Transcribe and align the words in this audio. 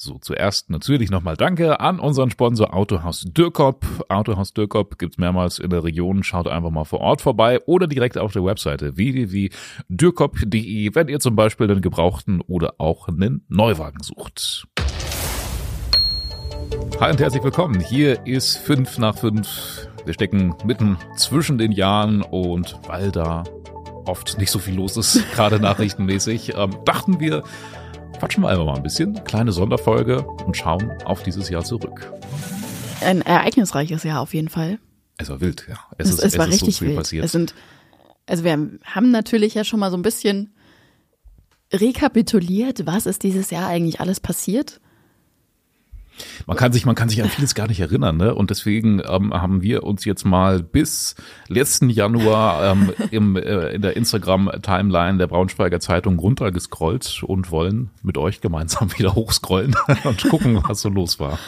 So, 0.00 0.16
zuerst 0.20 0.70
natürlich 0.70 1.10
nochmal 1.10 1.36
Danke 1.36 1.80
an 1.80 1.98
unseren 1.98 2.30
Sponsor 2.30 2.72
Autohaus 2.72 3.24
Dürkop. 3.26 3.84
Autohaus 4.08 4.54
Dürkop 4.54 4.96
gibt's 4.96 5.18
mehrmals 5.18 5.58
in 5.58 5.70
der 5.70 5.82
Region. 5.82 6.22
Schaut 6.22 6.46
einfach 6.46 6.70
mal 6.70 6.84
vor 6.84 7.00
Ort 7.00 7.20
vorbei 7.20 7.58
oder 7.66 7.88
direkt 7.88 8.16
auf 8.16 8.32
der 8.32 8.44
Webseite 8.44 8.96
www.dürkop.de, 8.96 10.94
wenn 10.94 11.08
ihr 11.08 11.18
zum 11.18 11.34
Beispiel 11.34 11.68
einen 11.68 11.80
gebrauchten 11.80 12.40
oder 12.42 12.74
auch 12.78 13.08
einen 13.08 13.44
Neuwagen 13.48 14.00
sucht. 14.00 14.68
Hi 17.00 17.10
und 17.10 17.18
herzlich 17.18 17.42
willkommen. 17.42 17.80
Hier 17.80 18.24
ist 18.24 18.56
5 18.58 18.98
nach 18.98 19.18
5. 19.18 19.88
Wir 20.04 20.14
stecken 20.14 20.54
mitten 20.64 20.96
zwischen 21.16 21.58
den 21.58 21.72
Jahren 21.72 22.22
und 22.22 22.78
weil 22.86 23.10
da 23.10 23.42
oft 24.04 24.38
nicht 24.38 24.52
so 24.52 24.60
viel 24.60 24.76
los 24.76 24.96
ist, 24.96 25.28
gerade 25.34 25.58
nachrichtenmäßig, 25.58 26.54
ähm, 26.56 26.70
dachten 26.84 27.18
wir, 27.18 27.42
quatschen 28.18 28.42
wir 28.42 28.48
einfach 28.48 28.64
mal 28.64 28.76
ein 28.76 28.82
bisschen, 28.82 29.22
kleine 29.24 29.52
Sonderfolge 29.52 30.22
und 30.22 30.56
schauen 30.56 30.90
auf 31.04 31.22
dieses 31.22 31.48
Jahr 31.48 31.64
zurück. 31.64 32.12
Ein 33.00 33.22
ereignisreiches 33.22 34.02
Jahr 34.02 34.20
auf 34.20 34.34
jeden 34.34 34.48
Fall. 34.48 34.78
Es 35.18 35.30
war 35.30 35.40
wild, 35.40 35.66
ja. 35.68 35.76
Es, 35.98 36.08
es, 36.08 36.14
ist, 36.14 36.24
es 36.24 36.38
war 36.38 36.46
es 36.46 36.54
richtig 36.54 36.76
so 36.76 36.80
viel 36.80 36.88
wild. 36.88 36.98
passiert. 36.98 37.24
Es 37.24 37.32
sind, 37.32 37.54
also 38.26 38.44
wir 38.44 38.52
haben 38.84 39.10
natürlich 39.10 39.54
ja 39.54 39.64
schon 39.64 39.80
mal 39.80 39.90
so 39.90 39.96
ein 39.96 40.02
bisschen 40.02 40.52
rekapituliert, 41.72 42.86
was 42.86 43.06
ist 43.06 43.22
dieses 43.22 43.50
Jahr 43.50 43.68
eigentlich 43.68 44.00
alles 44.00 44.20
passiert. 44.20 44.80
Man 46.46 46.56
kann 46.56 46.72
sich, 46.72 46.86
man 46.86 46.94
kann 46.94 47.08
sich 47.08 47.22
an 47.22 47.28
vieles 47.28 47.54
gar 47.54 47.68
nicht 47.68 47.80
erinnern, 47.80 48.16
ne? 48.16 48.34
Und 48.34 48.50
deswegen 48.50 49.02
ähm, 49.08 49.32
haben 49.32 49.62
wir 49.62 49.84
uns 49.84 50.04
jetzt 50.04 50.24
mal 50.24 50.62
bis 50.62 51.14
letzten 51.48 51.90
Januar 51.90 52.72
ähm, 52.72 52.92
im, 53.10 53.36
äh, 53.36 53.70
in 53.70 53.82
der 53.82 53.96
Instagram-Timeline 53.96 55.18
der 55.18 55.26
Braunschweiger 55.26 55.80
Zeitung 55.80 56.18
runtergescrollt 56.18 57.22
und 57.22 57.50
wollen 57.50 57.90
mit 58.02 58.18
euch 58.18 58.40
gemeinsam 58.40 58.90
wieder 58.98 59.14
hochscrollen 59.14 59.76
und 60.04 60.28
gucken, 60.28 60.62
was 60.66 60.80
so 60.80 60.88
los 60.88 61.20
war. 61.20 61.38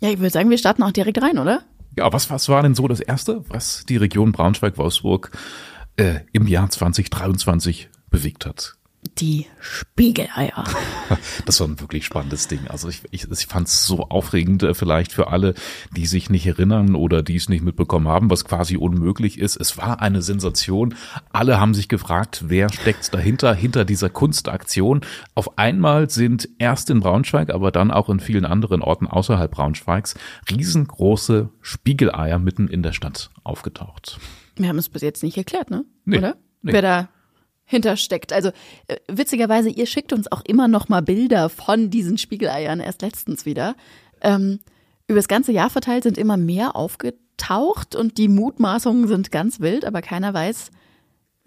Ja, 0.00 0.10
ich 0.10 0.18
würde 0.18 0.30
sagen, 0.30 0.50
wir 0.50 0.58
starten 0.58 0.82
auch 0.82 0.92
direkt 0.92 1.20
rein, 1.20 1.38
oder? 1.38 1.62
Ja, 1.96 2.12
was, 2.12 2.30
was 2.30 2.48
war 2.48 2.62
denn 2.62 2.74
so 2.74 2.86
das 2.86 3.00
Erste, 3.00 3.44
was 3.48 3.84
die 3.88 3.96
Region 3.96 4.30
Braunschweig-Wolfsburg 4.32 5.32
äh, 5.96 6.20
im 6.32 6.46
Jahr 6.46 6.70
2023 6.70 7.90
bewegt 8.10 8.46
hat? 8.46 8.77
Die 9.18 9.46
Spiegeleier. 9.60 10.64
Das 11.46 11.60
war 11.60 11.68
ein 11.68 11.80
wirklich 11.80 12.04
spannendes 12.04 12.48
Ding. 12.48 12.68
Also 12.68 12.90
ich, 12.90 13.02
ich, 13.10 13.30
ich 13.30 13.46
fand 13.46 13.68
es 13.68 13.86
so 13.86 14.08
aufregend, 14.08 14.62
äh, 14.62 14.74
vielleicht 14.74 15.12
für 15.12 15.28
alle, 15.28 15.54
die 15.96 16.04
sich 16.04 16.28
nicht 16.28 16.46
erinnern 16.46 16.94
oder 16.94 17.22
die 17.22 17.36
es 17.36 17.48
nicht 17.48 17.64
mitbekommen 17.64 18.06
haben, 18.08 18.28
was 18.28 18.44
quasi 18.44 18.76
unmöglich 18.76 19.38
ist. 19.38 19.56
Es 19.56 19.78
war 19.78 20.02
eine 20.02 20.20
Sensation. 20.20 20.94
Alle 21.32 21.58
haben 21.58 21.72
sich 21.72 21.88
gefragt, 21.88 22.44
wer 22.48 22.70
steckt 22.70 23.14
dahinter, 23.14 23.54
hinter 23.54 23.86
dieser 23.86 24.10
Kunstaktion. 24.10 25.00
Auf 25.34 25.56
einmal 25.56 26.10
sind 26.10 26.48
erst 26.58 26.90
in 26.90 27.00
Braunschweig, 27.00 27.50
aber 27.50 27.72
dann 27.72 27.90
auch 27.90 28.10
in 28.10 28.20
vielen 28.20 28.44
anderen 28.44 28.82
Orten 28.82 29.06
außerhalb 29.06 29.50
Braunschweigs 29.50 30.14
riesengroße 30.50 31.48
Spiegeleier 31.62 32.38
mitten 32.38 32.68
in 32.68 32.82
der 32.82 32.92
Stadt 32.92 33.30
aufgetaucht. 33.44 34.18
Wir 34.56 34.68
haben 34.68 34.78
es 34.78 34.90
bis 34.90 35.02
jetzt 35.02 35.22
nicht 35.22 35.38
erklärt, 35.38 35.70
ne? 35.70 35.84
Nee, 36.04 36.18
Oder? 36.18 36.36
Nee. 36.60 36.72
Wer 36.72 36.82
da 36.82 37.08
hintersteckt. 37.68 38.32
Also 38.32 38.48
äh, 38.88 38.96
witzigerweise, 39.06 39.68
ihr 39.68 39.86
schickt 39.86 40.12
uns 40.12 40.32
auch 40.32 40.42
immer 40.44 40.66
noch 40.66 40.88
mal 40.88 41.02
Bilder 41.02 41.48
von 41.48 41.90
diesen 41.90 42.18
Spiegeleiern, 42.18 42.80
erst 42.80 43.02
letztens 43.02 43.44
wieder. 43.46 43.76
Ähm, 44.22 44.58
über 45.06 45.18
das 45.18 45.28
ganze 45.28 45.52
Jahr 45.52 45.70
verteilt 45.70 46.02
sind 46.02 46.18
immer 46.18 46.36
mehr 46.36 46.74
aufgetaucht 46.74 47.94
und 47.94 48.18
die 48.18 48.28
Mutmaßungen 48.28 49.06
sind 49.06 49.30
ganz 49.30 49.60
wild, 49.60 49.84
aber 49.84 50.02
keiner 50.02 50.34
weiß, 50.34 50.70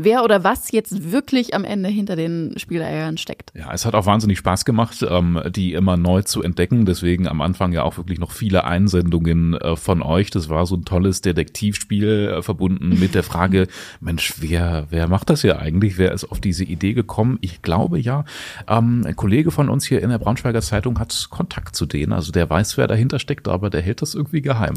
wer 0.04 0.24
oder 0.24 0.44
was 0.44 0.72
jetzt 0.72 1.12
wirklich 1.12 1.54
am 1.54 1.64
Ende 1.64 1.90
hinter 1.90 2.16
den 2.16 2.54
Spieleiern 2.58 3.18
steckt. 3.18 3.52
Ja, 3.56 3.72
es 3.74 3.86
hat 3.86 3.96
auch 3.96 4.06
wahnsinnig 4.06 4.38
Spaß 4.40 4.66
gemacht, 4.66 5.06
ähm, 5.08 5.42
die 5.50 5.74
immer 5.74 5.98
neu 5.98 6.22
zu 6.24 6.42
entdecken. 6.44 6.86
Deswegen 6.86 7.28
am 7.28 7.42
Anfang 7.42 7.74
ja 7.74 7.84
auch 7.84 7.98
wirklich 7.98 8.20
noch 8.20 8.32
viele 8.32 8.64
Einsendungen 8.64 9.56
äh, 9.56 9.76
von 9.76 10.02
euch. 10.02 10.32
Das 10.32 10.50
war 10.50 10.66
so 10.66 10.76
ein 10.76 10.86
tolles 10.86 11.22
Detektivspiel 11.22 12.36
äh, 12.38 12.42
verbunden 12.42 12.90
mit 13.00 13.16
der 13.16 13.24
Frage, 13.24 13.68
Mensch, 14.00 14.36
wer, 14.40 14.88
wer 14.90 15.08
macht 15.08 15.30
das 15.30 15.42
hier 15.42 15.60
eigentlich? 15.60 15.98
Wer 15.98 16.12
ist 16.12 16.26
auf 16.26 16.40
diese 16.40 16.64
Idee 16.64 16.94
gekommen? 16.94 17.38
Ich 17.42 17.62
glaube 17.62 18.00
ja, 18.00 18.26
ähm, 18.68 19.04
ein 19.06 19.16
Kollege 19.16 19.52
von 19.52 19.70
uns 19.70 19.86
hier 19.86 20.02
in 20.02 20.10
der 20.10 20.20
Braunschweiger 20.20 20.62
Zeitung 20.62 21.00
hat 21.00 21.28
Kontakt 21.30 21.76
zu 21.76 21.86
denen. 21.86 22.14
Also 22.14 22.32
der 22.32 22.50
weiß, 22.50 22.78
wer 22.78 22.88
dahinter 22.88 23.20
steckt, 23.20 23.48
aber 23.48 23.70
der 23.70 23.82
hält 23.82 24.02
das 24.02 24.16
irgendwie 24.16 24.42
geheim. 24.42 24.76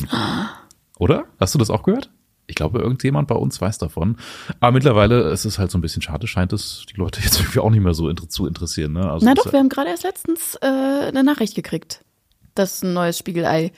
Oder? 0.99 1.25
Hast 1.41 1.55
du 1.55 1.59
das 1.59 1.71
auch 1.71 1.83
gehört? 1.83 2.11
Ich 2.47 2.55
glaube, 2.55 2.79
irgendjemand 2.79 3.29
bei 3.29 3.35
uns 3.35 3.61
weiß 3.61 3.79
davon. 3.79 4.17
Aber 4.61 4.73
mittlerweile 4.73 5.31
ist 5.31 5.45
es 5.45 5.59
halt 5.59 5.71
so 5.71 5.79
ein 5.79 5.81
bisschen 5.81 6.03
schade, 6.03 6.27
scheint 6.27 6.53
es 6.53 6.85
die 6.91 6.97
Leute 6.97 7.21
jetzt 7.25 7.39
irgendwie 7.41 7.61
auch 7.61 7.71
nicht 7.71 7.83
mehr 7.83 7.95
so 7.95 8.09
inter 8.09 8.29
zu 8.29 8.47
interessieren. 8.47 8.93
Ne? 8.93 9.11
Also 9.11 9.25
Na 9.25 9.35
doch, 9.35 9.53
wir 9.53 9.59
haben 9.59 9.69
gerade 9.69 9.91
erst 9.91 10.05
letztens 10.05 10.57
äh, 10.61 10.67
eine 10.67 11.25
Nachricht 11.25 11.55
gekriegt, 11.55 12.05
dass 12.55 12.83
ein 12.83 12.93
neues 12.93 13.19
Spiegelei 13.19 13.73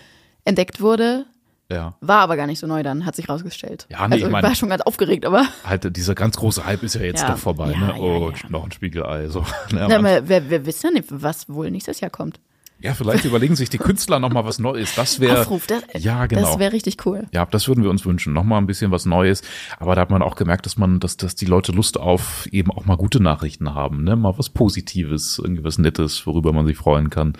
entdeckt 0.44 0.80
wurde. 0.80 1.26
Ja. 1.70 1.96
War 2.00 2.20
aber 2.20 2.36
gar 2.36 2.46
nicht 2.46 2.60
so 2.60 2.66
neu 2.68 2.84
dann, 2.84 3.06
hat 3.06 3.16
sich 3.16 3.28
rausgestellt. 3.28 3.86
Ja, 3.90 4.06
nee, 4.06 4.14
also 4.14 4.26
ich 4.26 4.32
mein, 4.32 4.42
war 4.44 4.54
schon 4.54 4.68
ganz 4.68 4.82
aufgeregt, 4.82 5.24
aber. 5.26 5.46
Halt, 5.64 5.96
dieser 5.96 6.14
ganz 6.14 6.36
große 6.36 6.64
Hype 6.64 6.84
ist 6.84 6.94
ja 6.94 7.02
jetzt 7.02 7.22
ja. 7.22 7.32
doch 7.32 7.38
vorbei, 7.38 7.72
ja, 7.72 7.78
ne? 7.78 7.94
Oh, 7.98 8.30
ja, 8.30 8.48
noch 8.50 8.64
ein 8.64 8.70
Spiegelei. 8.70 9.28
So. 9.28 9.44
Na, 9.72 9.86
aber 9.86 10.28
wir, 10.28 10.48
wir 10.48 10.64
wissen 10.64 10.86
ja 10.86 10.92
nicht, 10.92 11.08
was 11.10 11.48
wohl 11.48 11.70
nächstes 11.72 11.98
Jahr 11.98 12.10
kommt. 12.10 12.38
Ja, 12.78 12.92
vielleicht 12.92 13.24
überlegen 13.24 13.56
sich 13.56 13.70
die 13.70 13.78
Künstler 13.78 14.18
noch 14.18 14.30
mal 14.30 14.44
was 14.44 14.58
Neues. 14.58 14.94
Das 14.94 15.18
wäre 15.18 15.46
ja 15.94 16.26
genau. 16.26 16.42
Das 16.42 16.58
wäre 16.58 16.72
richtig 16.72 17.04
cool. 17.06 17.26
Ja, 17.32 17.46
das 17.46 17.68
würden 17.68 17.82
wir 17.82 17.90
uns 17.90 18.04
wünschen. 18.04 18.34
Noch 18.34 18.44
mal 18.44 18.58
ein 18.58 18.66
bisschen 18.66 18.90
was 18.90 19.06
Neues. 19.06 19.42
Aber 19.78 19.94
da 19.94 20.02
hat 20.02 20.10
man 20.10 20.20
auch 20.20 20.36
gemerkt, 20.36 20.66
dass 20.66 20.76
man, 20.76 21.00
dass, 21.00 21.16
dass 21.16 21.34
die 21.34 21.46
Leute 21.46 21.72
Lust 21.72 21.98
auf 21.98 22.46
eben 22.52 22.70
auch 22.70 22.84
mal 22.84 22.96
gute 22.96 23.20
Nachrichten 23.22 23.74
haben, 23.74 24.04
ne? 24.04 24.14
Mal 24.14 24.36
was 24.36 24.50
Positives, 24.50 25.38
irgendwie 25.42 25.64
was 25.64 25.78
Nettes, 25.78 26.26
worüber 26.26 26.52
man 26.52 26.66
sich 26.66 26.76
freuen 26.76 27.08
kann. 27.08 27.32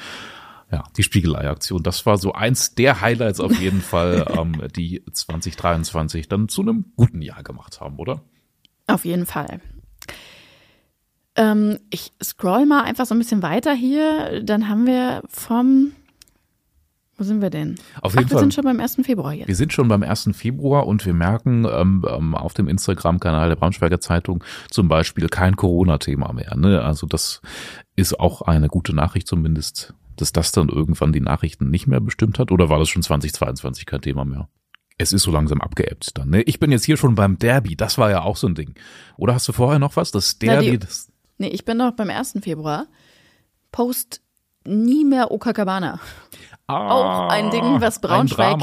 Ja, 0.73 0.85
die 0.97 1.03
Spiegelei-Aktion. 1.03 1.83
Das 1.83 2.07
war 2.07 2.17
so 2.17 2.33
eins 2.33 2.75
der 2.75 3.03
Highlights 3.03 3.39
auf 3.39 3.59
jeden 3.61 3.81
Fall, 3.83 4.27
ähm, 4.37 4.63
die 4.75 5.05
2023 5.13 6.29
dann 6.29 6.49
zu 6.49 6.63
einem 6.63 6.87
guten 6.97 7.21
Jahr 7.21 7.43
gemacht 7.43 7.81
haben, 7.81 7.99
oder? 7.99 8.23
Auf 8.87 9.05
jeden 9.05 9.27
Fall. 9.27 9.61
Ähm, 11.37 11.79
ich 11.91 12.13
scroll 12.23 12.67
mal 12.67 12.85
einfach 12.85 13.07
so 13.07 13.15
ein 13.15 13.19
bisschen 13.19 13.43
weiter 13.43 13.73
hier. 13.75 14.43
Dann 14.43 14.69
haben 14.69 14.87
wir 14.87 15.23
vom 15.29 15.93
wo 17.19 17.25
sind 17.25 17.41
wir 17.41 17.49
denn? 17.49 17.77
Auf 18.03 18.13
jeden 18.13 18.27
Ach, 18.27 18.31
wir 18.31 18.39
sind 18.41 18.53
schon 18.53 18.65
beim 18.65 18.79
1. 18.79 18.99
Februar 19.03 19.33
jetzt. 19.33 19.49
Wir 19.49 19.57
sind 19.57 19.73
schon 19.73 19.89
beim 19.89 20.03
1. 20.03 20.31
Februar 20.35 20.87
und 20.87 21.07
wir 21.07 21.15
merken 21.15 21.65
ähm, 21.65 22.05
ähm, 22.07 22.35
auf 22.35 22.53
dem 22.53 22.69
Instagram-Kanal 22.69 23.49
der 23.49 23.57
Braunschweiger 23.57 24.01
Zeitung 24.01 24.45
zum 24.71 24.89
Beispiel 24.89 25.29
kein 25.29 25.57
Corona-Thema 25.57 26.35
mehr. 26.35 26.55
Ne? 26.57 26.83
Also 26.83 27.07
das 27.07 27.41
ist 27.97 28.21
auch 28.21 28.43
eine 28.43 28.69
gute 28.69 28.95
Nachricht 28.95 29.27
zumindest, 29.29 29.95
dass 30.17 30.33
das 30.33 30.53
dann 30.53 30.69
irgendwann 30.69 31.15
die 31.15 31.21
Nachrichten 31.21 31.71
nicht 31.71 31.87
mehr 31.87 32.01
bestimmt 32.01 32.39
hat. 32.39 32.53
Oder 32.53 32.69
war 32.69 32.79
das 32.79 32.91
schon 32.91 33.03
2022 33.03 33.87
kein 33.87 34.03
Thema 34.03 34.27
mehr? 34.27 34.51
Es 34.99 35.15
ist 35.15 35.23
so 35.23 35.31
langsam 35.31 35.63
abgeebbt 35.63 36.19
dann. 36.19 36.29
Ne? 36.29 36.43
Ich 36.43 36.59
bin 36.59 36.71
jetzt 36.71 36.85
hier 36.85 36.99
schon 36.99 37.15
beim 37.15 37.39
Derby. 37.39 37.77
Das 37.77 37.97
war 37.97 38.11
ja 38.11 38.23
auch 38.23 38.37
so 38.37 38.47
ein 38.47 38.55
Ding. 38.55 38.75
Oder 39.17 39.35
hast 39.35 39.49
du 39.49 39.53
vorher 39.53 39.79
noch 39.79 39.97
was? 39.97 40.11
Das 40.11 40.39
Derby, 40.39 40.67
Na, 40.67 40.73
die, 40.73 40.79
das 40.79 41.13
Nee, 41.39 41.49
ich 41.49 41.65
bin 41.65 41.77
noch 41.77 41.93
beim 41.93 42.11
1. 42.11 42.39
Februar. 42.43 42.87
Post 43.73 44.21
nie 44.65 45.05
mehr 45.05 45.31
Okakabana. 45.31 46.01
Ah, 46.67 46.91
Auch 46.91 47.29
ein 47.31 47.51
Ding, 47.51 47.81
was 47.81 48.01
Braunschweig 48.01 48.59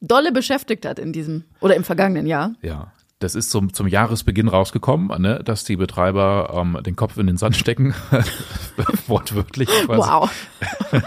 dolle 0.00 0.32
beschäftigt 0.32 0.84
hat 0.84 0.98
in 0.98 1.12
diesem 1.12 1.44
oder 1.60 1.74
im 1.76 1.84
vergangenen 1.84 2.26
Jahr. 2.26 2.52
Ja. 2.60 2.92
Das 3.24 3.34
ist 3.34 3.50
zum, 3.50 3.72
zum 3.72 3.88
Jahresbeginn 3.88 4.48
rausgekommen, 4.48 5.22
ne, 5.22 5.40
dass 5.42 5.64
die 5.64 5.76
Betreiber 5.76 6.52
ähm, 6.54 6.78
den 6.84 6.94
Kopf 6.94 7.16
in 7.16 7.26
den 7.26 7.38
Sand 7.38 7.56
stecken. 7.56 7.94
Wortwörtlich. 9.06 9.70
Quasi. 9.86 10.10
Wow. 10.10 10.30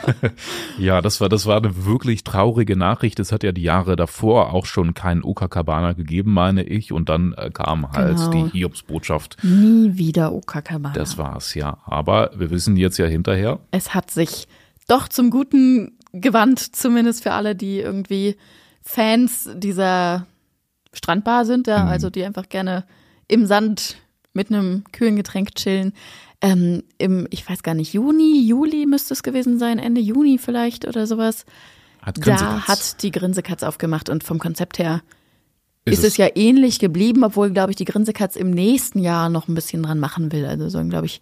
ja, 0.80 1.04
das 1.04 1.22
war, 1.22 1.30
das 1.30 1.46
war 1.46 1.58
eine 1.58 1.86
wirklich 1.86 2.24
traurige 2.24 2.76
Nachricht. 2.76 3.20
Es 3.20 3.32
hat 3.32 3.44
ja 3.44 3.52
die 3.52 3.62
Jahre 3.62 3.96
davor 3.96 4.52
auch 4.52 4.66
schon 4.66 4.96
keinen 4.96 5.22
Oka 5.22 5.48
Cabana 5.48 5.94
gegeben, 5.94 6.34
meine 6.34 6.64
ich. 6.64 6.92
Und 6.92 7.08
dann 7.08 7.34
äh, 7.34 7.52
kam 7.52 7.92
halt 7.92 8.18
genau. 8.18 8.48
die 8.48 8.52
Hiobsbotschaft. 8.58 9.38
Nie 9.44 9.96
wieder 9.96 10.34
Oka 10.34 10.64
Cabana. 10.64 10.96
Das 10.96 11.20
war's, 11.20 11.54
ja. 11.54 11.78
Aber 11.86 12.32
wir 12.36 12.50
wissen 12.50 12.78
jetzt 12.78 12.98
ja 12.98 13.06
hinterher. 13.06 13.60
Es 13.70 13.94
hat 13.94 14.10
sich 14.10 14.48
doch 14.88 15.08
zum 15.08 15.30
Guten 15.30 16.00
gewandt, 16.14 16.62
zumindest 16.62 17.22
für 17.22 17.34
alle, 17.34 17.56
die 17.56 17.80
irgendwie 17.80 18.38
Fans 18.82 19.48
dieser 19.54 20.26
Strandbar 20.98 21.46
sind, 21.46 21.68
ja, 21.68 21.84
mhm. 21.84 21.90
also 21.90 22.10
die 22.10 22.24
einfach 22.24 22.50
gerne 22.50 22.86
im 23.28 23.46
Sand 23.46 23.98
mit 24.34 24.52
einem 24.52 24.84
kühlen 24.92 25.16
Getränk 25.16 25.56
chillen. 25.56 25.94
Ähm, 26.42 26.84
Im, 26.98 27.28
ich 27.32 27.50
weiß 27.50 27.64
gar 27.64 27.74
nicht, 27.74 27.94
Juni, 27.94 28.46
Juli 28.46 28.86
müsste 28.86 29.14
es 29.14 29.24
gewesen 29.24 29.58
sein, 29.58 29.80
Ende 29.80 30.02
Juni 30.02 30.38
vielleicht 30.38 30.88
oder 30.88 31.08
sowas. 31.08 31.46
Hat 32.02 32.26
da 32.26 32.68
hat 32.68 33.02
die 33.02 33.12
Grinsekatz 33.12 33.64
aufgemacht 33.64 34.10
und 34.10 34.24
vom 34.24 34.40
Konzept 34.40 34.80
her 34.80 35.02
ist, 35.84 36.00
ist 36.00 36.06
es, 36.06 36.18
ja 36.18 36.28
ähnlich 36.36 36.80
geblieben, 36.80 37.24
obwohl, 37.24 37.50
glaube 37.50 37.72
ich, 37.72 37.76
die 37.76 37.86
Grinsekatz 37.86 38.36
im 38.36 38.52
nächsten 38.52 39.00
Jahr 39.00 39.30
noch 39.30 39.48
ein 39.48 39.56
bisschen 39.56 39.84
dran 39.84 40.00
machen 40.00 40.32
will. 40.32 40.46
Also 40.46 40.70
sollen, 40.70 40.90
glaube 40.90 41.08
ich, 41.08 41.22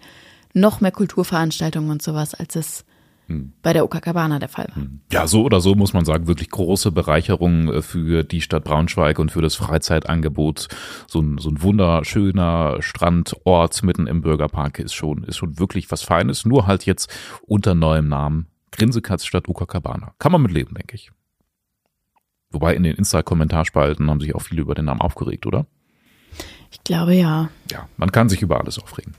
noch 0.53 0.81
mehr 0.81 0.91
Kulturveranstaltungen 0.91 1.91
und 1.91 2.01
sowas, 2.01 2.33
als 2.33 2.55
es 2.55 2.85
bei 3.27 3.73
der 3.73 3.83
Ukakabana 3.83 4.39
der 4.39 4.49
Fall 4.49 4.67
war. 4.75 4.83
Ja, 5.11 5.27
so 5.27 5.43
oder 5.43 5.59
so 5.61 5.75
muss 5.75 5.93
man 5.93 6.05
sagen, 6.05 6.27
wirklich 6.27 6.49
große 6.49 6.91
Bereicherung 6.91 7.71
äh, 7.71 7.81
für 7.81 8.23
die 8.23 8.41
Stadt 8.41 8.63
Braunschweig 8.63 9.19
und 9.19 9.31
für 9.31 9.41
das 9.41 9.55
Freizeitangebot. 9.55 10.67
So 11.07 11.21
ein, 11.21 11.37
so 11.37 11.49
ein 11.49 11.61
wunderschöner 11.61 12.81
Strandort 12.81 13.83
mitten 13.83 14.07
im 14.07 14.21
Bürgerpark 14.21 14.79
ist 14.79 14.93
schon, 14.93 15.23
ist 15.23 15.37
schon 15.37 15.59
wirklich 15.59 15.91
was 15.91 16.03
Feines, 16.03 16.45
nur 16.45 16.67
halt 16.67 16.85
jetzt 16.85 17.11
unter 17.41 17.75
neuem 17.75 18.07
Namen. 18.07 18.47
Grinsekatz 18.71 19.25
statt 19.25 19.47
Ukakabana. 19.47 20.13
Kann 20.19 20.31
man 20.31 20.41
mit 20.41 20.51
leben, 20.51 20.75
denke 20.75 20.95
ich. 20.95 21.11
Wobei 22.51 22.75
in 22.75 22.83
den 22.83 22.95
Insta-Kommentarspalten 22.95 24.09
haben 24.09 24.21
sich 24.21 24.35
auch 24.35 24.41
viele 24.41 24.61
über 24.61 24.75
den 24.75 24.85
Namen 24.85 25.01
aufgeregt, 25.01 25.45
oder? 25.45 25.65
Ich 26.71 26.83
glaube 26.83 27.15
ja. 27.15 27.49
Ja, 27.71 27.87
man 27.97 28.11
kann 28.11 28.29
sich 28.29 28.41
über 28.41 28.59
alles 28.59 28.79
aufregen. 28.79 29.13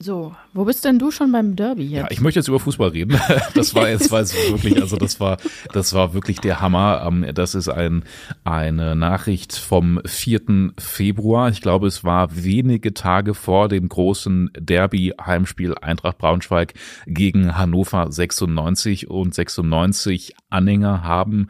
So, 0.00 0.32
wo 0.52 0.64
bist 0.64 0.84
denn 0.84 1.00
du 1.00 1.10
schon 1.10 1.32
beim 1.32 1.56
Derby 1.56 1.82
jetzt? 1.86 2.02
Ja, 2.02 2.06
ich 2.10 2.20
möchte 2.20 2.38
jetzt 2.38 2.46
über 2.46 2.60
Fußball 2.60 2.90
reden. 2.90 3.20
Das 3.54 3.74
war 3.74 3.88
jetzt 3.88 4.12
war 4.12 4.20
es 4.20 4.32
wirklich, 4.34 4.80
also 4.80 4.96
das 4.96 5.18
war, 5.18 5.38
das 5.72 5.92
war 5.92 6.14
wirklich 6.14 6.38
der 6.38 6.60
Hammer. 6.60 7.04
Ähm, 7.06 7.26
Das 7.34 7.56
ist 7.56 7.68
ein, 7.68 8.04
eine 8.44 8.94
Nachricht 8.94 9.56
vom 9.56 10.00
4. 10.06 10.72
Februar. 10.78 11.48
Ich 11.48 11.60
glaube, 11.60 11.88
es 11.88 12.04
war 12.04 12.28
wenige 12.44 12.94
Tage 12.94 13.34
vor 13.34 13.68
dem 13.68 13.88
großen 13.88 14.50
Derby-Heimspiel 14.58 15.74
Eintracht 15.74 16.18
Braunschweig 16.18 16.74
gegen 17.06 17.56
Hannover 17.56 18.12
96 18.12 19.10
und 19.10 19.34
96 19.34 20.36
Anhänger 20.50 21.02
haben 21.02 21.48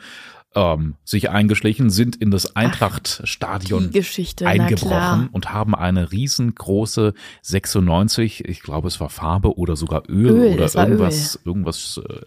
ähm, 0.54 0.94
sich 1.04 1.30
eingeschlichen, 1.30 1.90
sind 1.90 2.16
in 2.16 2.30
das 2.30 2.56
Eintracht-Stadion 2.56 3.90
eingebrochen 4.44 5.28
und 5.30 5.52
haben 5.52 5.74
eine 5.74 6.10
riesengroße 6.10 7.14
96, 7.42 8.44
ich 8.46 8.62
glaube 8.62 8.88
es 8.88 9.00
war 9.00 9.10
Farbe 9.10 9.56
oder 9.58 9.76
sogar 9.76 10.08
Öl, 10.08 10.30
Öl, 10.30 10.54
oder 10.54 10.74
irgendwas, 10.74 11.38
irgendwas 11.44 12.00
äh, 12.08 12.20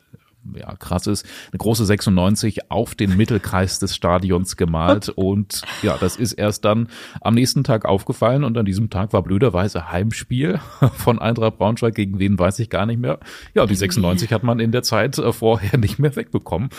ja, 0.56 0.76
krasses, 0.76 1.24
eine 1.52 1.58
große 1.58 1.86
96 1.86 2.72
auf 2.72 2.96
den 2.96 3.16
Mittelkreis 3.18 3.80
des 3.80 3.96
Stadions 3.96 4.56
gemalt 4.56 5.10
und 5.16 5.62
ja, 5.82 5.98
das 5.98 6.16
ist 6.16 6.34
erst 6.34 6.66
dann 6.66 6.90
am 7.22 7.34
nächsten 7.34 7.64
Tag 7.64 7.86
aufgefallen 7.86 8.44
und 8.44 8.58
an 8.58 8.66
diesem 8.66 8.90
Tag 8.90 9.14
war 9.14 9.24
blöderweise 9.24 9.92
Heimspiel 9.92 10.60
von 10.96 11.20
Eintracht 11.20 11.58
Braunschweig, 11.58 11.96
gegen 11.96 12.20
wen 12.20 12.38
weiß 12.38 12.60
ich 12.60 12.70
gar 12.70 12.86
nicht 12.86 13.00
mehr. 13.00 13.20
Ja, 13.54 13.66
die 13.66 13.76
96 13.76 14.32
hat 14.32 14.44
man 14.44 14.60
in 14.60 14.72
der 14.72 14.84
Zeit 14.84 15.18
äh, 15.18 15.34
vorher 15.34 15.78
nicht 15.80 16.00
mehr 16.00 16.16
wegbekommen. 16.16 16.70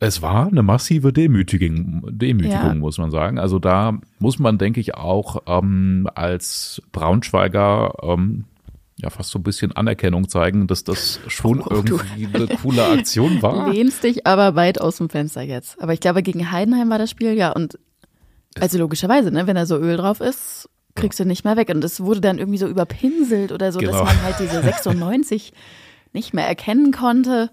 Es 0.00 0.22
war 0.22 0.46
eine 0.46 0.62
massive 0.62 1.12
Demütigung, 1.12 2.02
Demütigung 2.08 2.52
Ja. 2.66 2.74
muss 2.74 2.98
man 2.98 3.10
sagen. 3.10 3.38
Also 3.38 3.58
da 3.58 3.98
muss 4.20 4.38
man, 4.38 4.56
denke 4.58 4.80
ich, 4.80 4.94
auch 4.94 5.42
ähm, 5.46 6.08
als 6.14 6.80
Braunschweiger 6.92 7.94
ähm, 8.02 8.44
ja 8.96 9.10
fast 9.10 9.30
so 9.30 9.38
ein 9.40 9.42
bisschen 9.42 9.72
Anerkennung 9.72 10.28
zeigen, 10.28 10.66
dass 10.68 10.84
das 10.84 11.18
schon 11.26 11.60
Oh, 11.62 11.82
du. 11.82 11.96
irgendwie 11.98 12.28
eine 12.32 12.46
coole 12.62 12.86
Aktion 12.86 13.42
war. 13.42 13.70
Lehnst 13.72 14.04
dich 14.04 14.26
aber 14.26 14.54
weit 14.54 14.80
aus 14.80 14.98
dem 14.98 15.08
Fenster 15.08 15.42
jetzt. 15.42 15.80
Aber 15.82 15.92
ich 15.92 16.00
glaube, 16.00 16.22
gegen 16.22 16.50
Heidenheim 16.52 16.90
war 16.90 16.98
das 16.98 17.10
Spiel, 17.10 17.32
ja. 17.32 17.50
Und 17.50 17.78
also 18.60 18.78
logischerweise, 18.78 19.30
ne, 19.32 19.46
wenn 19.48 19.56
da 19.56 19.66
so 19.66 19.76
Öl 19.78 19.96
drauf 19.96 20.20
ist, 20.20 20.68
kriegst 20.94 21.18
du 21.20 21.24
nicht 21.24 21.44
mehr 21.44 21.56
weg. 21.56 21.70
Und 21.70 21.82
es 21.84 22.00
wurde 22.00 22.20
dann 22.20 22.38
irgendwie 22.38 22.58
so 22.58 22.66
überpinselt 22.68 23.50
oder 23.52 23.72
so, 23.72 23.78
Genau. 23.80 23.92
dass 23.92 24.02
man 24.04 24.22
halt 24.22 24.36
diese 24.40 24.62
96 24.62 25.52
nicht 26.12 26.34
mehr 26.34 26.46
erkennen 26.46 26.92
konnte. 26.92 27.50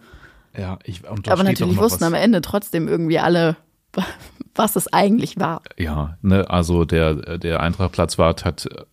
Ja, 0.58 0.80
ich, 0.84 1.08
und 1.10 1.28
Aber 1.30 1.44
natürlich 1.44 1.78
wussten 1.78 2.02
was- 2.02 2.08
am 2.08 2.14
Ende 2.14 2.42
trotzdem 2.42 2.88
irgendwie 2.88 3.20
alle, 3.20 3.58
was 4.56 4.76
es 4.76 4.92
eigentlich 4.92 5.40
war. 5.40 5.62
Ja, 5.78 6.18
ne, 6.22 6.50
also 6.50 6.86
der, 6.86 7.38
der 7.38 7.60
Eintrachtplatzwart 7.62 8.46
hat 8.46 8.66
äh, 8.66 8.84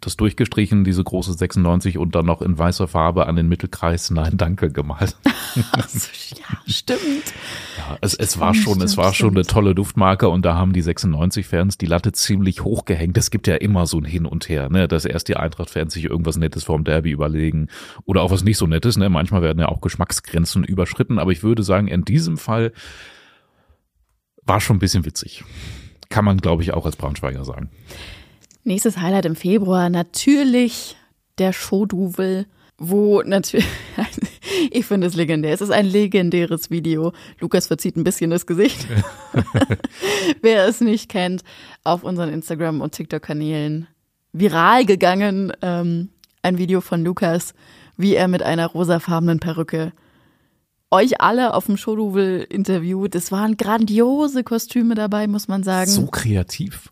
das 0.00 0.16
durchgestrichen, 0.16 0.84
diese 0.84 1.04
große 1.04 1.32
96 1.34 1.98
und 1.98 2.14
dann 2.14 2.26
noch 2.26 2.42
in 2.42 2.58
weißer 2.58 2.88
Farbe 2.88 3.26
an 3.26 3.36
den 3.36 3.48
Mittelkreis 3.48 4.10
Nein, 4.10 4.36
danke 4.36 4.70
gemalt. 4.70 5.16
Ach 5.72 5.88
so, 5.88 6.08
ja, 6.36 6.58
stimmt. 6.66 7.34
Ja, 7.78 7.98
es, 8.00 8.14
es 8.14 8.38
war 8.38 8.54
schon, 8.54 8.80
es 8.82 8.92
Stimmt, 8.92 9.04
war 9.06 9.14
schon 9.14 9.30
eine 9.30 9.44
stimmt. 9.44 9.50
tolle 9.50 9.74
Duftmarke 9.74 10.28
und 10.28 10.44
da 10.44 10.54
haben 10.54 10.72
die 10.72 10.82
96-Fans 10.82 11.78
die 11.78 11.86
Latte 11.86 12.12
ziemlich 12.12 12.62
hoch 12.62 12.84
gehängt. 12.84 13.16
Es 13.18 13.30
gibt 13.30 13.46
ja 13.46 13.56
immer 13.56 13.86
so 13.86 13.98
ein 13.98 14.04
Hin 14.04 14.26
und 14.26 14.48
Her, 14.48 14.68
ne, 14.68 14.88
dass 14.88 15.04
erst 15.04 15.28
die 15.28 15.36
Eintracht-Fans 15.36 15.92
sich 15.92 16.04
irgendwas 16.04 16.36
Nettes 16.36 16.64
vorm 16.64 16.84
Derby 16.84 17.10
überlegen 17.10 17.68
oder 18.04 18.22
auch 18.22 18.30
was 18.30 18.44
nicht 18.44 18.58
so 18.58 18.66
Nettes, 18.66 18.96
ne. 18.96 19.10
Manchmal 19.10 19.42
werden 19.42 19.58
ja 19.58 19.68
auch 19.68 19.80
Geschmacksgrenzen 19.80 20.64
überschritten, 20.64 21.18
aber 21.18 21.32
ich 21.32 21.42
würde 21.42 21.62
sagen, 21.62 21.88
in 21.88 22.04
diesem 22.04 22.38
Fall 22.38 22.72
war 24.42 24.60
schon 24.60 24.76
ein 24.76 24.80
bisschen 24.80 25.04
witzig. 25.04 25.44
Kann 26.08 26.24
man, 26.24 26.38
glaube 26.38 26.62
ich, 26.62 26.72
auch 26.74 26.86
als 26.86 26.96
Braunschweiger 26.96 27.44
sagen. 27.44 27.70
Nächstes 28.64 28.98
Highlight 28.98 29.24
im 29.24 29.36
Februar, 29.36 29.88
natürlich 29.88 30.96
der 31.38 31.52
Showduvel, 31.52 32.46
wo 32.76 33.22
natürlich, 33.22 33.66
ich 34.70 34.86
finde 34.86 35.06
es 35.06 35.14
legendär. 35.14 35.52
Es 35.54 35.60
ist 35.60 35.70
ein 35.70 35.86
legendäres 35.86 36.70
Video. 36.70 37.12
Lukas 37.40 37.66
verzieht 37.66 37.96
ein 37.96 38.04
bisschen 38.04 38.30
das 38.30 38.46
Gesicht. 38.46 38.86
Wer 40.42 40.66
es 40.66 40.80
nicht 40.80 41.08
kennt, 41.08 41.42
auf 41.84 42.04
unseren 42.04 42.30
Instagram- 42.30 42.80
und 42.80 42.92
TikTok-Kanälen 42.92 43.86
viral 44.32 44.84
gegangen. 44.84 45.52
Ähm, 45.62 46.10
ein 46.42 46.58
Video 46.58 46.80
von 46.80 47.04
Lukas, 47.04 47.54
wie 47.96 48.14
er 48.14 48.28
mit 48.28 48.42
einer 48.42 48.66
rosafarbenen 48.66 49.40
Perücke 49.40 49.92
euch 50.90 51.20
alle 51.20 51.54
auf 51.54 51.66
dem 51.66 51.76
Showduvel 51.76 52.46
interviewt. 52.48 53.14
Es 53.14 53.30
waren 53.30 53.56
grandiose 53.56 54.42
Kostüme 54.42 54.94
dabei, 54.94 55.28
muss 55.28 55.48
man 55.48 55.62
sagen. 55.62 55.90
So 55.90 56.06
kreativ. 56.06 56.88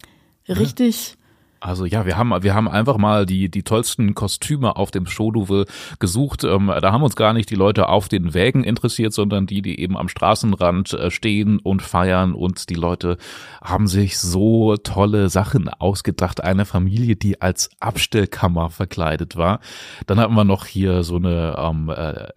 Richtig. 0.48 1.17
Also 1.60 1.84
ja, 1.84 2.06
wir 2.06 2.16
haben 2.16 2.30
wir 2.42 2.54
haben 2.54 2.68
einfach 2.68 2.98
mal 2.98 3.26
die 3.26 3.50
die 3.50 3.62
tollsten 3.62 4.14
Kostüme 4.14 4.76
auf 4.76 4.90
dem 4.90 5.06
Showduvel 5.06 5.66
gesucht. 5.98 6.44
Ähm, 6.44 6.72
da 6.80 6.92
haben 6.92 7.02
uns 7.02 7.16
gar 7.16 7.32
nicht 7.32 7.50
die 7.50 7.56
Leute 7.56 7.88
auf 7.88 8.08
den 8.08 8.34
Wägen 8.34 8.64
interessiert, 8.64 9.12
sondern 9.12 9.46
die, 9.46 9.62
die 9.62 9.80
eben 9.80 9.96
am 9.96 10.08
Straßenrand 10.08 10.92
äh, 10.92 11.10
stehen 11.10 11.58
und 11.58 11.82
feiern. 11.82 12.34
Und 12.34 12.70
die 12.70 12.74
Leute 12.74 13.16
haben 13.62 13.88
sich 13.88 14.18
so 14.18 14.76
tolle 14.76 15.28
Sachen 15.28 15.68
ausgedacht. 15.68 16.42
Eine 16.42 16.64
Familie, 16.64 17.16
die 17.16 17.40
als 17.40 17.70
Abstellkammer 17.80 18.70
verkleidet 18.70 19.36
war. 19.36 19.60
Dann 20.06 20.20
hatten 20.20 20.34
wir 20.34 20.44
noch 20.44 20.66
hier 20.66 21.02
so 21.02 21.16
eine 21.16 21.56
ähm, 21.58 21.88
äh, 21.88 22.28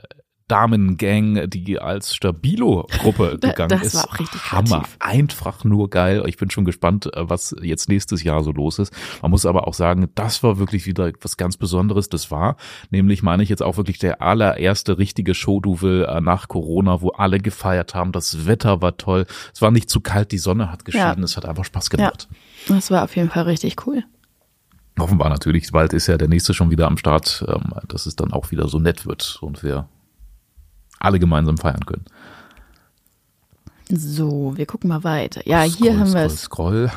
Damengang, 0.51 1.50
die 1.50 1.80
als 1.80 2.13
Stabilo-Gruppe 2.15 3.38
gegangen 3.42 3.69
das 3.69 3.83
ist. 3.88 3.95
war 3.95 4.06
auch 4.09 4.19
richtig 4.19 4.51
Hammer. 4.51 4.80
kreativ. 4.81 4.98
Einfach 5.00 5.63
nur 5.63 5.89
geil. 5.89 6.24
Ich 6.27 6.38
bin 6.38 6.50
schon 6.51 6.65
gespannt, 6.65 7.06
äh, 7.15 7.30
was 7.30 7.56
jetzt 7.62 7.88
nächstes 7.89 8.24
Jahr 8.24 8.44
so 8.44 8.51
los 8.51 8.77
ist. 8.80 8.94
Man 9.21 9.31
muss 9.31 9.45
aber 9.45 9.68
auch 9.68 9.74
sagen, 9.74 10.09
das 10.15 10.44
war 10.44 10.59
wirklich 10.59 10.86
wieder 10.86 11.12
was 11.21 11.38
ganz 11.38 11.56
Besonderes. 11.57 12.09
Das 12.09 12.31
war 12.31 12.57
nämlich, 12.89 13.24
meine 13.24 13.44
ich 13.44 13.50
jetzt 13.50 13.63
auch 13.63 13.77
wirklich 13.77 13.98
der 14.00 14.21
allererste 14.21 14.98
richtige 14.98 15.33
Showduvel 15.33 16.06
äh, 16.06 16.19
nach 16.21 16.48
Corona, 16.48 17.01
wo 17.01 17.09
alle 17.09 17.39
gefeiert 17.39 17.95
haben. 17.95 18.12
Das 18.12 18.45
Wetter 18.45 18.81
war 18.81 18.97
toll. 18.97 19.25
Es 19.54 19.62
war 19.62 19.71
nicht 19.71 19.89
zu 19.89 20.01
kalt, 20.01 20.31
die 20.31 20.38
Sonne 20.38 20.71
hat 20.71 20.83
geschienen. 20.86 21.19
Ja. 21.19 21.24
Es 21.24 21.38
hat 21.38 21.45
einfach 21.45 21.65
Spaß 21.65 21.89
Ja, 21.94 21.97
gemacht. 21.97 22.27
das 22.68 22.92
war 22.92 23.04
auf 23.04 23.15
jeden 23.15 23.30
Fall 23.30 23.44
richtig 23.44 23.88
cool. 23.88 24.04
Offenbar 25.00 25.30
natürlich, 25.30 25.71
bald 25.71 25.94
ist 25.94 26.07
ja 26.07 26.18
der 26.18 26.27
nächste 26.27 26.54
schon 26.54 26.69
wieder 26.69 26.86
am 26.88 26.97
Start, 26.97 27.45
ähm, 27.47 27.71
dass 27.88 28.06
es 28.06 28.18
dann 28.18 28.33
auch 28.33 28.51
wieder 28.51 28.68
so 28.68 28.77
nett 28.77 29.06
wird 29.06 29.39
und 29.42 29.63
wir 29.63 29.88
alle 31.01 31.19
gemeinsam 31.19 31.57
feiern 31.57 31.85
können. 31.85 32.06
So, 33.90 34.54
wir 34.56 34.66
gucken 34.66 34.87
mal 34.90 35.04
weiter. 35.04 35.42
Ja, 35.45 35.64
hier 35.64 35.92
Scroll, 35.94 35.99
haben 35.99 36.14
wir 36.14 36.19
scroll, 36.19 36.25
es. 36.25 36.42
Scroll. 36.42 36.92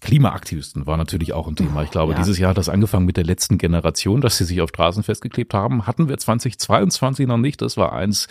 Klimaaktivisten 0.00 0.86
war 0.86 0.96
natürlich 0.96 1.32
auch 1.32 1.48
ein 1.48 1.56
Thema. 1.56 1.82
Ich 1.82 1.90
glaube, 1.90 2.12
Ja. 2.12 2.18
dieses 2.18 2.38
Jahr 2.38 2.50
hat 2.50 2.58
das 2.58 2.68
angefangen 2.68 3.06
mit 3.06 3.16
der 3.16 3.24
letzten 3.24 3.58
Generation, 3.58 4.20
dass 4.20 4.38
sie 4.38 4.44
sich 4.44 4.60
auf 4.60 4.68
Straßen 4.68 5.02
festgeklebt 5.02 5.54
haben. 5.54 5.86
Hatten 5.86 6.08
wir 6.08 6.16
2022 6.18 7.26
noch 7.26 7.38
nicht. 7.38 7.62
Das 7.62 7.76
war 7.76 7.92
eins 7.92 8.28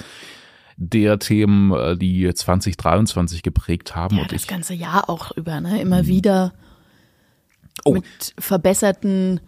der 0.78 1.20
Themen, 1.20 1.72
äh, 1.74 1.98
die 1.98 2.34
2023 2.34 3.44
geprägt 3.44 3.96
haben. 3.96 4.18
Ja, 4.18 4.24
und 4.24 4.32
das 4.32 4.44
ich, 4.44 4.48
ganze 4.48 4.74
Jahr 4.74 5.10
auch 5.10 5.32
über, 5.36 5.60
ne? 5.62 5.82
Immer 5.82 6.06
wieder 6.06 6.54
oh, 7.84 7.94
mit 7.94 8.06
verbesserten 8.38 9.40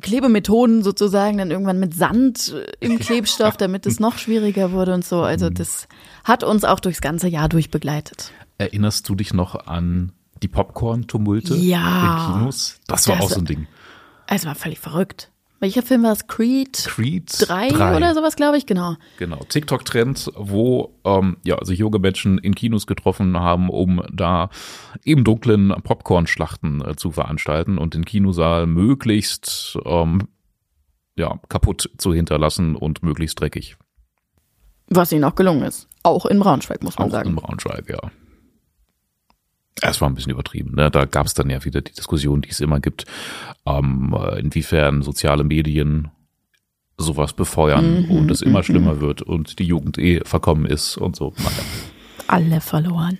Klebemethoden 0.00 0.82
sozusagen, 0.82 1.38
dann 1.38 1.50
irgendwann 1.50 1.80
mit 1.80 1.94
Sand 1.94 2.54
äh, 2.54 2.72
im 2.86 2.98
Klebstoff, 2.98 3.56
damit 3.56 3.86
es 3.86 4.00
noch 4.00 4.18
schwieriger 4.18 4.72
wurde 4.72 4.94
und 4.94 5.04
so. 5.04 5.18
Mhm. 5.18 5.22
Also 5.24 5.50
das 5.50 5.88
hat 6.24 6.44
uns 6.44 6.64
auch 6.64 6.80
durchs 6.80 7.00
ganze 7.00 7.28
Jahr 7.28 7.48
durchbegleitet. 7.48 8.32
erinnerst 8.58 9.08
du 9.08 9.14
dich 9.14 9.32
noch 9.32 9.66
an 9.66 10.12
die 10.42 10.48
Popcorn-Tumulte 10.48 11.54
Ja. 11.56 12.26
in 12.28 12.34
Kinos? 12.40 12.80
Das 12.86 13.06
war 13.08 13.16
Das- 13.16 13.24
auch 13.24 13.30
so 13.30 13.40
ein 13.40 13.44
Ding. 13.44 13.66
Also 14.26 14.46
war 14.48 14.54
völlig 14.54 14.78
verrückt. 14.78 15.30
Welcher 15.60 15.82
Film 15.82 16.04
war 16.04 16.12
es? 16.12 16.28
Creed 16.28 16.84
Creed 16.86 17.30
3 17.48 17.96
oder 17.96 18.14
sowas, 18.14 18.36
glaube 18.36 18.58
ich, 18.58 18.66
genau. 18.66 18.94
Genau, 19.18 19.38
TikTok-Trend, 19.48 20.30
wo 20.36 20.94
ähm, 21.04 21.38
ja, 21.44 21.62
sich 21.64 21.80
junge 21.80 21.98
Menschen 21.98 22.38
in 22.38 22.54
Kinos 22.54 22.86
getroffen 22.86 23.36
haben, 23.36 23.68
um 23.68 24.02
da 24.12 24.50
im 25.02 25.24
dunklen 25.24 25.74
Popcorn-Schlachten 25.82 26.82
äh, 26.82 26.94
zu 26.94 27.10
veranstalten 27.10 27.78
und 27.78 27.94
den 27.94 28.04
Kinosaal 28.04 28.66
möglichst 28.66 29.76
ähm, 29.84 30.28
ja, 31.16 31.40
kaputt 31.48 31.90
zu 31.98 32.14
hinterlassen 32.14 32.76
und 32.76 33.02
möglichst 33.02 33.40
dreckig. 33.40 33.76
Was 34.88 35.10
ihnen 35.12 35.24
auch 35.24 35.34
gelungen 35.34 35.62
ist. 35.62 35.88
Auch 36.04 36.24
in 36.24 36.38
Braunschweig, 36.38 36.84
muss 36.84 36.98
man 36.98 37.08
Auch 37.08 37.12
sagen. 37.12 37.30
in 37.30 37.36
Braunschweig, 37.36 37.88
ja. 37.88 37.98
Es 39.82 40.00
war 40.00 40.08
ein 40.08 40.14
bisschen 40.14 40.32
übertrieben. 40.32 40.74
Ne? 40.74 40.90
Da 40.90 41.04
gab 41.04 41.26
es 41.26 41.34
dann 41.34 41.50
ja 41.50 41.64
wieder 41.64 41.80
die 41.80 41.92
Diskussion, 41.92 42.42
die 42.42 42.50
es 42.50 42.60
immer 42.60 42.80
gibt, 42.80 43.04
ähm, 43.66 44.14
äh, 44.18 44.40
inwiefern 44.40 45.02
soziale 45.02 45.44
Medien 45.44 46.08
sowas 46.96 47.32
befeuern 47.32 48.02
Mhm, 48.06 48.10
und 48.10 48.30
es 48.30 48.42
immer 48.42 48.62
schlimmer 48.64 49.00
wird 49.00 49.22
und 49.22 49.58
die 49.60 49.64
Jugend 49.64 49.98
eh 49.98 50.20
verkommen 50.24 50.66
ist 50.66 50.96
und 50.96 51.14
so. 51.14 51.32
Alle 52.26 52.60
verloren. 52.60 53.18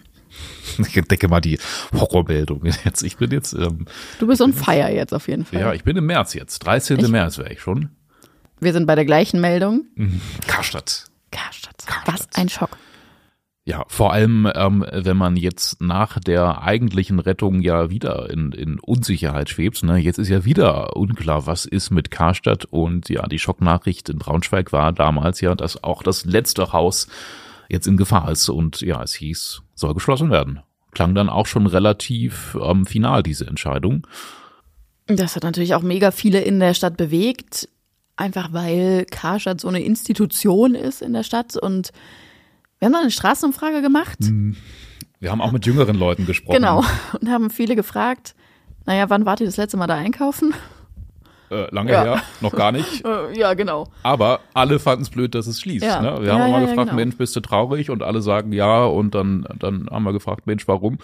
Ich 0.79 0.97
entdecke 0.97 1.29
mal 1.29 1.41
die 1.41 1.59
Horrormeldung 1.95 2.65
jetzt. 2.85 3.03
Ich 3.03 3.17
bin 3.17 3.31
jetzt, 3.31 3.53
ähm, 3.55 3.87
Du 4.19 4.27
bist 4.27 4.41
on 4.43 4.53
fire 4.53 4.93
jetzt 4.93 5.13
auf 5.15 5.29
jeden 5.29 5.45
Fall. 5.45 5.61
ja, 5.61 5.73
ich 5.75 5.85
bin 5.85 5.97
im 5.97 6.07
März 6.07 6.35
jetzt. 6.35 6.59
13. 6.61 6.99
Ich- 6.99 7.09
März 7.09 7.39
wäre 7.39 7.53
ich 7.53 7.61
schon. 7.61 7.89
Wir 8.61 8.73
sind 8.73 8.87
bei 8.87 8.95
der 8.97 9.05
gleichen 9.05 9.41
Meldung. 9.41 9.87
Karstadt. 10.49 11.05
Karstadt. 11.31 11.77
Karstadt. 11.87 12.15
Was 12.15 12.29
ein 12.35 12.49
Schock. 12.49 12.77
Ja, 13.69 13.85
vor 13.89 14.15
allem, 14.15 14.51
ähm, 14.55 14.83
wenn 14.91 15.19
man 15.19 15.37
jetzt 15.37 15.83
nach 15.83 16.19
der 16.19 16.63
eigentlichen 16.63 17.19
Rettung 17.19 17.61
ja 17.61 17.91
wieder 17.91 18.31
in, 18.31 18.53
in 18.53 18.81
Unsicherheit 18.81 19.51
schwebt. 19.51 19.83
Ne? 19.83 19.99
Jetzt 19.99 20.19
ist 20.19 20.31
ja 20.31 20.47
wieder 20.47 20.97
unklar, 20.97 21.45
was 21.45 21.67
ist 21.67 21.91
mit 21.91 22.11
Karstadt. 22.11 22.65
Und 22.65 23.11
ja, 23.11 23.27
die 23.27 23.39
Schocknachricht 23.39 24.09
in 24.09 24.17
Braunschweig 24.17 24.73
war 24.73 24.95
damals 24.95 25.43
ja, 25.43 25.55
dass 25.55 25.85
auch 25.85 26.03
das 26.03 26.25
letzte 26.25 26.73
Haus 26.73 27.09
jetzt 27.69 27.87
in 27.87 27.99
Gefahr 27.99 28.31
ist. 28.31 28.49
Und 28.49 28.81
ja, 28.81 29.03
es 29.03 29.13
hieß, 29.13 29.61
soll 29.75 29.93
geschlossen 29.93 30.31
werden. 30.31 30.61
Klang 30.93 31.15
dann 31.15 31.29
auch 31.29 31.45
schon 31.45 31.67
relativ 31.67 32.57
ähm, 32.59 32.87
final, 32.87 33.23
diese 33.23 33.47
Entscheidung. 33.47 34.07
Das 35.09 35.37
hat 35.37 35.43
natürlich 35.43 35.75
auch 35.75 35.83
mega 35.83 36.11
viele 36.11 36.41
in 36.41 36.59
der 36.59 36.73
Stadt 36.73 36.97
bewegt. 36.97 37.69
Einfach 38.17 38.51
weil 38.55 39.05
Karstadt 39.05 39.61
so 39.61 39.69
eine 39.69 39.83
Institution 39.83 40.75
ist 40.75 41.03
in 41.03 41.13
der 41.13 41.23
Stadt. 41.23 41.55
Und 41.55 41.93
wir 42.79 42.87
haben 42.87 42.93
da 42.93 43.01
eine 43.01 43.11
Straßenumfrage 43.11 43.83
gemacht. 43.83 44.19
Wir 45.21 45.31
haben 45.31 45.41
auch 45.41 45.53
mit 45.53 45.67
jüngeren 45.67 45.97
Leuten 45.97 46.27
gesprochen. 46.27 46.57
Genau. 46.57 46.85
Und 47.21 47.29
haben 47.29 47.51
viele 47.51 47.77
gefragt, 47.77 48.35
naja, 48.87 49.11
wann 49.11 49.27
wart 49.27 49.41
ihr 49.41 49.47
das 49.47 49.57
letzte 49.57 49.77
Mal 49.77 49.87
da 49.87 49.95
einkaufen? 49.95 50.55
Äh, 51.51 51.75
lange 51.75 51.93
Ja. 51.93 52.03
her, 52.05 52.23
noch 52.41 52.53
gar 52.55 52.73
nicht. 52.73 53.05
Äh, 53.07 53.39
ja, 53.39 53.55
genau. 53.55 53.89
Aber 54.03 54.41
alle 54.55 54.79
fanden 54.79 55.03
es 55.03 55.11
blöd, 55.11 55.35
dass 55.35 55.47
es 55.47 55.61
schließt. 55.61 55.85
Ja. 55.85 56.03
Ne? 56.03 56.21
Wir 56.21 56.27
Ja, 56.29 56.35
haben 56.35 56.43
auch 56.43 56.47
ja, 56.47 56.53
mal 56.53 56.67
gefragt, 56.67 56.91
genau. 56.91 56.95
Mensch, 57.01 57.17
bist 57.17 57.35
du 57.37 57.41
traurig? 57.41 57.91
Und 57.91 58.03
alle 58.03 58.21
sagen 58.21 58.53
ja. 58.53 58.85
Und 58.85 59.15
dann, 59.15 59.47
dann 59.59 59.89
haben 59.91 60.05
wir 60.05 60.13
gefragt, 60.13 60.47
Mensch, 60.47 60.69
warum? 60.69 60.99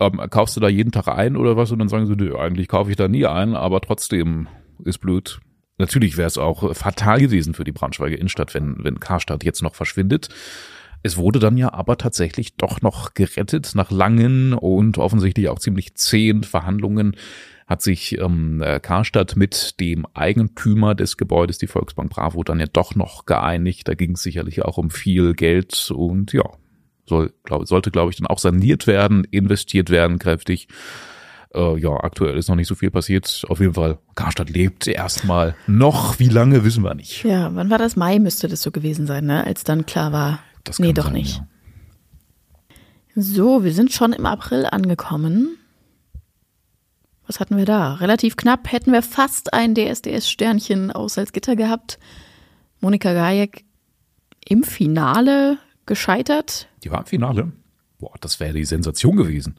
Ähm, 0.00 0.20
kaufst 0.30 0.56
du 0.56 0.60
da 0.60 0.68
jeden 0.68 0.92
Tag 0.92 1.08
ein 1.08 1.36
oder 1.36 1.56
was? 1.56 1.70
Und 1.72 1.78
dann 1.78 1.88
sagen 1.88 2.06
sie, 2.06 2.16
nö, 2.16 2.36
eigentlich 2.36 2.68
kaufe 2.68 2.90
ich 2.90 2.96
da 2.96 3.06
nie 3.06 3.26
ein, 3.26 3.54
aber 3.54 3.80
trotzdem 3.82 4.48
ist 4.82 4.98
blöd. 4.98 5.40
Natürlich 5.78 6.16
wäre 6.16 6.26
es 6.28 6.38
auch 6.38 6.74
fatal 6.74 7.18
gewesen 7.20 7.54
für 7.54 7.64
die 7.64 7.72
Braunschweiger 7.72 8.16
Innenstadt, 8.16 8.54
wenn, 8.54 8.82
wenn 8.82 8.98
Karstadt 8.98 9.44
jetzt 9.44 9.62
noch 9.62 9.74
verschwindet. 9.74 10.28
Es 11.02 11.16
wurde 11.16 11.38
dann 11.38 11.56
ja 11.56 11.72
aber 11.72 11.98
tatsächlich 11.98 12.56
doch 12.56 12.80
noch 12.80 13.14
gerettet. 13.14 13.72
Nach 13.74 13.90
langen 13.90 14.54
und 14.54 14.98
offensichtlich 14.98 15.48
auch 15.48 15.58
ziemlich 15.58 15.94
zähen 15.94 16.44
Verhandlungen 16.44 17.16
hat 17.66 17.82
sich 17.82 18.18
ähm, 18.18 18.62
äh, 18.62 18.80
Karstadt 18.80 19.36
mit 19.36 19.80
dem 19.80 20.06
Eigentümer 20.14 20.94
des 20.94 21.16
Gebäudes, 21.16 21.58
die 21.58 21.66
Volksbank 21.66 22.10
Bravo, 22.10 22.44
dann 22.44 22.60
ja 22.60 22.66
doch 22.66 22.94
noch 22.94 23.24
geeinigt. 23.24 23.88
Da 23.88 23.94
ging 23.94 24.12
es 24.12 24.22
sicherlich 24.22 24.62
auch 24.62 24.78
um 24.78 24.90
viel 24.90 25.34
Geld 25.34 25.90
und 25.90 26.32
ja, 26.32 26.44
soll, 27.06 27.32
glaub, 27.44 27.66
sollte, 27.66 27.90
glaube 27.90 28.10
ich, 28.10 28.18
dann 28.18 28.26
auch 28.26 28.38
saniert 28.38 28.86
werden, 28.86 29.24
investiert 29.24 29.90
werden 29.90 30.18
kräftig. 30.18 30.68
Äh, 31.54 31.78
ja, 31.78 31.90
aktuell 31.90 32.36
ist 32.36 32.48
noch 32.48 32.56
nicht 32.56 32.68
so 32.68 32.74
viel 32.74 32.90
passiert. 32.90 33.44
Auf 33.48 33.60
jeden 33.60 33.74
Fall, 33.74 33.98
Karstadt 34.14 34.50
lebt 34.50 34.86
erstmal 34.86 35.54
noch. 35.66 36.18
Wie 36.18 36.28
lange, 36.28 36.64
wissen 36.64 36.84
wir 36.84 36.94
nicht. 36.94 37.24
Ja, 37.24 37.54
wann 37.54 37.70
war 37.70 37.78
das? 37.78 37.96
Mai 37.96 38.18
müsste 38.18 38.48
das 38.48 38.62
so 38.62 38.70
gewesen 38.70 39.06
sein, 39.06 39.26
ne? 39.26 39.46
Als 39.46 39.64
dann 39.64 39.86
klar 39.86 40.12
war, 40.12 40.40
Das 40.64 40.78
nee, 40.78 40.92
doch 40.92 41.04
sein, 41.04 41.14
nicht. 41.14 41.38
ja. 41.38 41.46
So, 43.14 43.62
wir 43.62 43.72
sind 43.72 43.92
schon 43.92 44.12
im 44.12 44.24
April 44.24 44.64
angekommen. 44.66 45.58
Was 47.26 47.40
hatten 47.40 47.56
wir 47.56 47.66
da? 47.66 47.94
Relativ 47.94 48.36
knapp 48.36 48.72
hätten 48.72 48.92
wir 48.92 49.02
fast 49.02 49.52
ein 49.52 49.74
DSDS-Sternchen 49.74 50.90
aus 50.90 51.14
Salzgitter 51.14 51.54
gehabt. 51.56 51.98
Monika 52.80 53.12
Gajek 53.12 53.64
im 54.46 54.64
Finale 54.64 55.58
gescheitert. 55.86 56.68
Die 56.82 56.90
war 56.90 57.00
im 57.00 57.06
Finale. 57.06 57.52
Boah, 57.98 58.14
das 58.20 58.40
wäre 58.40 58.54
die 58.54 58.64
Sensation 58.64 59.16
gewesen. 59.16 59.56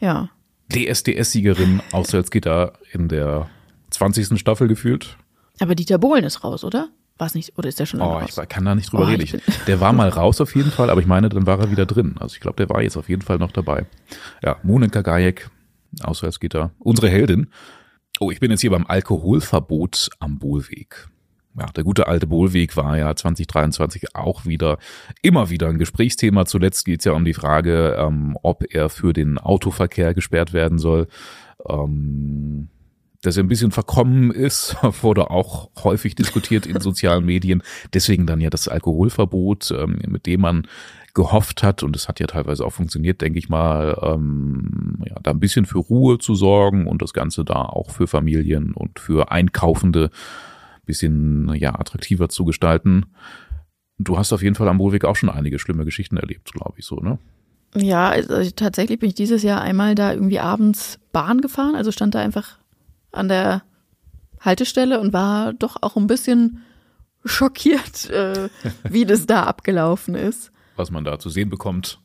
Ja. 0.00 0.30
DSDS-Siegerin 0.72 1.82
aus 1.92 2.08
Salzgitter 2.08 2.72
in 2.92 3.08
der 3.08 3.48
20. 3.90 4.38
Staffel 4.40 4.66
gefühlt. 4.66 5.16
Aber 5.60 5.74
Dieter 5.74 5.98
Bohlen 5.98 6.24
ist 6.24 6.42
raus, 6.42 6.64
oder? 6.64 6.88
War 7.16 7.28
es 7.28 7.34
nicht? 7.34 7.56
Oder 7.56 7.68
ist 7.68 7.78
der 7.78 7.86
schon 7.86 8.00
lange 8.00 8.12
Oh, 8.12 8.18
raus? 8.18 8.38
ich 8.42 8.48
kann 8.48 8.64
da 8.64 8.74
nicht 8.74 8.92
drüber 8.92 9.04
Oh, 9.04 9.06
reden. 9.06 9.40
der 9.66 9.80
war 9.80 9.92
mal 9.94 10.08
raus 10.08 10.40
auf 10.40 10.54
jeden 10.56 10.70
Fall, 10.70 10.90
aber 10.90 11.00
ich 11.00 11.06
meine, 11.06 11.28
dann 11.28 11.46
war 11.46 11.60
er 11.60 11.70
wieder 11.70 11.86
drin. 11.86 12.16
Also 12.18 12.34
ich 12.34 12.40
glaube, 12.40 12.56
der 12.56 12.68
war 12.68 12.82
jetzt 12.82 12.96
auf 12.96 13.08
jeden 13.08 13.22
Fall 13.22 13.38
noch 13.38 13.52
dabei. 13.52 13.86
Ja, 14.42 14.56
Monika 14.62 15.00
Gajek 15.02 15.48
aus 16.02 16.18
Salzgitter, 16.20 16.72
unsere 16.80 17.08
Heldin. 17.08 17.48
Oh, 18.20 18.30
ich 18.30 18.40
bin 18.40 18.50
jetzt 18.50 18.60
hier 18.62 18.70
beim 18.70 18.86
Alkoholverbot 18.86 20.10
am 20.18 20.38
Bohlweg. 20.38 21.08
Ja, 21.56 21.66
der 21.66 21.84
gute 21.84 22.08
alte 22.08 22.26
Bohlweg 22.26 22.76
war 22.76 22.96
ja 22.98 23.14
2023 23.14 24.16
auch 24.16 24.44
wieder 24.44 24.78
immer 25.22 25.50
wieder 25.50 25.68
ein 25.68 25.78
Gesprächsthema. 25.78 26.46
Zuletzt 26.46 26.84
geht 26.84 26.98
es 27.00 27.04
ja 27.04 27.12
um 27.12 27.24
die 27.24 27.34
Frage, 27.34 27.96
ähm, 27.96 28.36
ob 28.42 28.64
er 28.74 28.88
für 28.88 29.12
den 29.12 29.38
Autoverkehr 29.38 30.14
gesperrt 30.14 30.52
werden 30.52 30.78
soll. 30.78 31.06
Ähm, 31.68 32.68
dass 33.26 33.36
er 33.36 33.44
ein 33.44 33.48
bisschen 33.48 33.70
verkommen 33.70 34.30
ist, 34.30 34.76
wurde 35.02 35.30
auch 35.30 35.70
häufig 35.82 36.14
diskutiert 36.14 36.66
in 36.66 36.80
sozialen 36.80 37.24
Medien. 37.24 37.62
Deswegen 37.92 38.26
dann 38.26 38.40
ja 38.40 38.50
das 38.50 38.68
Alkoholverbot, 38.68 39.70
ähm, 39.70 39.98
mit 40.06 40.26
dem 40.26 40.42
man 40.42 40.66
gehofft 41.14 41.62
hat, 41.62 41.82
und 41.82 41.94
es 41.94 42.08
hat 42.08 42.18
ja 42.20 42.26
teilweise 42.26 42.64
auch 42.66 42.72
funktioniert, 42.72 43.20
denke 43.20 43.38
ich 43.38 43.48
mal, 43.48 43.96
ähm, 44.02 44.98
ja, 45.06 45.14
da 45.22 45.30
ein 45.30 45.40
bisschen 45.40 45.64
für 45.64 45.78
Ruhe 45.78 46.18
zu 46.18 46.34
sorgen 46.34 46.86
und 46.86 47.02
das 47.02 47.12
Ganze 47.12 47.44
da 47.44 47.62
auch 47.62 47.90
für 47.90 48.08
Familien 48.08 48.72
und 48.74 48.98
für 48.98 49.30
Einkaufende 49.30 50.06
ein 50.06 50.86
bisschen 50.86 51.54
ja 51.54 51.78
attraktiver 51.78 52.28
zu 52.28 52.44
gestalten. 52.44 53.06
Du 53.98 54.18
hast 54.18 54.32
auf 54.32 54.42
jeden 54.42 54.56
Fall 54.56 54.68
am 54.68 54.78
Bohlweg 54.78 55.04
auch 55.04 55.14
schon 55.14 55.30
einige 55.30 55.60
schlimme 55.60 55.84
Geschichten 55.84 56.16
erlebt, 56.16 56.52
glaube 56.52 56.74
ich 56.78 56.84
so, 56.84 56.96
ne? 56.96 57.18
Ja, 57.76 58.08
also 58.08 58.50
tatsächlich 58.54 59.00
bin 59.00 59.08
ich 59.08 59.14
dieses 59.16 59.42
Jahr 59.42 59.60
einmal 59.60 59.94
da 59.94 60.12
irgendwie 60.12 60.38
abends 60.38 61.00
Bahn 61.12 61.40
gefahren. 61.40 61.74
Also 61.74 61.90
stand 61.90 62.14
da 62.14 62.20
einfach 62.20 62.58
an 63.14 63.28
der 63.28 63.62
Haltestelle 64.40 65.00
und 65.00 65.12
war 65.12 65.52
doch 65.54 65.76
auch 65.80 65.96
ein 65.96 66.06
bisschen 66.06 66.62
schockiert, 67.24 68.10
äh, 68.10 68.48
wie 68.88 69.06
das 69.06 69.26
da 69.26 69.44
abgelaufen 69.44 70.14
ist. 70.14 70.50
Was 70.76 70.90
man 70.90 71.04
da 71.04 71.18
zu 71.18 71.30
sehen 71.30 71.48
bekommt. 71.50 71.98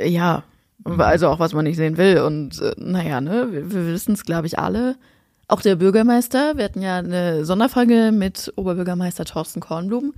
Ja, 0.00 0.42
also 0.84 1.28
auch 1.28 1.38
was 1.38 1.52
man 1.52 1.64
nicht 1.64 1.76
sehen 1.76 1.96
will. 1.96 2.18
Und 2.20 2.60
äh, 2.60 2.74
naja, 2.78 3.20
ne, 3.20 3.48
wir, 3.52 3.70
wir 3.72 3.86
wissen 3.88 4.12
es, 4.14 4.24
glaube 4.24 4.46
ich, 4.46 4.58
alle. 4.58 4.96
Auch 5.46 5.60
der 5.60 5.76
Bürgermeister, 5.76 6.56
wir 6.56 6.64
hatten 6.64 6.80
ja 6.82 6.96
eine 6.98 7.44
Sonderfolge 7.44 8.12
mit 8.12 8.52
Oberbürgermeister 8.56 9.24
Thorsten 9.26 9.60
Kornblum, 9.60 10.14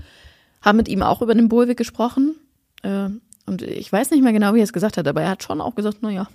haben 0.63 0.77
mit 0.77 0.89
ihm 0.89 1.03
auch 1.03 1.21
über 1.21 1.35
den 1.35 1.49
Bohlweg 1.49 1.77
gesprochen. 1.77 2.37
Äh, 2.83 3.09
und 3.45 3.63
ich 3.63 3.93
weiß 3.93 4.11
nicht 4.13 4.23
mehr 4.23 4.33
genau, 4.33 4.55
wie 4.55 4.61
er 4.61 4.65
es 4.65 4.73
gesagt 4.73 4.97
hat, 4.97 5.07
aber 5.07 5.23
er 5.23 5.31
hat 5.31 5.43
schon 5.43 5.61
auch 5.61 5.75
gesagt, 5.75 6.03
naja, 6.03 6.29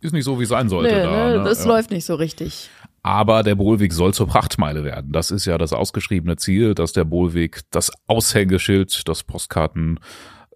Ist 0.00 0.12
nicht 0.12 0.24
so, 0.24 0.38
wie 0.38 0.44
es 0.44 0.48
sein 0.48 0.68
sollte. 0.68 0.94
nee, 0.94 1.02
da, 1.02 1.28
ne? 1.38 1.44
das 1.44 1.60
Ja. 1.64 1.68
läuft 1.70 1.90
nicht 1.90 2.04
so 2.04 2.14
richtig. 2.14 2.70
Aber 3.06 3.44
der 3.44 3.54
Bohlweg 3.54 3.92
soll 3.92 4.12
zur 4.14 4.26
Prachtmeile 4.26 4.82
werden. 4.82 5.12
Das 5.12 5.30
ist 5.30 5.44
ja 5.44 5.58
das 5.58 5.72
ausgeschriebene 5.72 6.34
Ziel, 6.38 6.74
dass 6.74 6.92
der 6.92 7.04
Bohlweg 7.04 7.60
das 7.70 7.92
Aushängeschild, 8.08 9.06
das 9.06 9.22
Postkarten 9.22 10.00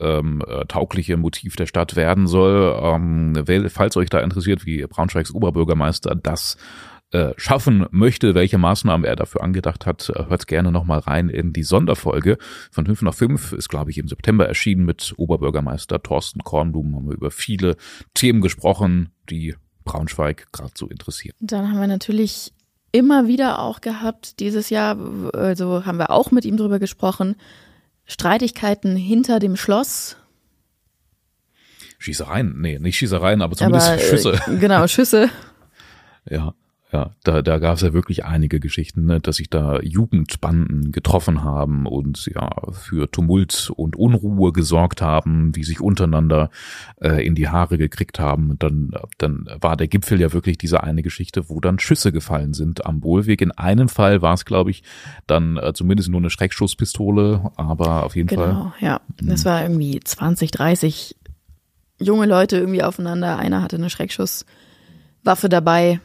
ähm, 0.00 0.42
äh, 0.48 0.64
taugliche 0.66 1.16
Motiv 1.16 1.54
der 1.54 1.66
Stadt 1.66 1.94
werden 1.94 2.26
soll. 2.26 2.76
Ähm, 2.82 3.44
falls 3.68 3.96
euch 3.96 4.10
da 4.10 4.18
interessiert, 4.18 4.66
wie 4.66 4.84
Braunschweigs 4.84 5.32
Oberbürgermeister 5.32 6.16
das 6.16 6.56
äh, 7.12 7.34
schaffen 7.36 7.86
möchte, 7.92 8.34
welche 8.34 8.58
Maßnahmen 8.58 9.04
er 9.04 9.14
dafür 9.14 9.44
angedacht 9.44 9.86
hat, 9.86 10.10
äh, 10.12 10.24
hört 10.28 10.48
gerne 10.48 10.72
nochmal 10.72 10.98
rein 10.98 11.28
in 11.28 11.52
die 11.52 11.62
Sonderfolge 11.62 12.36
von 12.72 12.84
5 12.84 13.02
nach 13.02 13.14
5, 13.14 13.52
ist 13.52 13.68
glaube 13.68 13.92
ich 13.92 13.98
im 13.98 14.08
September 14.08 14.48
erschienen 14.48 14.84
mit 14.84 15.14
Oberbürgermeister 15.16 16.02
Thorsten 16.02 16.42
Kornblum, 16.42 16.96
haben 16.96 17.08
wir 17.10 17.14
über 17.14 17.30
viele 17.30 17.76
Themen 18.14 18.40
gesprochen, 18.40 19.10
die 19.30 19.54
Braunschweig 19.84 20.48
gerade 20.52 20.72
so 20.76 20.86
interessieren. 20.86 21.34
Und 21.40 21.52
dann 21.52 21.70
haben 21.70 21.80
wir 21.80 21.86
natürlich 21.86 22.52
immer 22.92 23.26
wieder 23.26 23.60
auch 23.60 23.80
gehabt, 23.80 24.40
dieses 24.40 24.70
Jahr, 24.70 24.96
also 25.32 25.86
haben 25.86 25.98
wir 25.98 26.10
auch 26.10 26.30
mit 26.30 26.44
ihm 26.44 26.56
drüber 26.56 26.78
gesprochen, 26.78 27.36
Streitigkeiten 28.04 28.96
hinter 28.96 29.38
dem 29.38 29.56
Schloss. 29.56 30.16
Schießereien, 31.98 32.60
nee, 32.60 32.78
nicht 32.78 32.96
Schießereien, 32.96 33.42
aber 33.42 33.56
zumindest 33.56 33.88
aber, 33.88 34.00
Schüsse. 34.00 34.40
Äh, 34.46 34.56
genau, 34.56 34.86
Schüsse. 34.88 35.30
Ja, 36.28 36.54
ja, 36.92 37.12
da, 37.22 37.40
da 37.42 37.58
gab 37.58 37.76
es 37.76 37.82
ja 37.82 37.92
wirklich 37.92 38.24
einige 38.24 38.58
Geschichten, 38.58 39.04
ne, 39.04 39.20
dass 39.20 39.36
sich 39.36 39.48
da 39.48 39.80
Jugendbanden 39.80 40.90
getroffen 40.90 41.44
haben 41.44 41.86
und 41.86 42.26
ja 42.26 42.50
für 42.72 43.08
Tumult 43.08 43.70
und 43.76 43.94
Unruhe 43.94 44.52
gesorgt 44.52 45.00
haben, 45.00 45.52
die 45.52 45.62
sich 45.62 45.80
untereinander 45.80 46.50
äh, 47.00 47.24
in 47.24 47.36
die 47.36 47.48
Haare 47.48 47.78
gekriegt 47.78 48.18
haben. 48.18 48.50
Und 48.50 48.62
dann, 48.64 48.90
dann 49.18 49.48
war 49.60 49.76
der 49.76 49.86
Gipfel 49.86 50.20
ja 50.20 50.32
wirklich 50.32 50.58
diese 50.58 50.82
eine 50.82 51.02
Geschichte, 51.02 51.48
wo 51.48 51.60
dann 51.60 51.78
Schüsse 51.78 52.10
gefallen 52.10 52.54
sind 52.54 52.84
am 52.84 53.00
Bohlweg. 53.00 53.40
In 53.40 53.52
einem 53.52 53.88
Fall 53.88 54.20
war 54.20 54.34
es, 54.34 54.44
glaube 54.44 54.72
ich, 54.72 54.82
dann 55.28 55.58
äh, 55.58 55.72
zumindest 55.72 56.08
nur 56.08 56.20
eine 56.20 56.30
Schreckschusspistole, 56.30 57.52
aber 57.54 58.02
auf 58.02 58.16
jeden 58.16 58.30
Fall. 58.30 58.48
Genau, 58.48 58.72
ja. 58.80 59.00
Mhm. 59.20 59.28
Das 59.28 59.44
war 59.44 59.62
irgendwie 59.62 60.00
20, 60.00 60.50
30 60.50 61.16
junge 62.00 62.26
Leute 62.26 62.56
irgendwie 62.56 62.82
aufeinander. 62.82 63.38
Einer 63.38 63.62
hatte 63.62 63.76
eine 63.76 63.90
Schreckschusswaffe 63.90 65.48
dabei. 65.48 66.00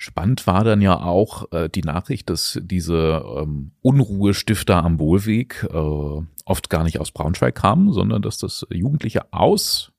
Spannend 0.00 0.46
war 0.46 0.62
dann 0.62 0.80
ja 0.80 0.96
auch 1.00 1.50
äh, 1.52 1.68
die 1.68 1.82
Nachricht, 1.82 2.30
dass 2.30 2.58
diese 2.62 3.24
ähm, 3.36 3.72
Unruhestifter 3.82 4.84
am 4.84 5.00
Wohlweg 5.00 5.66
äh, 5.68 6.22
oft 6.44 6.70
gar 6.70 6.84
nicht 6.84 7.00
aus 7.00 7.10
Braunschweig 7.10 7.56
kamen, 7.56 7.92
sondern 7.92 8.22
dass 8.22 8.38
das 8.38 8.64
Jugendliche 8.70 9.32
aus 9.32 9.90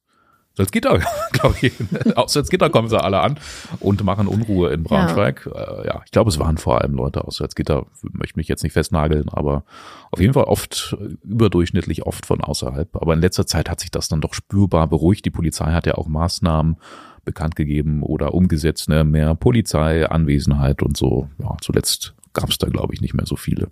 Salzgitter, 0.59 0.99
glaube 1.31 1.55
ich. 1.61 1.73
aus 2.15 2.33
Salzgitter 2.33 2.69
kommen 2.69 2.87
sie 2.87 3.01
alle 3.01 3.19
an 3.19 3.39
und 3.81 4.03
machen 4.05 4.27
Unruhe 4.27 4.71
in 4.71 4.83
Braunschweig. 4.83 5.49
Ja, 5.53 5.81
äh, 5.81 5.87
ja 5.87 6.01
ich 6.05 6.11
glaube, 6.11 6.29
es 6.29 6.39
waren 6.39 6.57
vor 6.57 6.81
allem 6.81 6.93
Leute 6.93 7.25
aus 7.25 7.37
Salzgitter, 7.37 7.85
möchte 8.01 8.37
mich 8.37 8.47
jetzt 8.47 8.63
nicht 8.63 8.73
festnageln, 8.73 9.27
aber 9.29 9.63
auf 10.11 10.19
jeden 10.21 10.33
Fall 10.33 10.45
oft, 10.45 10.97
überdurchschnittlich 11.23 12.05
oft 12.05 12.25
von 12.25 12.41
außerhalb. 12.41 12.95
Aber 12.95 13.13
in 13.13 13.21
letzter 13.21 13.45
Zeit 13.45 13.69
hat 13.69 13.81
sich 13.81 13.91
das 13.91 14.07
dann 14.07 14.21
doch 14.21 14.33
spürbar 14.33 14.87
beruhigt. 14.87 15.25
Die 15.25 15.29
Polizei 15.29 15.71
hat 15.71 15.85
ja 15.85 15.95
auch 15.95 16.07
Maßnahmen 16.07 16.77
bekannt 17.23 17.55
gegeben 17.55 18.03
oder 18.03 18.33
umgesetzt, 18.33 18.89
ne? 18.89 19.03
mehr 19.03 19.35
Polizeianwesenheit 19.35 20.81
und 20.81 20.97
so. 20.97 21.29
Ja, 21.39 21.55
zuletzt 21.61 22.15
gab 22.33 22.49
es 22.49 22.57
da, 22.57 22.67
glaube 22.67 22.93
ich, 22.93 23.01
nicht 23.01 23.13
mehr 23.13 23.25
so 23.25 23.35
viele 23.35 23.71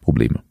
Probleme. 0.00 0.42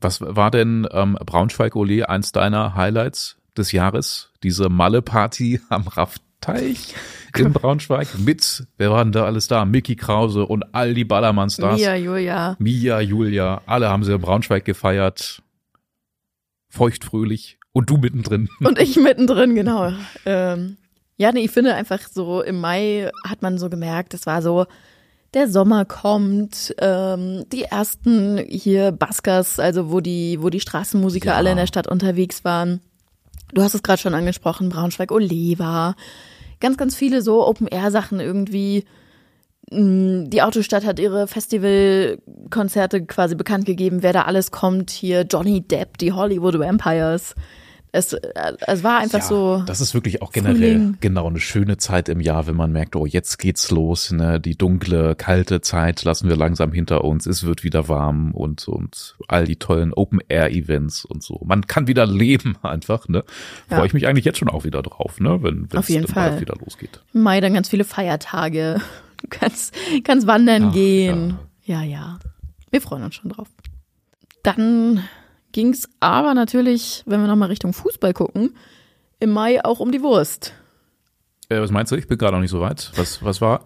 Was 0.00 0.20
war 0.20 0.50
denn 0.50 0.86
ähm, 0.90 1.16
Braunschweig-Ole 1.24 2.08
eins 2.08 2.32
deiner 2.32 2.74
Highlights 2.74 3.38
des 3.56 3.72
Jahres, 3.72 4.32
diese 4.42 4.68
Malle-Party 4.68 5.60
am 5.68 5.86
Raffteich 5.86 6.94
in 7.36 7.52
Braunschweig 7.52 8.18
mit, 8.18 8.66
wer 8.78 8.90
war 8.90 9.04
denn 9.04 9.12
da 9.12 9.24
alles 9.24 9.48
da? 9.48 9.64
Mickey 9.64 9.96
Krause 9.96 10.44
und 10.44 10.74
all 10.74 10.94
die 10.94 11.04
Ballermann-Stars. 11.04 11.78
Mia, 11.78 11.94
Julia. 11.94 12.56
Mia, 12.58 13.00
Julia, 13.00 13.62
alle 13.66 13.88
haben 13.88 14.04
sie 14.04 14.12
in 14.12 14.20
Braunschweig 14.20 14.64
gefeiert. 14.64 15.42
Feuchtfröhlich. 16.68 17.58
Und 17.72 17.88
du 17.88 17.96
mittendrin. 17.96 18.48
Und 18.60 18.78
ich 18.78 18.96
mittendrin, 18.96 19.54
genau. 19.54 19.92
Ähm, 20.26 20.76
ja, 21.22 21.30
nee, 21.30 21.44
ich 21.44 21.52
finde 21.52 21.74
einfach 21.74 22.00
so, 22.12 22.42
im 22.42 22.58
Mai 22.58 23.08
hat 23.24 23.42
man 23.42 23.56
so 23.56 23.70
gemerkt, 23.70 24.12
es 24.12 24.26
war 24.26 24.42
so, 24.42 24.66
der 25.34 25.48
Sommer 25.48 25.84
kommt, 25.84 26.74
ähm, 26.78 27.44
die 27.52 27.62
ersten 27.62 28.38
hier 28.38 28.90
Baskers, 28.90 29.60
also 29.60 29.92
wo 29.92 30.00
die, 30.00 30.42
wo 30.42 30.50
die 30.50 30.58
Straßenmusiker 30.58 31.30
ja. 31.30 31.36
alle 31.36 31.52
in 31.52 31.58
der 31.58 31.68
Stadt 31.68 31.86
unterwegs 31.86 32.44
waren. 32.44 32.80
Du 33.54 33.62
hast 33.62 33.72
es 33.74 33.84
gerade 33.84 34.02
schon 34.02 34.14
angesprochen, 34.14 34.68
Braunschweig 34.68 35.12
Oliva. 35.12 35.94
Ganz, 36.58 36.76
ganz 36.76 36.96
viele 36.96 37.22
so 37.22 37.46
Open-Air-Sachen 37.46 38.18
irgendwie. 38.18 38.84
Mm, 39.70 40.24
die 40.28 40.42
Autostadt 40.42 40.84
hat 40.84 40.98
ihre 40.98 41.28
Festivalkonzerte 41.28 43.06
quasi 43.06 43.36
bekannt 43.36 43.64
gegeben, 43.64 44.02
wer 44.02 44.12
da 44.12 44.22
alles 44.22 44.50
kommt. 44.50 44.90
Hier 44.90 45.22
Johnny 45.22 45.60
Depp, 45.60 45.98
die 45.98 46.10
Hollywood 46.10 46.58
Vampires. 46.58 47.36
Es, 47.94 48.14
es 48.14 48.82
war 48.82 49.00
einfach 49.00 49.18
ja, 49.18 49.24
so. 49.24 49.62
Das 49.66 49.82
ist 49.82 49.92
wirklich 49.92 50.22
auch 50.22 50.32
generell 50.32 50.76
Frühling. 50.76 50.96
genau 51.02 51.26
eine 51.26 51.40
schöne 51.40 51.76
Zeit 51.76 52.08
im 52.08 52.20
Jahr, 52.20 52.46
wenn 52.46 52.56
man 52.56 52.72
merkt, 52.72 52.96
oh, 52.96 53.04
jetzt 53.04 53.38
geht's 53.38 53.70
los, 53.70 54.10
ne? 54.12 54.40
Die 54.40 54.56
dunkle, 54.56 55.14
kalte 55.14 55.60
Zeit 55.60 56.02
lassen 56.02 56.30
wir 56.30 56.36
langsam 56.36 56.72
hinter 56.72 57.04
uns, 57.04 57.26
es 57.26 57.44
wird 57.44 57.64
wieder 57.64 57.88
warm 57.88 58.32
und, 58.32 58.66
und 58.66 59.16
all 59.28 59.44
die 59.44 59.56
tollen 59.56 59.92
Open-Air-Events 59.92 61.04
und 61.04 61.22
so. 61.22 61.42
Man 61.44 61.66
kann 61.66 61.86
wieder 61.86 62.06
leben 62.22 62.56
einfach, 62.62 63.08
ne? 63.08 63.24
Ja. 63.68 63.76
Freue 63.76 63.88
ich 63.88 63.92
mich 63.92 64.06
eigentlich 64.06 64.24
jetzt 64.24 64.38
schon 64.38 64.48
auch 64.48 64.64
wieder 64.64 64.80
drauf, 64.80 65.20
ne? 65.20 65.42
Wenn 65.42 65.68
es 65.70 65.86
dann 65.86 66.06
Fall. 66.06 66.40
wieder 66.40 66.54
losgeht. 66.56 67.02
Mai 67.12 67.42
dann 67.42 67.52
ganz 67.52 67.68
viele 67.68 67.84
Feiertage. 67.84 68.80
Du 69.18 69.26
kannst, 69.30 69.74
kannst 70.02 70.26
wandern 70.26 70.68
Ach, 70.70 70.72
gehen. 70.72 71.36
Ja. 71.64 71.82
ja, 71.82 71.90
ja. 71.90 72.18
Wir 72.70 72.80
freuen 72.80 73.02
uns 73.02 73.16
schon 73.16 73.32
drauf. 73.32 73.48
Dann 74.42 75.02
ging 75.52 75.70
es 75.70 75.88
aber 76.00 76.34
natürlich, 76.34 77.02
wenn 77.06 77.20
wir 77.20 77.28
nochmal 77.28 77.48
Richtung 77.48 77.72
Fußball 77.72 78.12
gucken, 78.12 78.56
im 79.20 79.30
Mai 79.30 79.64
auch 79.64 79.80
um 79.80 79.92
die 79.92 80.02
Wurst. 80.02 80.54
Äh, 81.48 81.60
was 81.60 81.70
meinst 81.70 81.92
du? 81.92 81.96
Ich 81.96 82.08
bin 82.08 82.18
gerade 82.18 82.34
noch 82.34 82.40
nicht 82.40 82.50
so 82.50 82.60
weit. 82.60 82.90
Was, 82.96 83.22
was 83.22 83.40
war? 83.40 83.64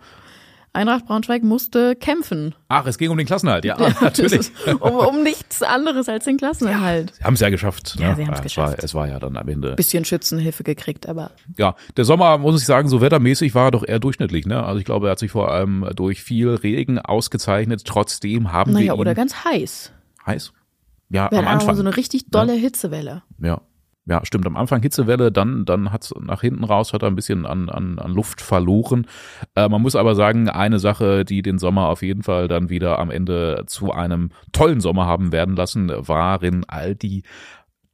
Eintracht 0.76 1.06
Braunschweig 1.06 1.42
musste 1.42 1.96
kämpfen. 1.96 2.54
Ach, 2.68 2.86
es 2.86 2.98
ging 2.98 3.10
um 3.10 3.16
den 3.16 3.26
Klassenhalt, 3.26 3.64
ja, 3.64 3.78
natürlich. 4.02 4.50
um, 4.78 4.92
um, 4.92 5.22
nichts 5.22 5.62
anderes 5.62 6.06
als 6.06 6.26
den 6.26 6.36
Klassenerhalt. 6.36 7.12
Ja, 7.12 7.16
sie 7.16 7.24
haben 7.24 7.34
es 7.34 7.40
ja 7.40 7.48
geschafft. 7.48 7.96
Ne? 7.98 8.02
Ja, 8.04 8.14
sie 8.14 8.26
haben 8.26 8.34
es 8.34 8.42
geschafft. 8.42 8.76
War, 8.76 8.84
es 8.84 8.94
war 8.94 9.08
ja 9.08 9.18
dann 9.18 9.38
am 9.38 9.48
Ende. 9.48 9.74
Bisschen 9.74 10.04
Schützenhilfe 10.04 10.64
gekriegt, 10.64 11.08
aber. 11.08 11.30
Ja, 11.56 11.76
der 11.96 12.04
Sommer, 12.04 12.36
muss 12.36 12.60
ich 12.60 12.66
sagen, 12.66 12.90
so 12.90 13.00
wettermäßig 13.00 13.54
war 13.54 13.68
er 13.68 13.70
doch 13.70 13.88
eher 13.88 13.98
durchschnittlich. 13.98 14.44
Ne? 14.44 14.62
Also 14.62 14.78
ich 14.78 14.84
glaube, 14.84 15.08
er 15.08 15.12
hat 15.12 15.18
sich 15.18 15.30
vor 15.30 15.50
allem 15.50 15.88
durch 15.96 16.22
viel 16.22 16.50
Regen 16.50 16.98
ausgezeichnet. 16.98 17.84
Trotzdem 17.86 18.52
haben 18.52 18.72
naja, 18.72 18.84
wir. 18.84 18.90
Naja, 18.90 19.00
oder 19.00 19.14
ganz 19.14 19.44
heiß. 19.44 19.92
Heiß? 20.26 20.52
Ja, 21.08 21.30
wir 21.30 21.38
am 21.38 21.46
Anfang. 21.46 21.74
so 21.76 21.82
eine 21.82 21.96
richtig 21.96 22.30
dolle 22.30 22.54
ja. 22.54 22.60
Hitzewelle. 22.60 23.22
Ja. 23.38 23.60
Ja, 24.08 24.24
stimmt. 24.24 24.46
Am 24.46 24.56
Anfang 24.56 24.82
Hitzewelle, 24.82 25.32
dann, 25.32 25.64
dann 25.64 25.92
hat's 25.92 26.14
nach 26.20 26.40
hinten 26.40 26.62
raus, 26.62 26.92
hat 26.92 27.02
er 27.02 27.08
ein 27.08 27.16
bisschen 27.16 27.44
an, 27.44 27.68
an, 27.68 27.98
an 27.98 28.12
Luft 28.12 28.40
verloren. 28.40 29.08
Äh, 29.56 29.68
man 29.68 29.82
muss 29.82 29.96
aber 29.96 30.14
sagen, 30.14 30.48
eine 30.48 30.78
Sache, 30.78 31.24
die 31.24 31.42
den 31.42 31.58
Sommer 31.58 31.88
auf 31.88 32.02
jeden 32.02 32.22
Fall 32.22 32.46
dann 32.46 32.70
wieder 32.70 33.00
am 33.00 33.10
Ende 33.10 33.64
zu 33.66 33.90
einem 33.90 34.30
tollen 34.52 34.80
Sommer 34.80 35.06
haben 35.06 35.32
werden 35.32 35.56
lassen, 35.56 35.90
waren 35.90 36.64
all 36.68 36.94
die 36.94 37.24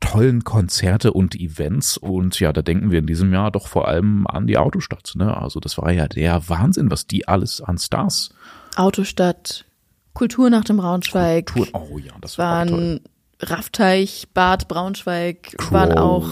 tollen 0.01 0.45
Konzerte 0.45 1.15
und 1.15 1.35
Events. 1.35 1.97
Und 1.97 2.39
ja, 2.41 2.53
da 2.53 2.61
denken 2.61 2.91
wir 2.91 2.99
in 2.99 3.07
diesem 3.07 3.33
Jahr 3.33 3.51
doch 3.51 3.67
vor 3.67 3.89
allem 3.89 4.27
an 4.27 4.47
die 4.47 4.59
Autostadt. 4.59 5.15
Ne? 5.15 5.35
Also 5.35 5.61
das 5.61 5.79
war 5.79 5.91
ja 5.93 6.09
der 6.09 6.47
Wahnsinn, 6.47 6.91
was 6.91 7.07
die 7.07 7.27
alles 7.27 7.63
an 7.63 7.79
Stars. 7.79 8.35
Autostadt, 8.77 9.65
Kultur 10.13 10.51
nach 10.51 10.65
dem 10.65 10.77
Braunschweig. 10.77 11.47
Kultur, 11.55 11.81
oh 11.91 11.99
ja, 11.99 12.13
das 12.21 12.37
war 12.37 12.67
toll. 12.67 13.01
Raffteich, 13.43 14.29
Bad 14.35 14.69
Braunschweig, 14.69 15.57
cool. 15.61 15.73
waren 15.73 15.99
auch 15.99 16.27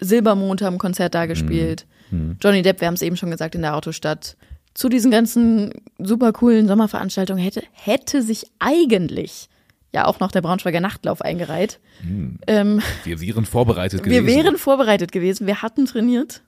Silbermond 0.00 0.62
haben 0.62 0.78
Konzert 0.78 1.14
da 1.14 1.26
gespielt. 1.26 1.86
Mhm. 2.10 2.36
Johnny 2.40 2.62
Depp, 2.62 2.80
wir 2.80 2.88
haben 2.88 2.94
es 2.94 3.02
eben 3.02 3.16
schon 3.16 3.30
gesagt, 3.30 3.54
in 3.54 3.62
der 3.62 3.76
Autostadt. 3.76 4.36
Zu 4.74 4.88
diesen 4.88 5.10
ganzen 5.10 5.72
super 5.98 6.32
coolen 6.32 6.68
Sommerveranstaltungen 6.68 7.42
hätte, 7.42 7.62
hätte 7.72 8.22
sich 8.22 8.44
eigentlich 8.58 9.48
ja 9.92 10.04
auch 10.04 10.20
noch 10.20 10.30
der 10.30 10.42
Braunschweiger 10.42 10.80
Nachtlauf 10.80 11.22
eingereiht. 11.22 11.80
Mhm. 12.02 12.38
Ähm, 12.46 12.82
wir 13.04 13.20
wären 13.20 13.46
vorbereitet 13.46 14.02
gewesen. 14.02 14.26
Wir 14.26 14.34
wären 14.34 14.58
vorbereitet 14.58 15.12
gewesen. 15.12 15.46
Wir 15.46 15.62
hatten 15.62 15.86
trainiert. 15.86 16.42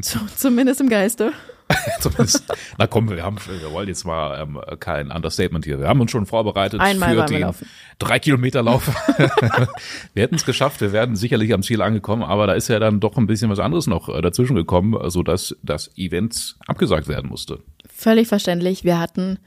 Zumindest 0.36 0.80
im 0.80 0.88
Geiste. 0.88 1.32
Na 2.78 2.86
komm, 2.86 3.10
wir 3.10 3.22
haben, 3.22 3.38
wir 3.60 3.72
wollen 3.72 3.88
jetzt 3.88 4.04
mal 4.04 4.40
ähm, 4.40 4.60
kein 4.78 5.10
Understatement 5.10 5.64
hier. 5.64 5.80
Wir 5.80 5.88
haben 5.88 6.00
uns 6.00 6.10
schon 6.10 6.26
vorbereitet 6.26 6.80
Einmal 6.80 7.16
für 7.16 7.34
den 7.34 7.50
drei 7.98 8.18
Kilometer 8.18 8.62
Lauf. 8.62 8.86
wir 10.14 10.22
hätten 10.22 10.36
es 10.36 10.44
geschafft. 10.44 10.80
Wir 10.80 10.92
werden 10.92 11.16
sicherlich 11.16 11.52
am 11.52 11.62
Ziel 11.62 11.82
angekommen, 11.82 12.22
aber 12.22 12.46
da 12.46 12.52
ist 12.52 12.68
ja 12.68 12.78
dann 12.78 13.00
doch 13.00 13.16
ein 13.16 13.26
bisschen 13.26 13.50
was 13.50 13.58
anderes 13.58 13.86
noch 13.86 14.08
äh, 14.08 14.20
dazwischen 14.20 14.54
gekommen, 14.54 14.96
so 15.10 15.22
dass 15.22 15.56
das 15.62 15.90
Event 15.96 16.56
abgesagt 16.66 17.08
werden 17.08 17.28
musste. 17.28 17.60
Völlig 17.88 18.28
verständlich. 18.28 18.84
Wir 18.84 19.00
hatten 19.00 19.38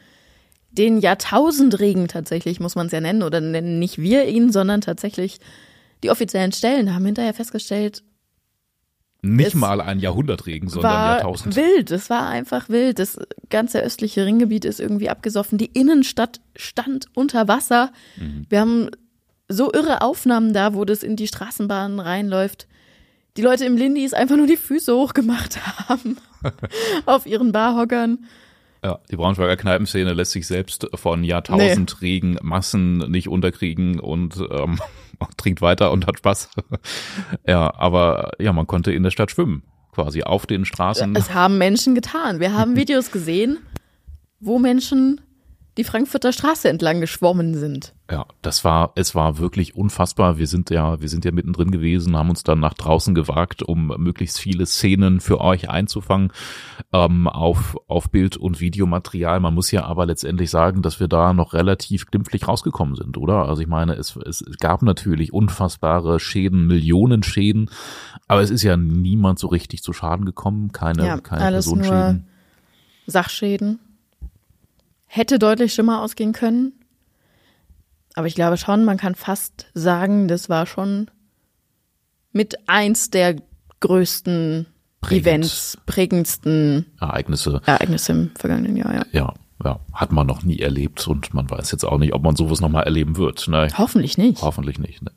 den 0.72 1.00
Jahrtausendregen 1.00 2.08
tatsächlich, 2.08 2.60
muss 2.60 2.76
man 2.76 2.88
es 2.88 2.92
ja 2.92 3.02
nennen, 3.02 3.24
oder 3.24 3.42
nennen 3.42 3.80
nicht 3.80 3.98
wir 3.98 4.28
ihn, 4.28 4.52
sondern 4.52 4.82
tatsächlich 4.82 5.40
die 6.04 6.10
offiziellen 6.10 6.52
Stellen 6.52 6.94
haben 6.94 7.06
hinterher 7.06 7.34
festgestellt, 7.34 8.04
nicht 9.22 9.48
es 9.48 9.56
mal 9.56 9.82
ein 9.82 10.00
Jahrhundertregen, 10.00 10.70
sondern 10.70 10.94
war 10.94 11.16
Jahrtausend. 11.16 11.56
Wild, 11.56 11.92
es 11.92 12.10
war 12.10 12.28
einfach 12.28 12.70
wild. 12.70 13.00
Das 13.00 13.20
ganze 13.50 13.82
östliche 13.82 14.26
Ringgebiet 14.26 14.66
ist 14.66 14.80
irgendwie 14.80 15.10
abgesoffen. 15.10 15.58
Die 15.58 15.66
Innenstadt 15.66 16.40
stand 16.56 17.08
unter 17.14 17.48
Wasser. 17.48 17.92
Mhm. 18.18 18.46
Wir 18.50 18.62
haben 18.62 18.90
so 19.50 19.72
irre 19.74 20.02
Aufnahmen 20.02 20.54
da, 20.54 20.74
wo 20.74 20.86
das 20.86 21.04
in 21.04 21.16
die 21.16 21.28
Straßenbahnen 21.28 22.00
reinläuft. 22.00 22.68
Die 23.36 23.42
Leute 23.42 23.66
im 23.66 23.78
Lindis 23.78 24.14
einfach 24.14 24.38
nur 24.38 24.48
die 24.48 24.58
Füße 24.58 24.96
hochgemacht 24.96 25.60
haben 25.90 26.18
auf 27.06 27.26
ihren 27.26 27.52
Barhockern. 27.52 28.26
Ja, 28.84 29.00
die 29.12 29.18
Braunschweiger 29.18 29.58
Kneipenszene 29.58 30.14
lässt 30.14 30.32
sich 30.32 30.48
selbst 30.48 30.88
von 30.96 31.26
Jahrtausendregen 31.26 32.32
nee. 32.32 32.40
Massen 32.42 32.98
nicht 32.98 33.28
unterkriegen 33.28 34.00
und 34.00 34.38
ähm, 34.50 34.80
trinkt 35.38 35.62
weiter 35.62 35.92
und 35.92 36.08
hat 36.08 36.18
Spaß. 36.18 36.50
ja, 37.48 37.74
aber 37.76 38.32
ja, 38.40 38.54
man 38.54 38.68
konnte 38.68 38.92
in 38.92 39.04
der 39.04 39.12
Stadt 39.12 39.32
schwimmen, 39.32 39.64
quasi 39.92 40.24
auf 40.24 40.46
den 40.46 40.66
Straßen. 40.66 41.16
Es 41.16 41.34
haben 41.34 41.58
Menschen 41.58 41.96
getan. 41.96 42.40
Wir 42.40 42.54
haben 42.54 42.76
Videos 42.76 43.12
gesehen, 43.12 43.60
wo 44.40 44.60
Menschen 44.60 45.22
die 45.78 45.84
Frankfurter 45.84 46.34
Straße 46.34 46.68
entlang 46.68 47.00
geschwommen 47.00 47.54
sind. 47.54 47.94
Ja, 48.12 48.26
das 48.42 48.66
war, 48.66 48.92
es 48.96 49.14
war 49.14 49.38
wirklich 49.38 49.76
unfassbar. 49.76 50.38
Wir 50.38 50.48
sind 50.48 50.70
ja, 50.72 51.00
wir 51.00 51.10
sind 51.10 51.26
ja 51.26 51.32
mittendrin 51.32 51.72
gewesen, 51.72 52.18
haben 52.18 52.30
uns 52.30 52.44
dann 52.44 52.60
nach 52.60 52.74
draußen 52.74 53.14
gewagt, 53.14 53.62
um 53.62 53.88
möglichst 53.98 54.40
viele 54.40 54.66
Szenen 54.66 55.20
für 55.20 55.40
euch 55.40 55.70
einzufangen 55.70 56.32
ähm, 56.92 57.28
auf, 57.28 57.78
auf 57.88 58.10
Bild- 58.10 58.36
und 58.36 58.60
Videomaterial. 58.60 59.40
Man 59.40 59.54
muss 59.54 59.72
ja 59.72 59.86
aber 59.86 60.08
letztendlich 60.08 60.50
sagen, 60.50 60.82
dass 60.82 61.00
wir 61.00 61.08
da 61.08 61.34
noch 61.34 61.54
relativ 61.54 62.08
glimpflich 62.08 62.48
rausgekommen 62.48 62.96
sind, 62.96 63.18
oder? 63.18 63.48
Also 63.48 63.62
ich 63.62 63.68
meine, 63.68 63.94
es, 63.94 64.16
es 64.16 64.44
gab 64.60 64.82
natürlich 64.82 65.32
unfassbare 65.32 66.20
Schäden, 66.20 66.66
Millionen 66.66 67.22
Schäden, 67.22 67.70
aber 68.28 68.42
es 68.42 68.50
ist 68.50 68.64
ja 68.64 68.76
niemand 68.76 69.38
so 69.38 69.48
richtig 69.48 69.84
zu 69.84 69.94
Schaden 69.94 70.26
gekommen, 70.26 70.72
keine, 70.72 71.06
ja, 71.06 71.20
keine 71.20 71.52
Personenschäden. 71.52 72.26
Sachschäden 73.06 73.80
hätte 75.10 75.40
deutlich 75.40 75.74
schlimmer 75.74 76.02
ausgehen 76.02 76.34
können. 76.34 76.74
Aber 78.14 78.28
ich 78.28 78.36
glaube 78.36 78.58
schon, 78.58 78.86
man 78.86 78.98
kann 78.98 79.16
fast 79.16 79.68
sagen, 79.74 80.28
das 80.28 80.50
war 80.50 80.66
schon 80.66 81.10
mit 82.32 82.58
eins 82.70 83.10
der 83.10 83.38
größten 83.80 84.68
prägend. 85.02 85.28
Events, 85.28 85.78
prägendsten 85.86 86.86
Ereignisse. 87.00 87.62
Ereignisse 87.66 88.12
im 88.12 88.32
vergangenen 88.36 88.78
Jahr, 88.78 88.94
ja. 88.94 89.06
Ja, 89.12 89.34
ja, 89.64 89.80
hat 89.94 90.12
man 90.12 90.28
noch 90.28 90.44
nie 90.44 90.60
erlebt 90.60 91.06
und 91.08 91.34
man 91.34 91.50
weiß 91.50 91.72
jetzt 91.72 91.86
auch 91.86 91.98
nicht, 91.98 92.14
ob 92.14 92.24
man 92.24 92.36
sowas 92.36 92.62
nochmal 92.62 92.84
erleben 92.84 93.18
wird. 93.18 93.48
Ne? 93.48 93.68
Hoffentlich 93.78 94.18
nicht. 94.18 94.42
Hoffentlich 94.44 94.80
nicht. 94.80 95.02
Ne? 95.02 95.12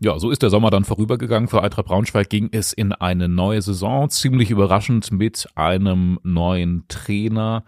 Ja, 0.00 0.16
so 0.20 0.30
ist 0.30 0.42
der 0.42 0.50
Sommer 0.50 0.70
dann 0.70 0.84
vorübergegangen. 0.84 1.48
Für 1.48 1.64
Eintracht 1.64 1.86
Braunschweig 1.86 2.30
ging 2.30 2.50
es 2.52 2.72
in 2.72 2.92
eine 2.92 3.28
neue 3.28 3.60
Saison, 3.60 4.08
ziemlich 4.08 4.48
überraschend 4.48 5.10
mit 5.10 5.48
einem 5.56 6.20
neuen 6.22 6.84
Trainer. 6.86 7.64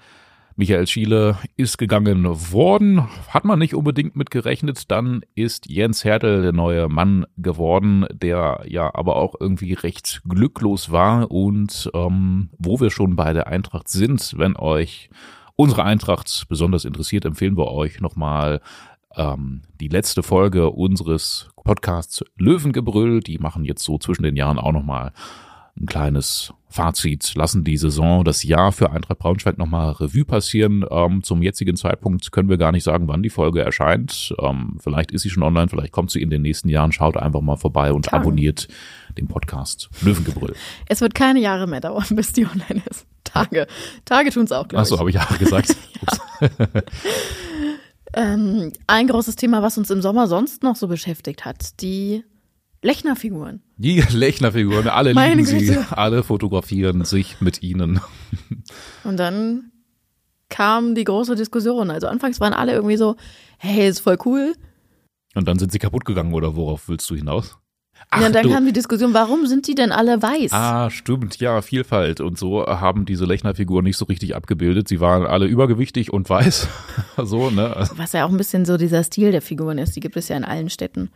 Michael 0.55 0.87
Schiele 0.87 1.39
ist 1.57 1.77
gegangen 1.77 2.25
worden, 2.53 3.09
hat 3.31 3.45
man 3.45 3.59
nicht 3.59 3.75
unbedingt 3.75 4.15
mit 4.15 4.31
gerechnet. 4.31 4.93
Dann 4.93 5.23
ist 5.35 5.69
Jens 5.69 6.05
Hertel 6.05 6.43
der 6.43 6.53
neue 6.53 6.89
Mann 6.89 7.27
geworden, 7.37 8.07
der 8.13 8.63
ja 8.65 8.95
aber 8.95 9.17
auch 9.17 9.35
irgendwie 9.41 9.73
recht 9.73 10.23
glücklos 10.29 10.93
war. 10.93 11.33
Und 11.33 11.91
ähm, 11.95 12.51
wo 12.59 12.79
wir 12.79 12.93
schon 12.93 13.17
bei 13.17 13.33
der 13.33 13.49
Eintracht 13.49 13.89
sind, 13.89 14.35
wenn 14.37 14.55
euch 14.57 15.11
unsere 15.57 15.83
Eintracht 15.83 16.47
besonders 16.49 16.85
interessiert, 16.85 17.25
empfehlen 17.25 17.57
wir 17.57 17.73
euch 17.73 18.01
nochmal 18.01 18.61
ähm, 19.17 19.63
die 19.81 19.89
letzte 19.89 20.23
Folge 20.23 20.71
unseres 20.71 21.49
Podcasts 21.65 22.25
Löwengebrüll. 22.37 23.21
Die 23.21 23.39
machen 23.39 23.65
jetzt 23.65 23.85
so 23.85 23.99
zwischen 23.99 24.23
den 24.23 24.37
Jahren 24.37 24.59
auch 24.59 24.73
nochmal 24.73 25.13
ein 25.81 25.87
kleines 25.87 26.53
Fazit, 26.69 27.35
lassen 27.35 27.65
die 27.65 27.77
Saison, 27.77 28.23
das 28.25 28.43
Jahr 28.43 28.71
für 28.71 28.91
Eintracht 28.93 29.19
Braunschweig 29.19 29.59
nochmal 29.59 29.93
Revue 29.93 30.25
passieren. 30.25 30.85
Ähm, 30.91 31.23
zum 31.23 31.43
jetzigen 31.43 31.77
Zeitpunkt 31.77 32.31
können 32.33 32.49
wir 32.49 32.59
gar 32.59 32.71
nicht 32.71 32.85
sagen, 32.85 33.09
wann 33.09 33.23
die 33.23 33.31
Folge 33.31 33.63
erscheint. 33.63 34.35
Ähm, 34.41 34.77
vielleicht 34.81 35.11
ist 35.11 35.23
sie 35.23 35.31
schon 35.31 35.43
online, 35.43 35.69
vielleicht 35.69 35.93
kommt 35.93 36.11
sie 36.11 36.23
in 36.23 36.31
den 36.31 36.43
nächsten 36.43 36.69
Jahren. 36.69 36.93
Schaut 36.93 37.17
einfach 37.17 37.41
mal 37.41 37.57
vorbei 37.57 37.93
und 37.93 38.07
Klar. 38.07 38.21
abonniert 38.21 38.69
den 39.19 39.27
Podcast 39.27 39.89
Löwengebrüll. 40.03 40.55
Es 40.87 41.01
wird 41.01 41.15
keine 41.15 41.41
Jahre 41.41 41.67
mehr 41.67 41.81
dauern, 41.81 42.05
bis 42.11 42.33
die 42.33 42.47
online 42.47 42.83
ist. 42.89 43.07
Tage. 43.25 43.67
Tage 44.05 44.31
tun's 44.31 44.53
auch, 44.53 44.69
glaube 44.69 44.83
Achso, 44.83 44.95
ich. 44.95 45.01
habe 45.01 45.11
ich 45.11 45.17
ja 45.17 45.27
gesagt. 45.39 45.77
Ups. 46.03 46.21
Ähm, 48.13 48.73
ein 48.87 49.07
großes 49.07 49.37
Thema, 49.37 49.63
was 49.63 49.79
uns 49.79 49.91
im 49.91 50.03
Sommer 50.03 50.27
sonst 50.27 50.63
noch 50.63 50.77
so 50.77 50.89
beschäftigt 50.89 51.45
hat, 51.45 51.81
die 51.81 52.25
Lechner-Figuren. 52.83 53.63
Die 53.77 54.01
Lechner-Figuren, 54.11 54.89
alle 54.89 55.15
Meine 55.15 55.35
lieben 55.35 55.47
sie, 55.47 55.67
Güte. 55.67 55.87
alle 55.97 56.23
fotografieren 56.23 57.05
sich 57.05 57.41
mit 57.41 57.63
ihnen. 57.63 58.01
Und 59.05 59.17
dann 59.19 59.71
kam 60.49 60.95
die 60.95 61.05
große 61.05 61.37
Diskussion. 61.37 61.91
Also 61.91 62.09
anfangs 62.09 62.41
waren 62.41 62.53
alle 62.53 62.73
irgendwie 62.73 62.97
so, 62.97 63.17
hey, 63.59 63.89
ist 63.89 64.01
voll 64.01 64.19
cool. 64.25 64.55
Und 65.35 65.47
dann 65.47 65.59
sind 65.59 65.71
sie 65.71 65.79
kaputt 65.79 66.05
gegangen, 66.05 66.35
oder 66.35 66.57
worauf 66.57 66.89
willst 66.89 67.09
du 67.09 67.15
hinaus? 67.15 67.57
Ja, 68.13 68.27
und 68.27 68.35
dann 68.35 68.43
du- 68.45 68.51
kam 68.53 68.67
die 68.67 68.73
Diskussion, 68.73 69.15
warum 69.15 69.47
sind 69.47 69.67
die 69.69 69.75
denn 69.75 69.93
alle 69.93 70.21
weiß? 70.23 70.53
Ah, 70.53 70.91
stimmt, 70.91 71.39
ja, 71.39 71.63
Vielfalt. 71.63 72.21
Und 72.21 72.39
so 72.39 72.67
haben 72.67 73.05
diese 73.05 73.25
Lechner-Figuren 73.25 73.85
nicht 73.85 73.97
so 73.97 74.05
richtig 74.07 74.35
abgebildet. 74.35 74.89
Sie 74.89 75.01
waren 75.01 75.25
alle 75.25 75.47
übergewichtig 75.47 76.13
und 76.13 76.29
weiß. 76.29 76.69
so, 77.19 77.51
ne? 77.51 77.89
Was 77.97 78.13
ja 78.13 78.25
auch 78.25 78.31
ein 78.31 78.37
bisschen 78.37 78.65
so 78.65 78.77
dieser 78.77 79.05
Stil 79.05 79.31
der 79.33 79.43
Figuren 79.43 79.79
ist. 79.79 79.95
Die 79.95 80.01
gibt 80.01 80.17
es 80.17 80.29
ja 80.29 80.37
in 80.37 80.45
allen 80.45 80.71
Städten. 80.71 81.11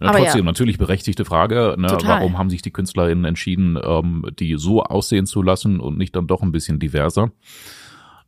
Ja, 0.00 0.08
Aber 0.08 0.18
trotzdem, 0.18 0.40
ja. 0.40 0.44
natürlich 0.44 0.78
berechtigte 0.78 1.24
Frage. 1.24 1.76
Ne? 1.78 1.86
Total. 1.86 2.18
Warum 2.20 2.36
haben 2.36 2.50
sich 2.50 2.60
die 2.60 2.72
KünstlerInnen 2.72 3.24
entschieden, 3.24 3.78
ähm, 3.82 4.24
die 4.38 4.56
so 4.58 4.82
aussehen 4.82 5.26
zu 5.26 5.42
lassen 5.42 5.78
und 5.80 5.96
nicht 5.96 6.16
dann 6.16 6.26
doch 6.26 6.42
ein 6.42 6.50
bisschen 6.52 6.80
diverser? 6.80 7.30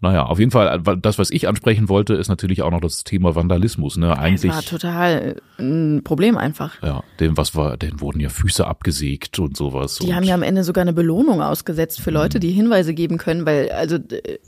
Naja, 0.04 0.26
auf 0.26 0.38
jeden 0.38 0.50
Fall, 0.50 0.82
äh, 0.86 0.96
das, 0.98 1.18
was 1.18 1.30
ich 1.30 1.48
ansprechen 1.48 1.88
wollte, 1.88 2.12
ist 2.12 2.28
natürlich 2.28 2.60
auch 2.60 2.70
noch 2.70 2.82
das 2.82 3.04
Thema 3.04 3.34
Vandalismus. 3.34 3.96
Ne? 3.96 4.08
Das 4.08 4.18
Eigentlich, 4.18 4.52
war 4.52 4.60
total 4.60 5.40
ein 5.58 6.02
Problem 6.04 6.36
einfach. 6.36 6.82
ja, 6.82 7.02
dem, 7.20 7.38
was 7.38 7.54
war, 7.54 7.78
denen 7.78 8.02
wurden 8.02 8.20
ja 8.20 8.28
Füße 8.28 8.66
abgesägt 8.66 9.38
und 9.38 9.56
sowas. 9.56 9.96
Die 9.96 10.08
und, 10.08 10.14
haben 10.14 10.24
ja 10.24 10.34
am 10.34 10.42
Ende 10.42 10.62
sogar 10.62 10.82
eine 10.82 10.92
Belohnung 10.92 11.40
ausgesetzt 11.40 12.02
für 12.02 12.10
Leute, 12.10 12.38
die 12.38 12.50
Hinweise 12.50 12.92
geben 12.92 13.16
können, 13.16 13.46
weil, 13.46 13.70
also, 13.70 13.96
äh, 13.96 14.38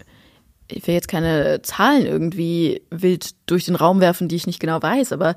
ich 0.70 0.86
will 0.86 0.94
jetzt 0.94 1.08
keine 1.08 1.62
Zahlen 1.62 2.04
irgendwie 2.04 2.82
wild 2.90 3.30
durch 3.46 3.64
den 3.64 3.76
Raum 3.76 4.00
werfen, 4.00 4.28
die 4.28 4.36
ich 4.36 4.46
nicht 4.46 4.60
genau 4.60 4.82
weiß, 4.82 5.12
aber 5.12 5.36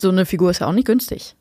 so 0.00 0.08
eine 0.08 0.24
Figur 0.24 0.50
ist 0.50 0.60
ja 0.60 0.66
auch 0.66 0.72
nicht 0.72 0.86
günstig. 0.86 1.36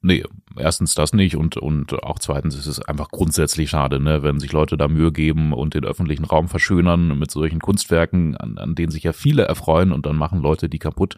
Nee, 0.00 0.24
erstens 0.56 0.94
das 0.94 1.12
nicht 1.12 1.36
und, 1.36 1.56
und 1.56 2.02
auch 2.02 2.18
zweitens 2.18 2.56
ist 2.56 2.66
es 2.66 2.80
einfach 2.80 3.08
grundsätzlich 3.10 3.70
schade, 3.70 4.00
ne, 4.00 4.22
wenn 4.22 4.40
sich 4.40 4.52
Leute 4.52 4.76
da 4.76 4.88
Mühe 4.88 5.12
geben 5.12 5.52
und 5.52 5.74
den 5.74 5.84
öffentlichen 5.84 6.24
Raum 6.24 6.48
verschönern 6.48 7.18
mit 7.18 7.30
solchen 7.30 7.60
Kunstwerken, 7.60 8.36
an, 8.36 8.58
an 8.58 8.74
denen 8.74 8.90
sich 8.90 9.02
ja 9.02 9.12
viele 9.12 9.44
erfreuen 9.44 9.92
und 9.92 10.06
dann 10.06 10.16
machen 10.16 10.40
Leute 10.40 10.68
die 10.68 10.78
kaputt. 10.78 11.16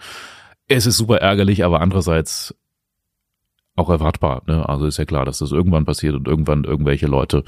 Es 0.68 0.86
ist 0.86 0.96
super 0.96 1.18
ärgerlich, 1.18 1.64
aber 1.64 1.80
andererseits 1.80 2.54
auch 3.76 3.90
erwartbar, 3.90 4.42
ne? 4.46 4.68
Also 4.68 4.86
ist 4.86 4.98
ja 4.98 5.04
klar, 5.04 5.24
dass 5.24 5.38
das 5.38 5.52
irgendwann 5.52 5.84
passiert 5.84 6.14
und 6.14 6.28
irgendwann 6.28 6.64
irgendwelche 6.64 7.06
Leute 7.06 7.42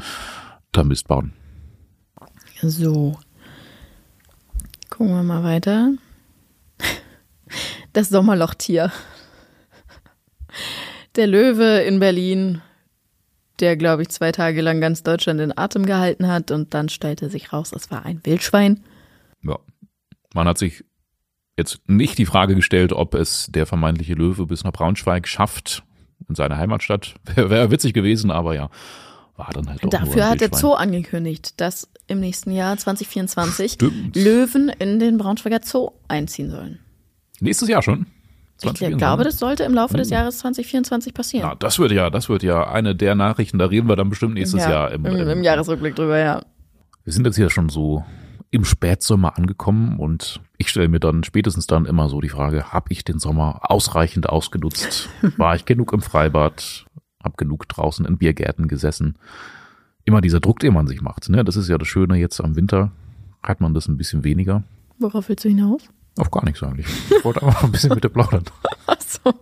da 0.72 0.82
Mist 0.82 1.08
bauen. 1.08 1.32
So. 2.60 3.18
Gucken 4.90 5.14
wir 5.14 5.22
mal 5.22 5.44
weiter. 5.44 5.92
Das 7.92 8.08
Sommerlochtier. 8.08 8.92
Der 11.16 11.26
Löwe 11.26 11.80
in 11.80 11.98
Berlin, 11.98 12.60
der, 13.60 13.76
glaube 13.76 14.02
ich, 14.02 14.10
zwei 14.10 14.32
Tage 14.32 14.60
lang 14.60 14.80
ganz 14.80 15.02
Deutschland 15.02 15.40
in 15.40 15.56
Atem 15.56 15.86
gehalten 15.86 16.28
hat 16.28 16.50
und 16.50 16.74
dann 16.74 16.88
stellte 16.88 17.30
sich 17.30 17.52
raus, 17.52 17.72
es 17.74 17.90
war 17.90 18.04
ein 18.04 18.20
Wildschwein. 18.24 18.84
Ja. 19.42 19.58
Man 20.34 20.46
hat 20.46 20.58
sich 20.58 20.84
jetzt 21.56 21.80
nicht 21.88 22.18
die 22.18 22.26
Frage 22.26 22.54
gestellt, 22.54 22.92
ob 22.92 23.14
es 23.14 23.48
der 23.50 23.64
vermeintliche 23.64 24.12
Löwe 24.12 24.46
bis 24.46 24.64
nach 24.64 24.72
Braunschweig 24.72 25.26
schafft, 25.26 25.84
in 26.28 26.34
seine 26.34 26.58
Heimatstadt. 26.58 27.14
Wäre 27.34 27.48
wär 27.48 27.70
witzig 27.70 27.94
gewesen, 27.94 28.30
aber 28.30 28.54
ja, 28.54 28.68
war 29.36 29.50
dann 29.52 29.68
halt 29.68 29.78
auch 29.78 29.82
nur 29.84 29.90
Dafür 29.90 30.28
hat 30.28 30.40
der. 30.42 30.50
Zoo 30.52 30.72
angekündigt, 30.72 31.58
dass 31.60 31.88
im 32.06 32.20
nächsten 32.20 32.50
Jahr 32.50 32.76
2024 32.76 33.72
Stimmt. 33.72 34.16
Löwen 34.16 34.68
in 34.68 34.98
den 34.98 35.16
Braunschweiger 35.16 35.60
Zoo 35.62 35.92
einziehen 36.08 36.50
sollen. 36.50 36.78
Nächstes 37.40 37.68
Jahr 37.68 37.82
schon? 37.82 38.06
Ich 38.56 38.62
2024? 38.62 38.98
glaube, 38.98 39.24
das 39.24 39.38
sollte 39.38 39.64
im 39.64 39.74
Laufe 39.74 39.96
des 39.96 40.08
Oh. 40.10 40.14
Jahres 40.14 40.38
2024 40.38 41.12
passieren. 41.12 41.48
Ja, 41.48 41.54
das 41.54 41.78
wird 41.78 41.92
ja, 41.92 42.08
das 42.10 42.28
wird 42.28 42.42
ja 42.42 42.68
eine 42.70 42.94
der 42.96 43.14
Nachrichten, 43.14 43.58
da 43.58 43.66
reden 43.66 43.88
wir 43.88 43.96
dann 43.96 44.08
bestimmt 44.08 44.34
nächstes 44.34 44.62
ja, 44.62 44.70
Jahr. 44.70 44.92
Im, 44.92 45.04
im, 45.04 45.28
im 45.28 45.42
Jahresrückblick 45.42 45.94
drüber, 45.94 46.18
ja. 46.18 46.42
Wir 47.04 47.12
sind 47.12 47.26
jetzt 47.26 47.36
hier 47.36 47.50
schon 47.50 47.68
so 47.68 48.04
im 48.50 48.64
Spätsommer 48.64 49.36
angekommen 49.36 49.98
und 49.98 50.40
ich 50.56 50.68
stelle 50.70 50.88
mir 50.88 51.00
dann 51.00 51.24
spätestens 51.24 51.66
dann 51.66 51.84
immer 51.84 52.08
so 52.08 52.20
die 52.20 52.28
Frage, 52.30 52.72
habe 52.72 52.92
ich 52.92 53.04
den 53.04 53.18
Sommer 53.18 53.60
ausreichend 53.70 54.28
ausgenutzt? 54.28 55.08
War 55.36 55.54
ich 55.54 55.66
genug 55.66 55.92
im 55.92 56.00
Freibad? 56.00 56.86
Hab 57.22 57.36
genug 57.36 57.68
draußen 57.68 58.06
in 58.06 58.18
Biergärten 58.18 58.68
gesessen? 58.68 59.18
Immer 60.04 60.20
dieser 60.20 60.40
Druck, 60.40 60.60
den 60.60 60.72
man 60.72 60.86
sich 60.86 61.02
macht, 61.02 61.28
ne? 61.28 61.44
Das 61.44 61.56
ist 61.56 61.68
ja 61.68 61.76
das 61.76 61.88
Schöne 61.88 62.16
jetzt 62.16 62.40
am 62.40 62.56
Winter, 62.56 62.92
hat 63.42 63.60
man 63.60 63.74
das 63.74 63.88
ein 63.88 63.96
bisschen 63.96 64.24
weniger. 64.24 64.62
Worauf 64.98 65.28
willst 65.28 65.44
du 65.44 65.48
hinaus? 65.48 65.82
Auf 66.16 66.30
gar 66.30 66.44
nichts 66.44 66.62
eigentlich. 66.62 66.86
Ich 67.10 67.24
wollte 67.24 67.42
einfach 67.42 67.64
ein 67.64 67.72
bisschen 67.72 67.94
mit 67.94 68.04
dir 68.04 68.08
plaudern. 68.08 68.44
Achso. 68.86 69.34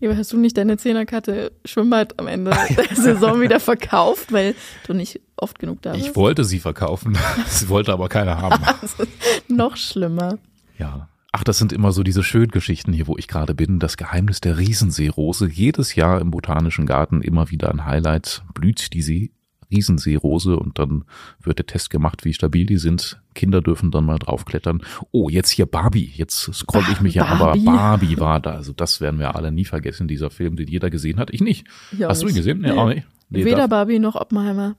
Ja, 0.00 0.16
hast 0.16 0.32
du 0.32 0.36
nicht 0.36 0.56
deine 0.56 0.76
Zehnerkarte 0.76 1.52
Schwimmbad 1.64 2.18
am 2.18 2.26
Ende 2.26 2.50
der 2.76 2.96
Saison 2.96 3.40
wieder 3.40 3.60
verkauft, 3.60 4.32
weil 4.32 4.54
du 4.86 4.94
nicht 4.94 5.20
oft 5.36 5.58
genug 5.60 5.80
da 5.82 5.92
bist? 5.92 6.06
Ich 6.08 6.16
wollte 6.16 6.44
sie 6.44 6.58
verkaufen, 6.58 7.16
sie 7.46 7.68
wollte 7.68 7.92
aber 7.92 8.08
keiner 8.08 8.38
haben. 8.38 8.64
Das 8.80 8.94
ist 8.94 9.08
noch 9.48 9.76
schlimmer. 9.76 10.38
Ja. 10.76 11.08
Ach, 11.30 11.44
das 11.44 11.56
sind 11.56 11.72
immer 11.72 11.92
so 11.92 12.02
diese 12.02 12.22
schönen 12.22 12.50
Geschichten 12.50 12.92
hier, 12.92 13.06
wo 13.06 13.16
ich 13.16 13.28
gerade 13.28 13.54
bin. 13.54 13.78
Das 13.78 13.96
Geheimnis 13.96 14.40
der 14.40 14.58
Riesenseerose. 14.58 15.48
Jedes 15.48 15.94
Jahr 15.94 16.20
im 16.20 16.30
Botanischen 16.30 16.84
Garten 16.84 17.22
immer 17.22 17.50
wieder 17.50 17.70
ein 17.70 17.86
Highlight. 17.86 18.42
Blüht 18.52 18.92
die 18.92 19.02
See 19.02 19.30
Riesenseerose 19.72 20.56
und 20.56 20.78
dann 20.78 21.04
wird 21.42 21.58
der 21.58 21.66
Test 21.66 21.90
gemacht, 21.90 22.24
wie 22.24 22.32
stabil 22.34 22.66
die 22.66 22.76
sind. 22.76 23.20
Kinder 23.34 23.60
dürfen 23.62 23.90
dann 23.90 24.04
mal 24.04 24.18
draufklettern. 24.18 24.82
Oh, 25.10 25.28
jetzt 25.28 25.50
hier 25.50 25.66
Barbie. 25.66 26.12
Jetzt 26.14 26.52
scroll 26.54 26.84
ich 26.92 27.00
mich 27.00 27.14
ja, 27.14 27.24
aber 27.26 27.56
Barbie? 27.58 28.18
War 28.20 28.38
da. 28.40 28.50
Also 28.52 28.72
das 28.72 29.00
werden 29.00 29.18
wir 29.18 29.34
alle 29.34 29.50
nie 29.50 29.64
vergessen, 29.64 30.06
dieser 30.06 30.30
Film, 30.30 30.56
den 30.56 30.68
jeder 30.68 30.90
gesehen 30.90 31.18
hat. 31.18 31.30
Ich 31.32 31.40
nicht. 31.40 31.66
Ich 31.90 32.04
auch 32.04 32.10
Hast 32.10 32.22
du 32.22 32.28
ihn 32.28 32.34
gesehen? 32.34 32.60
Nee, 32.60 32.70
Nee. 32.72 32.78
auch 32.78 32.88
nicht. 32.88 33.06
Nee, 33.30 33.44
Weder 33.46 33.56
darf- 33.56 33.70
Barbie 33.70 33.98
noch 33.98 34.14
Oppenheimer. 34.14 34.76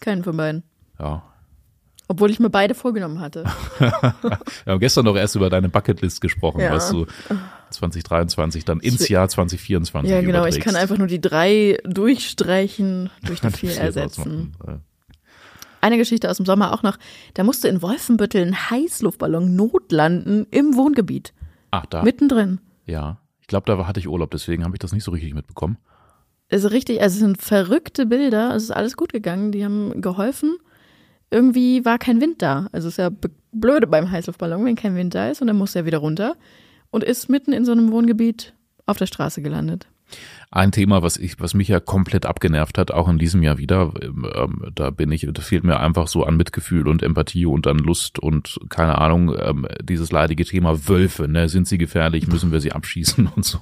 Keinen 0.00 0.24
von 0.24 0.36
beiden. 0.36 0.62
Ja. 0.98 1.22
Obwohl 2.08 2.30
ich 2.30 2.38
mir 2.38 2.50
beide 2.50 2.74
vorgenommen 2.74 3.20
hatte. 3.20 3.44
Wir 3.78 3.92
haben 4.66 4.78
gestern 4.80 5.04
noch 5.06 5.16
erst 5.16 5.34
über 5.36 5.50
deine 5.50 5.68
Bucketlist 5.68 6.20
gesprochen, 6.20 6.60
Ja. 6.60 6.72
was 6.72 6.90
du 6.90 7.06
2023 7.70 8.64
dann 8.64 8.80
ins 8.80 9.08
Jahr 9.08 9.28
2024 9.28 10.10
Ja, 10.10 10.20
genau. 10.20 10.30
überträgst. 10.38 10.58
Ich 10.58 10.64
kann 10.64 10.76
einfach 10.76 10.98
nur 10.98 11.06
die 11.06 11.20
drei 11.20 11.78
durchstreichen, 11.84 13.10
durch 13.24 13.40
die 13.40 13.50
vier 13.50 13.76
ersetzen. 13.78 14.54
Eine 15.80 15.98
Geschichte 15.98 16.30
aus 16.30 16.38
dem 16.38 16.46
Sommer 16.46 16.72
auch 16.72 16.82
noch. 16.82 16.98
Da 17.34 17.44
musste 17.44 17.68
in 17.68 17.82
Wolfenbüttel 17.82 18.42
ein 18.42 18.70
Heißluftballon 18.70 19.54
notlanden 19.54 20.46
im 20.50 20.76
Wohngebiet. 20.76 21.32
Ach, 21.70 21.86
da. 21.86 22.02
Mittendrin. 22.02 22.60
Ja. 22.86 23.20
Ich 23.40 23.46
glaube, 23.46 23.66
da 23.66 23.86
hatte 23.86 24.00
ich 24.00 24.08
Urlaub, 24.08 24.30
deswegen 24.32 24.64
habe 24.64 24.74
ich 24.74 24.80
das 24.80 24.92
nicht 24.92 25.04
so 25.04 25.12
richtig 25.12 25.34
mitbekommen. 25.34 25.78
Also 26.50 26.68
richtig, 26.68 27.00
also 27.02 27.14
es 27.14 27.20
sind 27.20 27.40
verrückte 27.40 28.06
Bilder. 28.06 28.54
Es 28.54 28.64
ist 28.64 28.70
alles 28.70 28.96
gut 28.96 29.12
gegangen. 29.12 29.52
Die 29.52 29.64
haben 29.64 30.00
geholfen. 30.00 30.56
Irgendwie 31.30 31.84
war 31.84 31.98
kein 31.98 32.20
Wind 32.20 32.42
da. 32.42 32.68
Also 32.72 32.88
es 32.88 32.94
ist 32.94 32.98
ja 32.98 33.10
blöde 33.52 33.86
beim 33.86 34.10
Heißluftballon, 34.10 34.64
wenn 34.64 34.76
kein 34.76 34.94
Wind 34.96 35.14
da 35.14 35.28
ist 35.28 35.40
und 35.40 35.48
dann 35.48 35.56
muss 35.56 35.74
er 35.74 35.86
wieder 35.86 35.98
runter 35.98 36.36
und 36.96 37.04
ist 37.04 37.28
mitten 37.28 37.52
in 37.52 37.66
so 37.66 37.72
einem 37.72 37.92
Wohngebiet 37.92 38.54
auf 38.86 38.96
der 38.96 39.04
Straße 39.04 39.42
gelandet. 39.42 39.86
Ein 40.50 40.72
Thema, 40.72 41.02
was 41.02 41.18
ich, 41.18 41.38
was 41.38 41.52
mich 41.52 41.68
ja 41.68 41.78
komplett 41.78 42.24
abgenervt 42.24 42.78
hat, 42.78 42.90
auch 42.90 43.06
in 43.10 43.18
diesem 43.18 43.42
Jahr 43.42 43.58
wieder, 43.58 43.92
ähm, 44.00 44.64
da 44.74 44.88
bin 44.88 45.12
ich, 45.12 45.28
da 45.30 45.42
fehlt 45.42 45.62
mir 45.62 45.78
einfach 45.78 46.08
so 46.08 46.24
an 46.24 46.38
Mitgefühl 46.38 46.88
und 46.88 47.02
Empathie 47.02 47.44
und 47.44 47.66
an 47.66 47.76
Lust 47.76 48.18
und 48.18 48.58
keine 48.70 48.96
Ahnung, 48.96 49.36
ähm, 49.38 49.66
dieses 49.82 50.10
leidige 50.10 50.46
Thema 50.46 50.88
Wölfe, 50.88 51.28
ne, 51.28 51.50
sind 51.50 51.68
sie 51.68 51.76
gefährlich, 51.76 52.28
müssen 52.28 52.50
wir 52.50 52.60
sie 52.62 52.72
abschießen 52.72 53.26
und 53.36 53.44
so. 53.44 53.58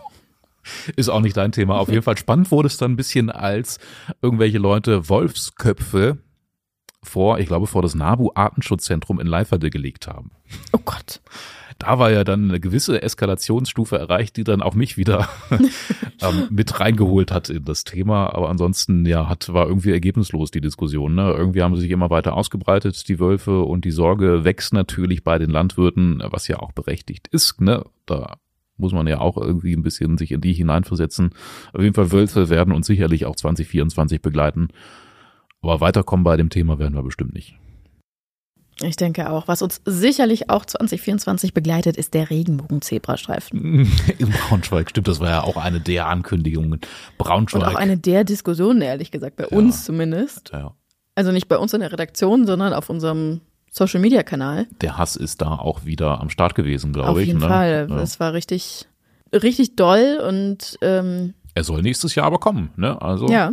Ist 0.94 1.08
auch 1.08 1.20
nicht 1.20 1.36
dein 1.36 1.50
Thema. 1.50 1.80
Auf 1.80 1.88
jeden 1.88 2.02
Fall 2.02 2.16
spannend 2.16 2.52
wurde 2.52 2.68
es 2.68 2.76
dann 2.76 2.92
ein 2.92 2.96
bisschen, 2.96 3.30
als 3.30 3.80
irgendwelche 4.22 4.58
Leute 4.58 5.08
Wolfsköpfe 5.08 6.18
vor, 7.02 7.40
ich 7.40 7.48
glaube, 7.48 7.66
vor 7.66 7.82
das 7.82 7.96
NABU 7.96 8.30
Artenschutzzentrum 8.36 9.18
in 9.18 9.26
Leiferde 9.26 9.70
gelegt 9.70 10.06
haben. 10.06 10.30
Oh 10.70 10.78
Gott. 10.84 11.20
Da 11.78 11.98
war 11.98 12.10
ja 12.10 12.24
dann 12.24 12.48
eine 12.48 12.60
gewisse 12.60 13.02
Eskalationsstufe 13.02 13.98
erreicht, 13.98 14.36
die 14.36 14.44
dann 14.44 14.62
auch 14.62 14.74
mich 14.74 14.96
wieder 14.96 15.28
ähm, 15.50 16.48
mit 16.50 16.80
reingeholt 16.80 17.32
hat 17.32 17.50
in 17.50 17.64
das 17.64 17.84
Thema. 17.84 18.32
Aber 18.34 18.48
ansonsten, 18.48 19.06
ja, 19.06 19.28
hat, 19.28 19.52
war 19.52 19.66
irgendwie 19.66 19.90
ergebnislos 19.90 20.50
die 20.50 20.60
Diskussion. 20.60 21.14
Ne? 21.14 21.32
Irgendwie 21.32 21.62
haben 21.62 21.74
sie 21.74 21.82
sich 21.82 21.90
immer 21.90 22.10
weiter 22.10 22.34
ausgebreitet, 22.34 23.08
die 23.08 23.18
Wölfe, 23.18 23.62
und 23.62 23.84
die 23.84 23.90
Sorge 23.90 24.44
wächst 24.44 24.72
natürlich 24.72 25.24
bei 25.24 25.38
den 25.38 25.50
Landwirten, 25.50 26.22
was 26.24 26.48
ja 26.48 26.60
auch 26.60 26.72
berechtigt 26.72 27.28
ist. 27.28 27.60
Ne? 27.60 27.84
Da 28.06 28.36
muss 28.76 28.92
man 28.92 29.06
ja 29.06 29.20
auch 29.20 29.36
irgendwie 29.36 29.74
ein 29.74 29.82
bisschen 29.82 30.18
sich 30.18 30.32
in 30.32 30.40
die 30.40 30.52
hineinversetzen. 30.52 31.30
Auf 31.72 31.82
jeden 31.82 31.94
Fall 31.94 32.12
Wölfe 32.12 32.48
werden 32.50 32.74
uns 32.74 32.86
sicherlich 32.86 33.26
auch 33.26 33.36
2024 33.36 34.20
begleiten. 34.20 34.68
Aber 35.62 35.80
weiterkommen 35.80 36.24
bei 36.24 36.36
dem 36.36 36.50
Thema 36.50 36.78
werden 36.78 36.94
wir 36.94 37.02
bestimmt 37.02 37.34
nicht. 37.34 37.56
Ich 38.84 38.96
denke 38.96 39.30
auch. 39.30 39.48
Was 39.48 39.62
uns 39.62 39.80
sicherlich 39.84 40.50
auch 40.50 40.64
2024 40.64 41.54
begleitet, 41.54 41.96
ist 41.96 42.14
der 42.14 42.30
Regenbogen-Zebrastreifen. 42.30 43.90
Im 44.18 44.30
Braunschweig, 44.30 44.90
stimmt, 44.90 45.08
das 45.08 45.20
war 45.20 45.30
ja 45.30 45.42
auch 45.42 45.56
eine 45.56 45.80
der 45.80 46.06
Ankündigungen. 46.08 46.80
Braunschweig. 47.18 47.62
Und 47.62 47.68
auch 47.68 47.74
eine 47.74 47.96
der 47.96 48.24
Diskussionen, 48.24 48.82
ehrlich 48.82 49.10
gesagt, 49.10 49.36
bei 49.36 49.46
uns 49.46 49.84
zumindest. 49.84 50.50
ja. 50.52 50.74
Also 51.16 51.30
nicht 51.30 51.48
bei 51.48 51.58
uns 51.58 51.72
in 51.72 51.80
der 51.80 51.92
Redaktion, 51.92 52.44
sondern 52.46 52.72
auf 52.72 52.90
unserem 52.90 53.40
Social-Media-Kanal. 53.70 54.66
Der 54.80 54.98
Hass 54.98 55.16
ist 55.16 55.42
da 55.42 55.48
auch 55.56 55.84
wieder 55.84 56.20
am 56.20 56.30
Start 56.30 56.54
gewesen, 56.54 56.92
glaube 56.92 57.10
Auf 57.10 57.18
ich. 57.18 57.26
jeden 57.26 57.40
ne? 57.40 57.48
Fall. 57.48 57.86
Ja. 57.88 58.00
Es 58.00 58.20
war 58.20 58.32
richtig, 58.32 58.86
richtig 59.32 59.76
doll 59.76 60.20
und 60.26 60.78
ähm, 60.80 61.34
Er 61.54 61.64
soll 61.64 61.82
nächstes 61.82 62.14
Jahr 62.14 62.26
aber 62.26 62.38
kommen, 62.38 62.70
ne? 62.76 63.00
Also 63.00 63.28
ja. 63.28 63.52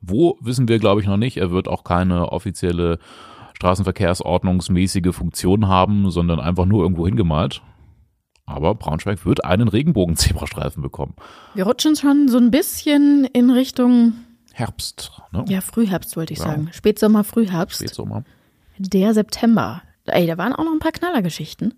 wo 0.00 0.38
wissen 0.40 0.68
wir, 0.68 0.78
glaube 0.78 1.00
ich, 1.00 1.06
noch 1.06 1.16
nicht. 1.16 1.36
Er 1.36 1.50
wird 1.50 1.68
auch 1.68 1.84
keine 1.84 2.30
offizielle 2.30 2.98
straßenverkehrsordnungsmäßige 3.62 5.14
Funktion 5.14 5.68
haben, 5.68 6.10
sondern 6.10 6.40
einfach 6.40 6.66
nur 6.66 6.82
irgendwo 6.82 7.06
hingemalt. 7.06 7.62
Aber 8.44 8.74
Braunschweig 8.74 9.24
wird 9.24 9.44
einen 9.44 9.68
Regenbogen-Zebrastreifen 9.68 10.82
bekommen. 10.82 11.14
Wir 11.54 11.64
rutschen 11.64 11.94
schon 11.96 12.28
so 12.28 12.38
ein 12.38 12.50
bisschen 12.50 13.24
in 13.24 13.50
Richtung, 13.50 14.14
Herbst, 14.52 15.12
ne? 15.30 15.44
ja, 15.48 15.60
Frühherbst 15.60 16.16
wollte 16.16 16.32
ich 16.34 16.40
Ja. 16.40 16.46
sagen. 16.46 16.68
Spätsommer, 16.72 17.24
Frühherbst. 17.24 17.76
Spätsommer. 17.78 18.24
Der 18.78 19.14
September. 19.14 19.82
Ey, 20.06 20.26
da 20.26 20.36
waren 20.36 20.52
auch 20.52 20.64
noch 20.64 20.72
ein 20.72 20.80
paar 20.80 20.92
Knallergeschichten. 20.92 21.74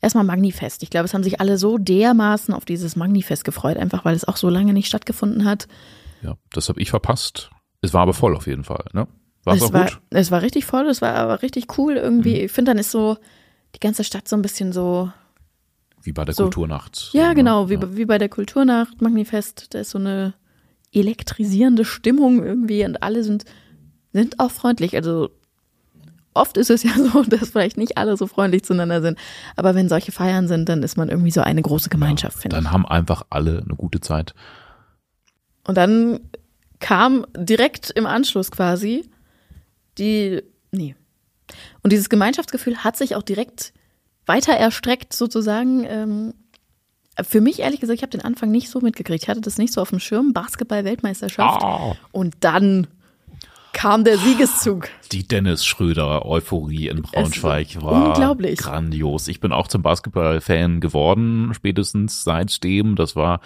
Erstmal 0.00 0.24
Magnifest. 0.24 0.82
Ich 0.82 0.90
glaube, 0.90 1.06
es 1.06 1.14
haben 1.14 1.24
sich 1.24 1.40
alle 1.40 1.58
so 1.58 1.78
dermaßen 1.78 2.54
auf 2.54 2.64
dieses 2.64 2.94
Magnifest 2.94 3.44
gefreut, 3.44 3.76
einfach 3.76 4.04
weil 4.04 4.14
es 4.14 4.26
auch 4.26 4.36
so 4.36 4.48
lange 4.48 4.72
nicht 4.72 4.86
stattgefunden 4.86 5.44
hat. 5.44 5.66
Ja, 6.22 6.36
das 6.52 6.68
habe 6.68 6.80
ich 6.80 6.90
verpasst. 6.90 7.50
Es 7.80 7.92
war 7.92 8.02
aber 8.02 8.14
voll 8.14 8.36
auf 8.36 8.46
jeden 8.46 8.64
Fall, 8.64 8.84
ne? 8.92 9.08
War 9.44 9.54
es 9.56 9.62
auch 9.62 9.72
war, 9.72 9.84
gut? 9.86 10.00
es 10.10 10.30
war 10.30 10.42
richtig 10.42 10.64
voll, 10.64 10.86
es 10.88 11.02
war 11.02 11.14
aber 11.14 11.42
richtig 11.42 11.78
cool 11.78 11.94
irgendwie. 11.96 12.40
Ich 12.40 12.52
finde, 12.52 12.70
dann 12.70 12.78
ist 12.78 12.90
so 12.90 13.16
die 13.74 13.80
ganze 13.80 14.04
Stadt 14.04 14.26
so 14.28 14.36
ein 14.36 14.42
bisschen 14.42 14.72
so, 14.72 15.10
Wie 16.02 16.12
bei 16.12 16.24
der 16.24 16.34
so. 16.34 16.44
Kulturnacht. 16.44 17.10
ja 17.12 17.28
ne? 17.28 17.34
genau, 17.34 17.68
wie, 17.68 17.74
Ja. 17.74 17.80
bei- 17.80 17.96
wie 17.96 18.04
bei 18.06 18.18
der 18.18 18.28
Kulturnacht, 18.28 19.02
Magnifest, 19.02 19.74
da 19.74 19.80
ist 19.80 19.90
so 19.90 19.98
eine 19.98 20.34
elektrisierende 20.92 21.84
Stimmung 21.84 22.42
irgendwie 22.44 22.84
und 22.84 23.02
alle 23.02 23.24
sind, 23.24 23.44
sind 24.12 24.38
auch 24.40 24.50
freundlich. 24.52 24.94
Also 24.94 25.30
oft 26.34 26.56
ist 26.56 26.70
es 26.70 26.82
ja 26.84 26.92
so, 27.12 27.22
dass 27.24 27.50
vielleicht 27.50 27.76
nicht 27.76 27.98
alle 27.98 28.16
so 28.16 28.26
freundlich 28.26 28.64
zueinander 28.64 29.02
sind, 29.02 29.18
aber 29.56 29.74
wenn 29.74 29.88
solche 29.88 30.12
Feiern 30.12 30.46
sind, 30.48 30.68
dann 30.68 30.82
ist 30.82 30.96
man 30.96 31.08
irgendwie 31.08 31.30
so 31.32 31.40
eine 31.40 31.62
große 31.62 31.88
Gemeinschaft, 31.90 32.38
finde 32.38 32.56
ich. 32.56 32.62
Dann 32.62 32.72
haben 32.72 32.86
einfach 32.86 33.24
alle 33.30 33.58
eine 33.58 33.74
gute 33.76 34.00
Zeit. 34.00 34.34
Und 35.66 35.76
dann 35.76 36.20
kam 36.80 37.26
direkt 37.36 37.90
im 37.90 38.06
Anschluss 38.06 38.50
quasi 38.50 39.08
die, 39.98 40.42
nee. 40.70 40.94
Und 41.82 41.92
dieses 41.92 42.08
Gemeinschaftsgefühl 42.08 42.78
hat 42.78 42.96
sich 42.96 43.16
auch 43.16 43.22
direkt 43.22 43.72
weiter 44.26 44.54
erstreckt 44.54 45.12
sozusagen. 45.12 45.84
Ähm, 45.84 46.34
für 47.22 47.40
mich 47.40 47.60
ehrlich 47.60 47.80
gesagt, 47.80 47.98
ich 47.98 48.02
habe 48.02 48.10
den 48.10 48.22
Anfang 48.22 48.50
nicht 48.50 48.70
so 48.70 48.80
mitgekriegt. 48.80 49.22
Ich 49.22 49.28
hatte 49.28 49.40
das 49.40 49.58
nicht 49.58 49.72
so 49.72 49.80
auf 49.80 49.90
dem 49.90 50.00
Schirm. 50.00 50.32
Basketball-Weltmeisterschaft. 50.32 51.62
Ah. 51.62 51.94
Und 52.10 52.34
dann 52.40 52.88
kam 53.72 54.04
der 54.04 54.16
Siegeszug. 54.18 54.88
Die 55.12 55.26
Dennis 55.28 55.64
Schröder 55.64 56.24
Euphorie 56.24 56.88
in 56.88 57.02
Braunschweig 57.02 57.82
war 57.82 58.08
unglaublich. 58.08 58.58
grandios. 58.58 59.28
Ich 59.28 59.40
bin 59.40 59.52
auch 59.52 59.68
zum 59.68 59.82
Basketball-Fan 59.82 60.80
geworden, 60.80 61.52
spätestens 61.54 62.24
seitdem. 62.24 62.96
Das 62.96 63.14
war, 63.14 63.40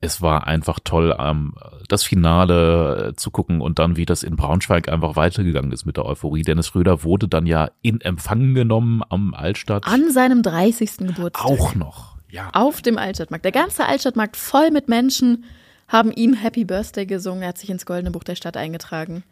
es 0.00 0.22
war 0.22 0.46
einfach 0.46 0.78
toll, 0.82 1.16
ähm, 1.18 1.54
das 1.88 2.04
Finale 2.04 3.08
äh, 3.08 3.16
zu 3.16 3.30
gucken 3.30 3.60
und 3.60 3.78
dann, 3.78 3.96
wie 3.96 4.06
das 4.06 4.22
in 4.22 4.36
Braunschweig 4.36 4.88
einfach 4.88 5.16
weitergegangen 5.16 5.72
ist 5.72 5.86
mit 5.86 5.96
der 5.96 6.06
Euphorie. 6.06 6.42
Dennis 6.42 6.68
Schröder 6.68 7.02
wurde 7.02 7.26
dann 7.26 7.46
ja 7.46 7.70
in 7.82 8.00
Empfang 8.00 8.54
genommen 8.54 9.02
am 9.08 9.34
Altstadt. 9.34 9.86
An 9.86 10.12
seinem 10.12 10.42
30. 10.42 10.98
Geburtstag. 10.98 11.44
auch 11.44 11.74
noch. 11.74 12.16
Ja. 12.30 12.50
Auf 12.52 12.82
dem 12.82 12.98
Altstadtmarkt. 12.98 13.44
Der 13.44 13.52
ganze 13.52 13.86
Altstadtmarkt 13.86 14.36
voll 14.36 14.70
mit 14.70 14.88
Menschen 14.88 15.44
haben 15.88 16.12
ihm 16.12 16.34
Happy 16.34 16.64
Birthday 16.64 17.06
gesungen. 17.06 17.42
Er 17.42 17.48
hat 17.48 17.58
sich 17.58 17.70
ins 17.70 17.86
Goldene 17.86 18.10
Buch 18.10 18.24
der 18.24 18.36
Stadt 18.36 18.56
eingetragen. 18.56 19.24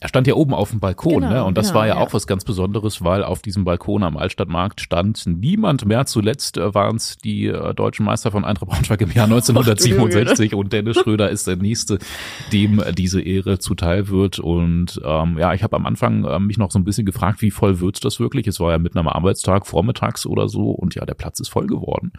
Er 0.00 0.08
stand 0.08 0.26
ja 0.26 0.34
oben 0.34 0.54
auf 0.54 0.70
dem 0.70 0.80
Balkon, 0.80 1.20
Genau, 1.20 1.28
ne? 1.28 1.44
Und 1.44 1.58
das 1.58 1.68
genau, 1.68 1.80
war 1.80 1.86
ja, 1.86 1.94
ja. 1.96 2.00
auch 2.00 2.12
was 2.14 2.26
ganz 2.26 2.44
Besonderes, 2.44 3.04
weil 3.04 3.22
auf 3.22 3.42
diesem 3.42 3.64
Balkon 3.64 4.02
am 4.02 4.16
Altstadtmarkt 4.16 4.80
stand 4.80 5.24
niemand 5.26 5.84
mehr. 5.84 6.06
Zuletzt 6.06 6.56
äh, 6.56 6.74
waren 6.74 6.96
es 6.96 7.18
die 7.18 7.46
äh, 7.46 7.74
deutschen 7.74 8.06
Meister 8.06 8.30
von 8.30 8.44
Eintracht 8.44 8.70
Braunschweig 8.70 9.00
im 9.02 9.10
Jahr 9.10 9.24
1967 9.30 10.54
und 10.54 10.72
Dennis 10.72 10.96
Schröder 10.96 11.30
ist 11.30 11.46
der 11.46 11.56
nächste, 11.56 11.98
dem 12.52 12.80
äh, 12.80 12.92
diese 12.92 13.20
Ehre 13.20 13.58
zuteil 13.58 14.08
wird. 14.08 14.38
Und 14.38 15.00
ähm, 15.04 15.38
ja, 15.38 15.52
ich 15.52 15.62
habe 15.62 15.76
am 15.76 15.86
Anfang 15.86 16.24
äh, 16.24 16.38
mich 16.38 16.56
noch 16.56 16.70
so 16.70 16.78
ein 16.78 16.84
bisschen 16.84 17.06
gefragt, 17.06 17.42
wie 17.42 17.50
voll 17.50 17.80
wird's 17.80 18.00
das 18.00 18.20
wirklich? 18.20 18.46
Es 18.46 18.58
war 18.58 18.72
ja 18.72 18.78
mitten 18.78 18.98
am 18.98 19.08
Arbeitstag, 19.08 19.66
vormittags 19.66 20.26
oder 20.26 20.48
so, 20.48 20.70
und 20.70 20.94
ja, 20.94 21.04
der 21.04 21.14
Platz 21.14 21.40
ist 21.40 21.48
voll 21.48 21.66
geworden. 21.66 22.12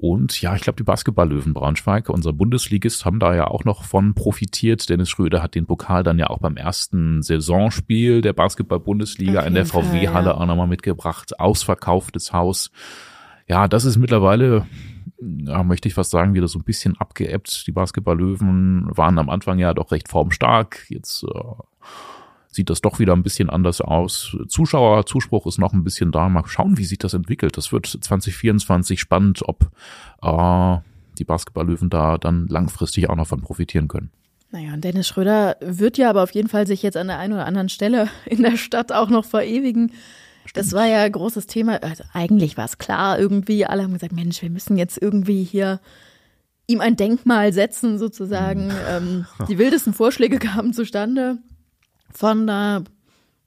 Und 0.00 0.40
ja, 0.40 0.54
ich 0.54 0.62
glaube, 0.62 0.76
die 0.76 0.84
Basketballlöwen 0.84 1.54
Braunschweig, 1.54 2.08
unser 2.08 2.32
Bundesligist, 2.32 3.04
haben 3.04 3.18
da 3.18 3.34
ja 3.34 3.48
auch 3.48 3.64
noch 3.64 3.82
von 3.82 4.14
profitiert. 4.14 4.88
Dennis 4.88 5.10
Schröder 5.10 5.42
hat 5.42 5.56
den 5.56 5.66
Pokal 5.66 6.04
dann 6.04 6.20
ja 6.20 6.28
auch 6.28 6.38
beim 6.38 6.56
ersten 6.56 7.20
Saisonspiel 7.20 8.20
der 8.20 8.32
Basketball-Bundesliga 8.32 9.40
in 9.40 9.54
der 9.54 9.66
VW-Halle 9.66 10.28
ja. 10.28 10.34
auch 10.36 10.46
nochmal 10.46 10.68
mitgebracht. 10.68 11.40
Ausverkauftes 11.40 12.32
Haus. 12.32 12.70
Ja, 13.48 13.66
das 13.66 13.84
ist 13.84 13.96
mittlerweile, 13.96 14.68
ja, 15.20 15.64
möchte 15.64 15.88
ich 15.88 15.94
fast 15.94 16.12
sagen, 16.12 16.32
wieder 16.32 16.46
so 16.46 16.60
ein 16.60 16.64
bisschen 16.64 16.96
abgeebbt. 16.96 17.66
Die 17.66 17.72
Basketball-Löwen 17.72 18.96
waren 18.96 19.18
am 19.18 19.28
Anfang 19.28 19.58
ja 19.58 19.74
doch 19.74 19.90
recht 19.90 20.08
formstark. 20.08 20.86
Jetzt 20.90 21.24
äh, 21.24 21.28
sieht 22.50 22.70
das 22.70 22.80
doch 22.80 22.98
wieder 22.98 23.14
ein 23.14 23.22
bisschen 23.22 23.50
anders 23.50 23.80
aus. 23.80 24.36
Zuschauerzuspruch 24.48 25.46
ist 25.46 25.58
noch 25.58 25.72
ein 25.72 25.84
bisschen 25.84 26.12
da. 26.12 26.28
Mal 26.28 26.44
schauen, 26.46 26.78
wie 26.78 26.84
sich 26.84 26.98
das 26.98 27.14
entwickelt. 27.14 27.56
Das 27.56 27.72
wird 27.72 27.86
2024 27.86 28.98
spannend, 28.98 29.42
ob 29.46 29.70
äh, 30.22 30.78
die 31.18 31.24
Basketballlöwen 31.24 31.90
da 31.90 32.18
dann 32.18 32.46
langfristig 32.48 33.10
auch 33.10 33.16
noch 33.16 33.26
von 33.26 33.40
profitieren 33.40 33.88
können. 33.88 34.10
Naja, 34.50 34.72
und 34.72 34.82
Dennis 34.82 35.08
Schröder 35.08 35.56
wird 35.60 35.98
ja 35.98 36.08
aber 36.08 36.22
auf 36.22 36.30
jeden 36.30 36.48
Fall 36.48 36.66
sich 36.66 36.82
jetzt 36.82 36.96
an 36.96 37.08
der 37.08 37.18
einen 37.18 37.34
oder 37.34 37.46
anderen 37.46 37.68
Stelle 37.68 38.08
in 38.24 38.42
der 38.42 38.56
Stadt 38.56 38.92
auch 38.92 39.10
noch 39.10 39.24
verewigen. 39.24 39.92
Das 40.54 40.72
war 40.72 40.86
ja 40.86 41.02
ein 41.02 41.12
großes 41.12 41.46
Thema. 41.46 41.82
Also 41.82 42.04
eigentlich 42.14 42.56
war 42.56 42.64
es 42.64 42.78
klar 42.78 43.18
irgendwie. 43.18 43.66
Alle 43.66 43.82
haben 43.82 43.92
gesagt, 43.92 44.14
Mensch, 44.14 44.40
wir 44.40 44.48
müssen 44.48 44.78
jetzt 44.78 45.00
irgendwie 45.00 45.44
hier 45.44 45.80
ihm 46.66 46.80
ein 46.80 46.96
Denkmal 46.96 47.52
setzen 47.52 47.98
sozusagen. 47.98 48.72
Ähm, 48.88 49.26
die 49.48 49.58
wildesten 49.58 49.92
Vorschläge 49.92 50.38
kamen 50.38 50.72
zustande. 50.72 51.38
Von 52.14 52.46
der 52.46 52.82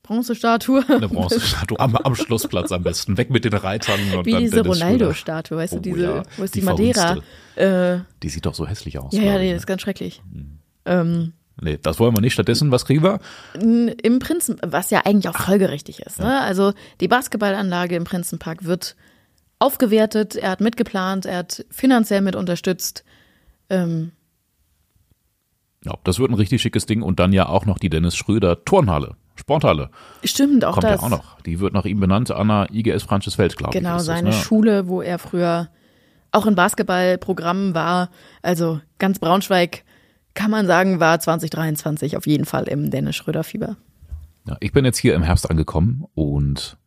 Bronzestatue. 0.03 0.83
Eine 0.87 1.07
Bronzestatue 1.07 1.79
am, 1.79 1.95
am 1.95 2.15
Schlussplatz 2.15 2.71
am 2.71 2.83
besten. 2.83 3.17
Weg 3.17 3.29
mit 3.29 3.45
den 3.45 3.53
Reitern. 3.53 3.99
Und 4.15 4.25
Wie 4.25 4.31
dann 4.31 4.41
diese 4.41 4.61
Ronaldo-Statue, 4.65 5.57
weißt 5.57 5.73
Oh, 5.73 5.75
du, 5.77 5.81
diese, 5.81 6.01
ja, 6.01 6.23
wo 6.37 6.43
ist 6.43 6.55
die 6.55 6.59
die, 6.59 6.65
Madeira? 6.65 7.17
Äh, 7.55 7.99
Die 8.23 8.29
sieht 8.29 8.45
doch 8.45 8.55
so 8.55 8.67
hässlich 8.67 8.97
aus. 8.99 9.13
ja, 9.13 9.21
ja, 9.23 9.37
nee, 9.37 9.47
ne? 9.47 9.53
das 9.53 9.63
ist 9.63 9.67
ganz 9.67 9.81
schrecklich. 9.81 10.21
Hm. 10.33 10.57
Ähm, 10.85 11.33
Nee, 11.63 11.77
das 11.79 11.99
wollen 11.99 12.15
wir 12.15 12.21
nicht. 12.21 12.33
Stattdessen, 12.33 12.71
was 12.71 12.85
kriegen 12.85 13.03
wir? 13.03 13.19
Im 13.53 14.19
Prinzen, 14.19 14.57
was 14.65 14.89
ja 14.89 15.01
eigentlich 15.05 15.29
auch 15.29 15.37
folgerichtig 15.39 15.99
ist. 16.01 16.17
Ne? 16.19 16.39
Also 16.41 16.73
die 17.01 17.07
Basketballanlage 17.07 17.95
im 17.95 18.03
Prinzenpark 18.03 18.63
wird 18.63 18.95
aufgewertet, 19.59 20.35
er 20.35 20.49
hat 20.51 20.61
mitgeplant, 20.61 21.27
er 21.27 21.37
hat 21.37 21.65
finanziell 21.69 22.21
mit 22.21 22.35
unterstützt. 22.35 23.03
Ähm, 23.69 24.11
Ja, 25.83 25.95
das 26.03 26.19
wird 26.19 26.29
ein 26.29 26.35
richtig 26.35 26.61
schickes 26.61 26.85
Ding. 26.85 27.01
Und 27.01 27.19
dann 27.19 27.33
ja 27.33 27.47
auch 27.47 27.65
noch 27.65 27.79
die 27.79 27.89
Dennis 27.89 28.15
Schröder 28.15 28.63
Turnhalle, 28.65 29.15
Sporthalle. 29.35 29.89
stimmt, 30.23 30.63
auch 30.63 30.73
Kommt 30.73 30.83
das. 30.83 31.01
ja 31.01 31.07
auch 31.07 31.09
noch. 31.09 31.41
Die 31.41 31.59
wird 31.59 31.73
nach 31.73 31.85
ihm 31.85 31.99
benannt, 31.99 32.31
an 32.31 32.47
der 32.47 32.67
IGS 32.71 33.03
Francisfeld, 33.03 33.57
glaube 33.57 33.73
ich. 33.75 33.81
Genau, 33.81 33.97
ist 33.97 34.07
das, 34.07 34.17
seine 34.17 34.29
ne? 34.29 34.33
Schule, 34.33 34.87
wo 34.87 35.01
er 35.01 35.17
früher 35.17 35.69
auch 36.31 36.45
in 36.45 36.55
Basketballprogrammen 36.55 37.73
war. 37.73 38.09
Also 38.41 38.79
ganz 38.99 39.19
Braunschweig, 39.19 39.83
kann 40.33 40.51
man 40.51 40.65
sagen, 40.65 40.99
war 40.99 41.19
2023 41.19 42.15
auf 42.15 42.25
jeden 42.27 42.45
Fall 42.45 42.67
im 42.67 42.89
Dennis 42.89 43.15
Schröder-Fieber. 43.15 43.75
Ja, 44.47 44.57
ich 44.59 44.71
bin 44.71 44.85
jetzt 44.85 44.97
hier 44.97 45.13
im 45.13 45.23
Herbst 45.23 45.49
angekommen 45.49 46.05
und 46.13 46.77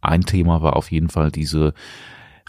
ein 0.00 0.22
Thema 0.22 0.62
war 0.62 0.76
auf 0.76 0.90
jeden 0.90 1.08
Fall 1.08 1.30
diese 1.30 1.74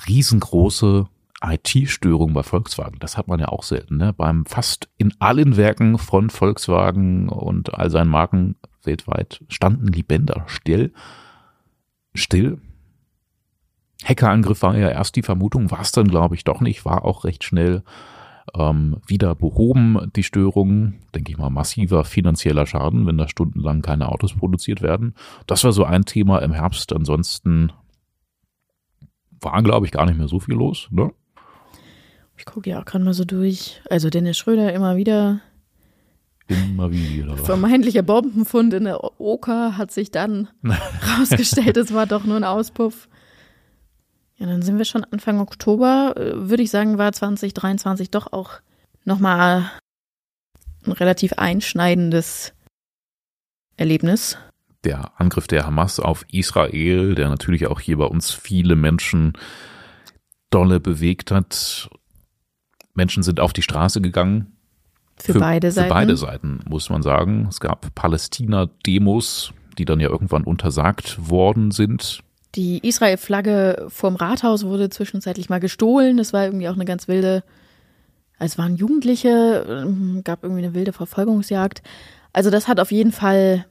riesengroße 0.08 1.08
IT-Störung 1.44 2.34
bei 2.34 2.44
Volkswagen. 2.44 3.00
Das 3.00 3.18
hat 3.18 3.28
man 3.28 3.40
ja 3.40 3.48
auch 3.48 3.64
selten. 3.64 3.98
Ne? 3.98 4.14
Beim 4.14 4.46
fast 4.46 4.90
in 4.98 5.14
allen 5.20 5.58
Werken 5.58 5.98
von 5.98 6.30
Volkswagen 6.30 7.30
und 7.30 7.74
all 7.74 7.90
seinen 7.90 8.10
Marken 8.10 8.56
weltweit 8.84 9.44
standen 9.48 9.92
die 9.92 10.04
Bänder 10.04 10.44
still. 10.48 10.94
Still. 12.14 12.60
Hackerangriff 14.04 14.62
war 14.62 14.76
ja 14.78 14.90
erst 14.90 15.16
die 15.16 15.22
Vermutung, 15.22 15.70
war 15.70 15.82
es 15.82 15.92
dann 15.92 16.08
glaube 16.08 16.36
ich 16.36 16.44
doch 16.44 16.60
nicht, 16.60 16.86
war 16.86 17.06
auch 17.06 17.24
recht 17.24 17.44
schnell 17.44 17.84
ähm, 18.56 18.98
wieder 19.06 19.36
behoben, 19.36 20.12
die 20.16 20.24
Störung. 20.24 20.96
Denke 21.14 21.32
ich 21.32 21.38
mal, 21.38 21.50
massiver 21.50 22.04
finanzieller 22.04 22.66
Schaden, 22.66 23.06
wenn 23.06 23.18
da 23.18 23.28
stundenlang 23.28 23.82
keine 23.82 24.10
Autos 24.10 24.34
produziert 24.34 24.82
werden. 24.82 25.16
Das 25.48 25.64
war 25.64 25.72
so 25.72 25.84
ein 25.84 26.06
Thema 26.06 26.40
im 26.40 26.54
Herbst. 26.54 26.94
Ansonsten 26.94 27.72
war, 29.40 29.62
glaube 29.64 29.86
ich, 29.86 29.92
gar 29.92 30.06
nicht 30.06 30.18
mehr 30.18 30.28
so 30.28 30.40
viel 30.40 30.56
los. 30.56 30.88
Ne? 30.92 31.12
Ich 32.42 32.46
gucke 32.46 32.72
ja 32.72 32.80
auch 32.80 32.86
gerade 32.86 33.04
mal 33.04 33.14
so 33.14 33.24
durch. 33.24 33.84
Also 33.88 34.10
Dennis 34.10 34.36
Schröder 34.36 34.74
immer 34.74 34.96
wieder. 34.96 35.42
Immer 36.48 36.92
wieder. 36.92 37.38
Vermeintlicher 37.38 38.02
Bombenfund 38.02 38.74
in 38.74 38.86
der 38.86 39.22
Oker 39.22 39.78
hat 39.78 39.92
sich 39.92 40.10
dann 40.10 40.50
rausgestellt, 41.20 41.78
es 41.78 41.94
war 41.94 42.08
doch 42.08 42.24
nur 42.24 42.38
ein 42.38 42.44
Auspuff. 42.44 43.08
Ja, 44.38 44.48
dann 44.48 44.64
sind 44.64 44.80
wir 44.80 44.86
schon 44.86 45.04
Anfang 45.04 45.40
Oktober. 45.40 46.16
Äh, 46.18 46.50
Würde 46.50 46.64
ich 46.64 46.72
sagen, 46.72 46.98
war 46.98 47.12
2023 47.12 48.10
doch 48.10 48.34
auch 48.34 48.54
nochmal 49.06 49.70
ein 50.84 50.94
relativ 50.94 51.34
einschneidendes 51.34 52.54
Erlebnis. 53.78 54.36
Der 54.84 55.12
Angriff 55.22 55.46
der 55.46 55.68
Hamas 55.68 56.00
auf 56.00 56.26
Israel, 56.32 57.14
der 57.14 57.30
natürlich 57.30 57.68
auch 57.68 57.80
hier 57.80 57.98
bei 57.98 58.06
uns 58.06 58.32
viele 58.32 58.76
Menschen 58.76 59.34
dolle 60.50 60.80
bewegt 60.80 61.30
hat. 61.30 61.88
Menschen 62.94 63.24
sind 63.24 63.40
auf 63.40 63.54
die 63.54 63.62
Straße 63.62 64.02
gegangen. 64.02 64.54
Für, 65.18 65.40
beide 65.40 65.72
Seiten. 65.72 65.88
Für 65.88 65.94
beide 65.94 66.18
Seiten, 66.18 66.60
muss 66.68 66.90
man 66.90 67.04
sagen. 67.04 67.48
Es 67.50 67.60
gab 67.60 67.94
Palästina-Demos, 67.94 69.54
die 69.78 69.86
dann 69.86 70.00
ja 70.00 70.10
irgendwann 70.10 70.44
untersagt 70.44 71.30
worden 71.30 71.72
sind. 71.72 72.22
Die 72.56 72.86
Israel-Flagge 72.86 73.86
vorm 73.90 74.16
Rathaus 74.16 74.66
wurde 74.66 74.90
zwischenzeitlich 74.90 75.50
mal 75.50 75.60
gestohlen. 75.60 76.18
Das 76.18 76.34
war 76.34 76.46
irgendwie 76.46 76.68
auch 76.68 76.74
eine 76.74 76.86
ganz 76.86 77.08
wilde. 77.08 77.44
Es 78.40 78.58
waren 78.58 78.76
Jugendliche, 78.76 79.66
ähm, 79.86 80.22
gab 80.24 80.44
irgendwie 80.44 80.64
eine 80.64 80.74
wilde 80.74 80.92
Verfolgungsjagd. 80.92 81.82
Also 82.34 82.50
das 82.50 82.68
hat 82.68 82.80
auf 82.80 82.92
jeden 82.92 83.12
Fall 83.12 83.66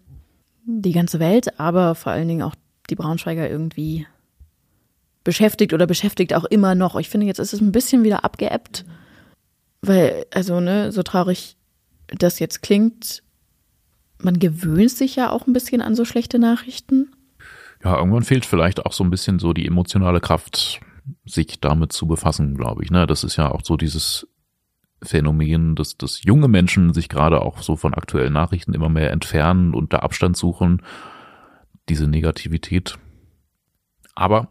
die 0.65 0.93
ganze 0.93 1.19
Welt, 1.19 1.59
aber 1.59 1.95
vor 1.95 2.13
allen 2.13 2.29
Dingen 2.29 2.43
auch 2.43 2.55
die 2.89 2.95
Braunschweiger 2.95 3.51
irgendwie 3.51 4.07
beschäftigt 5.25 5.73
oder 5.73 5.87
beschäftigt 5.87 6.35
auch 6.35 6.45
immer 6.45 6.75
noch. 6.75 6.97
Ich 6.97 7.09
finde, 7.09 7.27
jetzt 7.27 7.39
ist 7.39 7.53
es 7.53 7.61
ein 7.61 7.73
bisschen 7.73 8.05
wieder 8.05 8.25
abgeebbt, 8.25 8.85
weil, 9.83 10.27
also, 10.33 10.61
ne, 10.61 10.93
so 10.93 11.03
traurig 11.03 11.57
das 12.09 12.39
jetzt 12.39 12.63
klingt, 12.63 13.23
man 14.19 14.39
gewöhnt 14.39 14.91
sich 14.91 15.17
ja 15.17 15.31
auch 15.31 15.47
ein 15.47 15.53
bisschen 15.53 15.81
an 15.81 15.95
so 15.95 16.05
schlechte 16.05 16.39
Nachrichten. 16.39 17.13
Ja, 17.83 17.97
irgendwann 17.97 18.25
fehlt 18.25 18.45
vielleicht 18.45 18.85
auch 18.85 18.93
so 18.93 19.05
ein 19.05 19.11
bisschen 19.11 19.39
so 19.39 19.53
die 19.53 19.67
emotionale 19.67 20.21
Kraft, 20.21 20.81
sich 21.25 21.61
damit 21.61 21.93
zu 21.93 22.07
befassen, 22.07 22.57
glaube 22.57 22.85
ich. 22.85 22.91
Ne? 22.91 23.07
Das 23.07 23.25
ist 23.25 23.37
ja 23.37 23.51
auch 23.51 23.63
so 23.65 23.77
dieses 23.77 24.29
Phänomen, 25.03 25.77
dass, 25.77 25.97
dass 25.97 26.23
junge 26.23 26.49
Menschen 26.49 26.93
sich 26.93 27.09
gerade 27.09 27.41
auch 27.41 27.63
so 27.63 27.77
von 27.77 27.95
aktuellen 27.95 28.35
Nachrichten 28.35 28.75
immer 28.75 28.91
mehr 28.91 29.13
entfernen 29.13 29.75
und 29.75 29.93
da 29.93 30.01
Abstand 30.01 30.37
suchen. 30.37 30.83
Diese 31.89 32.07
Negativität. 32.07 32.99
Aber 34.15 34.49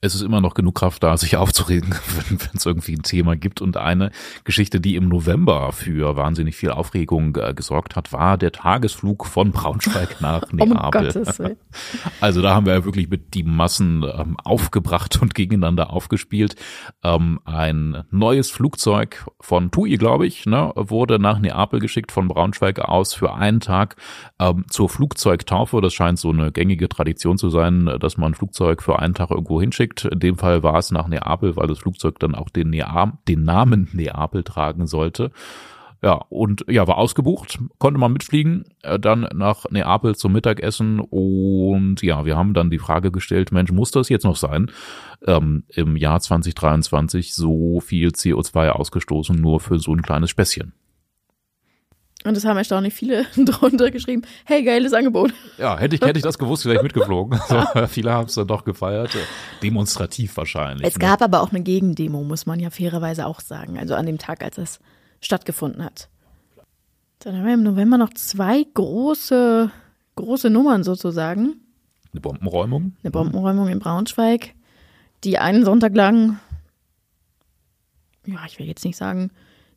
es 0.00 0.14
ist 0.14 0.22
immer 0.22 0.40
noch 0.40 0.54
genug 0.54 0.76
Kraft 0.76 1.02
da, 1.02 1.16
sich 1.16 1.36
aufzuregen, 1.36 1.94
wenn 2.28 2.38
es 2.54 2.66
irgendwie 2.66 2.94
ein 2.94 3.02
Thema 3.02 3.36
gibt. 3.36 3.60
Und 3.60 3.76
eine 3.76 4.10
Geschichte, 4.44 4.80
die 4.80 4.96
im 4.96 5.08
November 5.08 5.72
für 5.72 6.16
wahnsinnig 6.16 6.56
viel 6.56 6.70
Aufregung 6.70 7.36
äh, 7.36 7.54
gesorgt 7.54 7.96
hat, 7.96 8.12
war 8.12 8.38
der 8.38 8.52
Tagesflug 8.52 9.26
von 9.26 9.50
Braunschweig 9.50 10.16
nach 10.20 10.42
Um 10.52 10.68
Neapel. 10.70 11.14
Willen. 11.14 11.56
Also 12.20 12.42
da 12.42 12.54
haben 12.54 12.66
wir 12.66 12.74
ja 12.74 12.84
wirklich 12.84 13.08
mit 13.08 13.34
die 13.34 13.42
Massen 13.42 14.02
ähm, 14.02 14.36
aufgebracht 14.42 15.20
und 15.20 15.34
gegeneinander 15.34 15.92
aufgespielt. 15.92 16.56
Ähm, 17.02 17.40
ein 17.44 18.04
neues 18.10 18.50
Flugzeug 18.50 19.26
von 19.40 19.70
TUI, 19.70 19.96
glaube 19.96 20.26
ich, 20.26 20.46
ne, 20.46 20.72
wurde 20.74 21.18
nach 21.18 21.38
Neapel 21.38 21.80
geschickt 21.80 22.12
von 22.12 22.28
Braunschweig 22.28 22.80
aus 22.80 23.14
für 23.14 23.34
einen 23.34 23.60
Tag 23.60 23.96
ähm, 24.38 24.64
zur 24.68 24.88
Flugzeugtaufe. 24.88 25.80
Das 25.80 25.94
scheint 25.94 26.18
so 26.18 26.30
eine 26.30 26.52
gängige 26.52 26.88
Tradition 26.88 27.38
zu 27.38 27.50
sein, 27.50 27.86
dass 28.00 28.16
man 28.16 28.32
ein 28.32 28.34
Flugzeug 28.34 28.82
für 28.82 28.98
einen 28.98 29.14
Tag 29.14 29.30
irgendwo 29.30 29.60
hinschickt. 29.60 29.87
In 30.04 30.20
dem 30.20 30.36
Fall 30.36 30.62
war 30.62 30.76
es 30.76 30.90
nach 30.90 31.08
Neapel, 31.08 31.56
weil 31.56 31.66
das 31.66 31.78
Flugzeug 31.78 32.18
dann 32.18 32.34
auch 32.34 32.48
den, 32.48 32.70
Nea 32.70 33.18
den 33.26 33.42
Namen 33.44 33.88
Neapel 33.92 34.44
tragen 34.44 34.86
sollte. 34.86 35.30
Ja, 36.00 36.12
und 36.28 36.64
ja, 36.68 36.86
war 36.86 36.96
ausgebucht, 36.96 37.58
konnte 37.78 37.98
man 37.98 38.12
mitfliegen, 38.12 38.66
äh, 38.82 39.00
dann 39.00 39.28
nach 39.34 39.68
Neapel 39.70 40.14
zum 40.14 40.32
Mittagessen 40.32 41.00
und 41.00 42.02
ja, 42.02 42.24
wir 42.24 42.36
haben 42.36 42.54
dann 42.54 42.70
die 42.70 42.78
Frage 42.78 43.10
gestellt, 43.10 43.50
Mensch, 43.50 43.72
muss 43.72 43.90
das 43.90 44.08
jetzt 44.08 44.24
noch 44.24 44.36
sein? 44.36 44.70
Ähm, 45.26 45.64
Im 45.74 45.96
Jahr 45.96 46.20
2023 46.20 47.34
so 47.34 47.80
viel 47.80 48.10
CO2 48.10 48.68
ausgestoßen, 48.68 49.34
nur 49.34 49.58
für 49.58 49.80
so 49.80 49.92
ein 49.92 50.02
kleines 50.02 50.30
Späßchen. 50.30 50.72
Und 52.24 52.36
es 52.36 52.44
haben 52.44 52.56
erstaunlich 52.56 52.94
viele 52.94 53.24
drunter 53.36 53.90
geschrieben, 53.90 54.22
hey, 54.44 54.64
geiles 54.64 54.92
Angebot. 54.92 55.32
Ja, 55.56 55.78
hätte 55.78 55.94
ich, 55.94 56.02
hätte 56.02 56.18
ich 56.18 56.24
das 56.24 56.38
gewusst, 56.38 56.64
vielleicht 56.64 56.82
mitgeflogen. 56.82 57.38
So, 57.48 57.86
viele 57.86 58.12
haben 58.12 58.26
es 58.26 58.34
dann 58.34 58.48
doch 58.48 58.64
gefeiert, 58.64 59.10
demonstrativ 59.62 60.36
wahrscheinlich. 60.36 60.86
Es 60.86 60.94
ne? 60.94 61.00
gab 61.00 61.22
aber 61.22 61.40
auch 61.40 61.50
eine 61.50 61.62
Gegendemo, 61.62 62.24
muss 62.24 62.44
man 62.44 62.58
ja 62.58 62.70
fairerweise 62.70 63.26
auch 63.26 63.40
sagen. 63.40 63.78
Also 63.78 63.94
an 63.94 64.06
dem 64.06 64.18
Tag, 64.18 64.42
als 64.42 64.58
es 64.58 64.80
stattgefunden 65.20 65.84
hat. 65.84 66.08
Dann 67.20 67.36
haben 67.36 67.46
wir 67.46 67.54
im 67.54 67.62
November 67.62 67.98
noch 67.98 68.12
zwei 68.14 68.64
große, 68.74 69.70
große 70.16 70.50
Nummern 70.50 70.84
sozusagen. 70.84 71.60
Eine 72.12 72.20
Bombenräumung. 72.20 72.96
Eine 73.02 73.10
Bombenräumung 73.10 73.68
in 73.68 73.78
Braunschweig, 73.78 74.54
die 75.24 75.38
einen 75.38 75.64
Sonntag 75.64 75.94
lang, 75.94 76.38
ja, 78.26 78.38
ich 78.46 78.58
will 78.58 78.66
jetzt 78.66 78.84
nicht 78.84 78.96
sagen, 78.96 79.30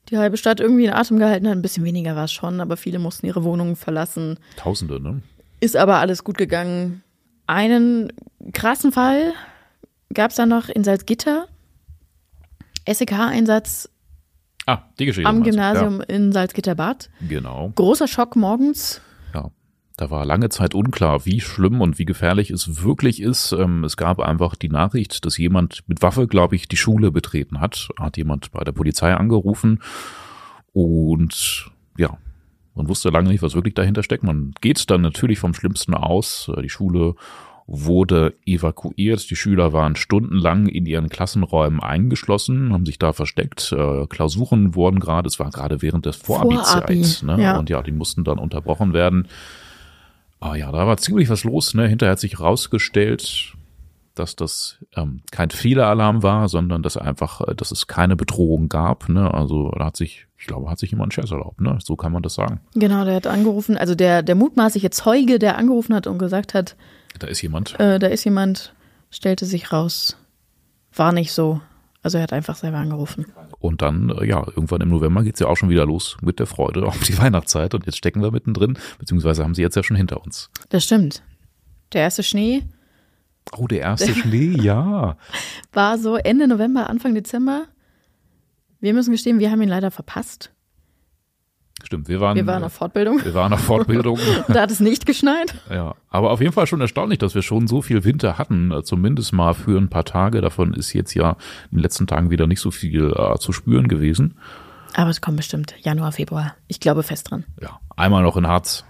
die 0.09 0.17
halbe 0.17 0.37
Stadt 0.37 0.59
irgendwie 0.59 0.85
in 0.85 0.93
Atem 0.93 1.17
gehalten 1.19 1.47
hat. 1.47 1.55
Ein 1.55 1.61
bisschen 1.61 1.83
weniger 1.83 2.15
war 2.15 2.25
es 2.25 2.31
schon, 2.33 2.59
aber 2.59 2.77
viele 2.77 2.99
mussten 2.99 3.25
ihre 3.27 3.43
Wohnungen 3.43 3.75
verlassen. 3.75 4.37
Tausende, 4.57 4.99
ne? 5.01 5.21
Ist 5.59 5.77
aber 5.77 5.97
alles 5.97 6.23
gut 6.23 6.37
gegangen. 6.37 7.03
Einen 7.47 8.11
krassen 8.53 8.91
Fall 8.91 9.33
gab 10.13 10.31
es 10.31 10.37
dann 10.37 10.49
noch 10.49 10.69
in 10.69 10.83
Salzgitter. 10.83 11.47
SEK-Einsatz 12.87 13.89
Ah, 14.67 14.83
die 14.99 15.05
Geschichte. 15.05 15.27
am? 15.27 15.43
Gymnasium 15.43 16.01
in 16.01 16.31
Salzgitterbad. 16.31 17.09
Ja, 17.21 17.27
genau. 17.27 17.71
Großer 17.75 18.07
Schock 18.07 18.35
morgens. 18.35 19.01
Ja, 19.33 19.49
da 20.01 20.09
war 20.09 20.25
lange 20.25 20.49
Zeit 20.49 20.73
unklar, 20.73 21.27
wie 21.27 21.39
schlimm 21.39 21.79
und 21.79 21.99
wie 21.99 22.05
gefährlich 22.05 22.49
es 22.49 22.83
wirklich 22.83 23.21
ist. 23.21 23.51
Ähm, 23.51 23.83
Es 23.83 23.97
gab 23.97 24.19
einfach 24.19 24.55
die 24.55 24.67
Nachricht, 24.67 25.25
dass 25.27 25.37
jemand 25.37 25.83
mit 25.85 26.01
Waffe, 26.01 26.25
glaube 26.25 26.55
ich, 26.55 26.67
die 26.67 26.75
Schule 26.77 27.11
betreten 27.11 27.59
hat. 27.61 27.89
Hat 27.99 28.17
jemand 28.17 28.51
bei 28.51 28.63
der 28.63 28.71
Polizei 28.71 29.13
angerufen 29.13 29.79
und 30.73 31.69
ja, 31.97 32.17
man 32.73 32.87
wusste 32.87 33.09
lange 33.09 33.29
nicht, 33.29 33.43
was 33.43 33.53
wirklich 33.53 33.75
dahinter 33.75 34.01
steckt. 34.01 34.23
Man 34.23 34.53
geht 34.59 34.89
dann 34.89 35.01
natürlich 35.01 35.37
vom 35.37 35.53
Schlimmsten 35.53 35.93
aus. 35.93 36.49
Die 36.63 36.69
Schule 36.69 37.13
wurde 37.67 38.33
evakuiert. 38.47 39.29
Die 39.29 39.35
Schüler 39.35 39.71
waren 39.71 39.95
stundenlang 39.95 40.65
in 40.65 40.87
ihren 40.87 41.09
Klassenräumen 41.09 41.79
eingeschlossen, 41.79 42.73
haben 42.73 42.87
sich 42.87 42.97
da 42.97 43.13
versteckt. 43.13 43.71
Äh, 43.71 44.07
Klausuren 44.07 44.73
wurden 44.73 44.99
gerade, 44.99 45.27
es 45.27 45.39
war 45.39 45.51
gerade 45.51 45.83
während 45.83 46.07
des 46.07 46.15
Vorabi, 46.15 46.55
Vorabi-Zeits, 46.55 47.21
ne? 47.21 47.39
ja. 47.39 47.59
Und 47.59 47.69
ja, 47.69 47.83
die 47.83 47.91
mussten 47.91 48.23
dann 48.23 48.39
unterbrochen 48.39 48.93
werden. 48.93 49.27
Ah 50.41 50.55
ja, 50.55 50.71
da 50.71 50.85
war 50.87 50.97
ziemlich 50.97 51.29
was 51.29 51.43
los. 51.45 51.73
Ne? 51.73 51.87
Hinterher 51.87 52.11
hat 52.13 52.19
sich 52.19 52.39
rausgestellt, 52.39 53.53
dass 54.15 54.35
das 54.35 54.77
ähm, 54.95 55.21
kein 55.31 55.51
Fehleralarm 55.51 56.21
war, 56.23 56.49
sondern 56.49 56.83
dass 56.83 56.97
einfach, 56.97 57.41
äh, 57.47 57.55
dass 57.55 57.71
es 57.71 57.87
keine 57.87 58.15
Bedrohung 58.15 58.67
gab. 58.67 59.07
Ne? 59.07 59.33
Also 59.33 59.71
da 59.71 59.85
hat 59.85 59.95
sich, 59.97 60.27
ich 60.37 60.47
glaube, 60.47 60.69
hat 60.69 60.79
sich 60.79 60.91
jemand 60.91 61.05
einen 61.05 61.11
Scherz 61.11 61.31
erlaubt. 61.31 61.61
Ne? 61.61 61.77
So 61.81 61.95
kann 61.95 62.11
man 62.11 62.23
das 62.23 62.33
sagen. 62.33 62.59
Genau, 62.73 63.05
der 63.05 63.15
hat 63.15 63.27
angerufen, 63.27 63.77
also 63.77 63.95
der, 63.95 64.23
der 64.23 64.35
mutmaßliche 64.35 64.89
Zeuge, 64.89 65.39
der 65.39 65.57
angerufen 65.57 65.93
hat 65.95 66.07
und 66.07 66.17
gesagt 66.17 66.53
hat, 66.53 66.75
Da 67.19 67.27
ist 67.27 67.41
jemand. 67.41 67.79
äh, 67.79 67.99
da 67.99 68.07
ist 68.07 68.23
jemand, 68.25 68.73
stellte 69.11 69.45
sich 69.45 69.71
raus, 69.71 70.17
war 70.93 71.11
nicht 71.13 71.31
so. 71.31 71.61
Also 72.03 72.17
er 72.17 72.23
hat 72.23 72.33
einfach 72.33 72.55
selber 72.55 72.77
angerufen. 72.77 73.27
Und 73.59 73.81
dann, 73.81 74.09
äh, 74.09 74.25
ja, 74.25 74.45
irgendwann 74.47 74.81
im 74.81 74.89
November 74.89 75.23
geht's 75.23 75.39
ja 75.39 75.47
auch 75.47 75.57
schon 75.57 75.69
wieder 75.69 75.85
los 75.85 76.17
mit 76.21 76.39
der 76.39 76.47
Freude 76.47 76.85
auf 76.85 76.99
die 77.07 77.17
Weihnachtszeit. 77.17 77.73
Und 77.73 77.85
jetzt 77.85 77.97
stecken 77.97 78.21
wir 78.21 78.31
mittendrin, 78.31 78.77
beziehungsweise 78.97 79.43
haben 79.43 79.53
sie 79.53 79.61
jetzt 79.61 79.75
ja 79.75 79.83
schon 79.83 79.97
hinter 79.97 80.23
uns. 80.23 80.49
Das 80.69 80.83
stimmt. 80.83 81.21
Der 81.93 82.01
erste 82.01 82.23
Schnee 82.23 82.63
Oh, 83.57 83.67
der 83.67 83.81
erste 83.81 84.13
Schnee, 84.13 84.55
ja. 84.61 85.17
war 85.73 85.97
so 85.97 86.15
Ende 86.15 86.47
November, 86.47 86.89
Anfang 86.89 87.15
Dezember. 87.15 87.65
Wir 88.79 88.93
müssen 88.93 89.11
gestehen, 89.11 89.39
wir 89.39 89.51
haben 89.51 89.61
ihn 89.61 89.69
leider 89.69 89.91
verpasst. 89.91 90.51
Stimmt, 91.83 92.07
wir 92.07 92.19
waren, 92.21 92.35
Wir 92.35 92.45
waren 92.47 92.63
auf 92.63 92.73
Fortbildung. 92.73 93.23
wir 93.23 93.33
waren 93.33 93.53
auf 93.53 93.61
Fortbildung. 93.61 94.19
Da 94.47 94.61
hat 94.61 94.71
es 94.71 94.79
nicht 94.79 95.05
geschneit. 95.05 95.55
Ja, 95.69 95.95
aber 96.09 96.31
auf 96.31 96.41
jeden 96.41 96.53
Fall 96.53 96.67
schon 96.67 96.81
erstaunlich, 96.81 97.19
dass 97.19 97.35
wir 97.35 97.41
schon 97.41 97.67
so 97.67 97.81
viel 97.81 98.03
Winter 98.03 98.37
hatten, 98.37 98.71
äh, 98.71 98.83
zumindest 98.83 99.33
mal 99.33 99.53
für 99.53 99.77
ein 99.79 99.89
paar 99.89 100.05
Tage. 100.05 100.41
Davon 100.41 100.73
ist 100.73 100.93
jetzt 100.93 101.13
ja 101.13 101.31
in 101.71 101.77
den 101.77 101.79
letzten 101.79 102.07
Tagen 102.07 102.29
wieder 102.29 102.47
nicht 102.47 102.59
so 102.61 102.71
viel 102.71 103.13
äh, 103.15 103.37
zu 103.39 103.51
spüren 103.51 103.87
gewesen. 103.87 104.37
Aber 104.93 105.09
es 105.09 105.21
kommt 105.21 105.37
bestimmt 105.37 105.73
Januar, 105.81 106.11
Februar. 106.11 106.55
Ich 106.67 106.79
glaube 106.79 107.03
fest 107.03 107.31
dran. 107.31 107.45
Ja, 107.61 107.79
einmal 107.95 108.23
noch 108.23 108.37
in 108.37 108.47
Harz. 108.47 108.85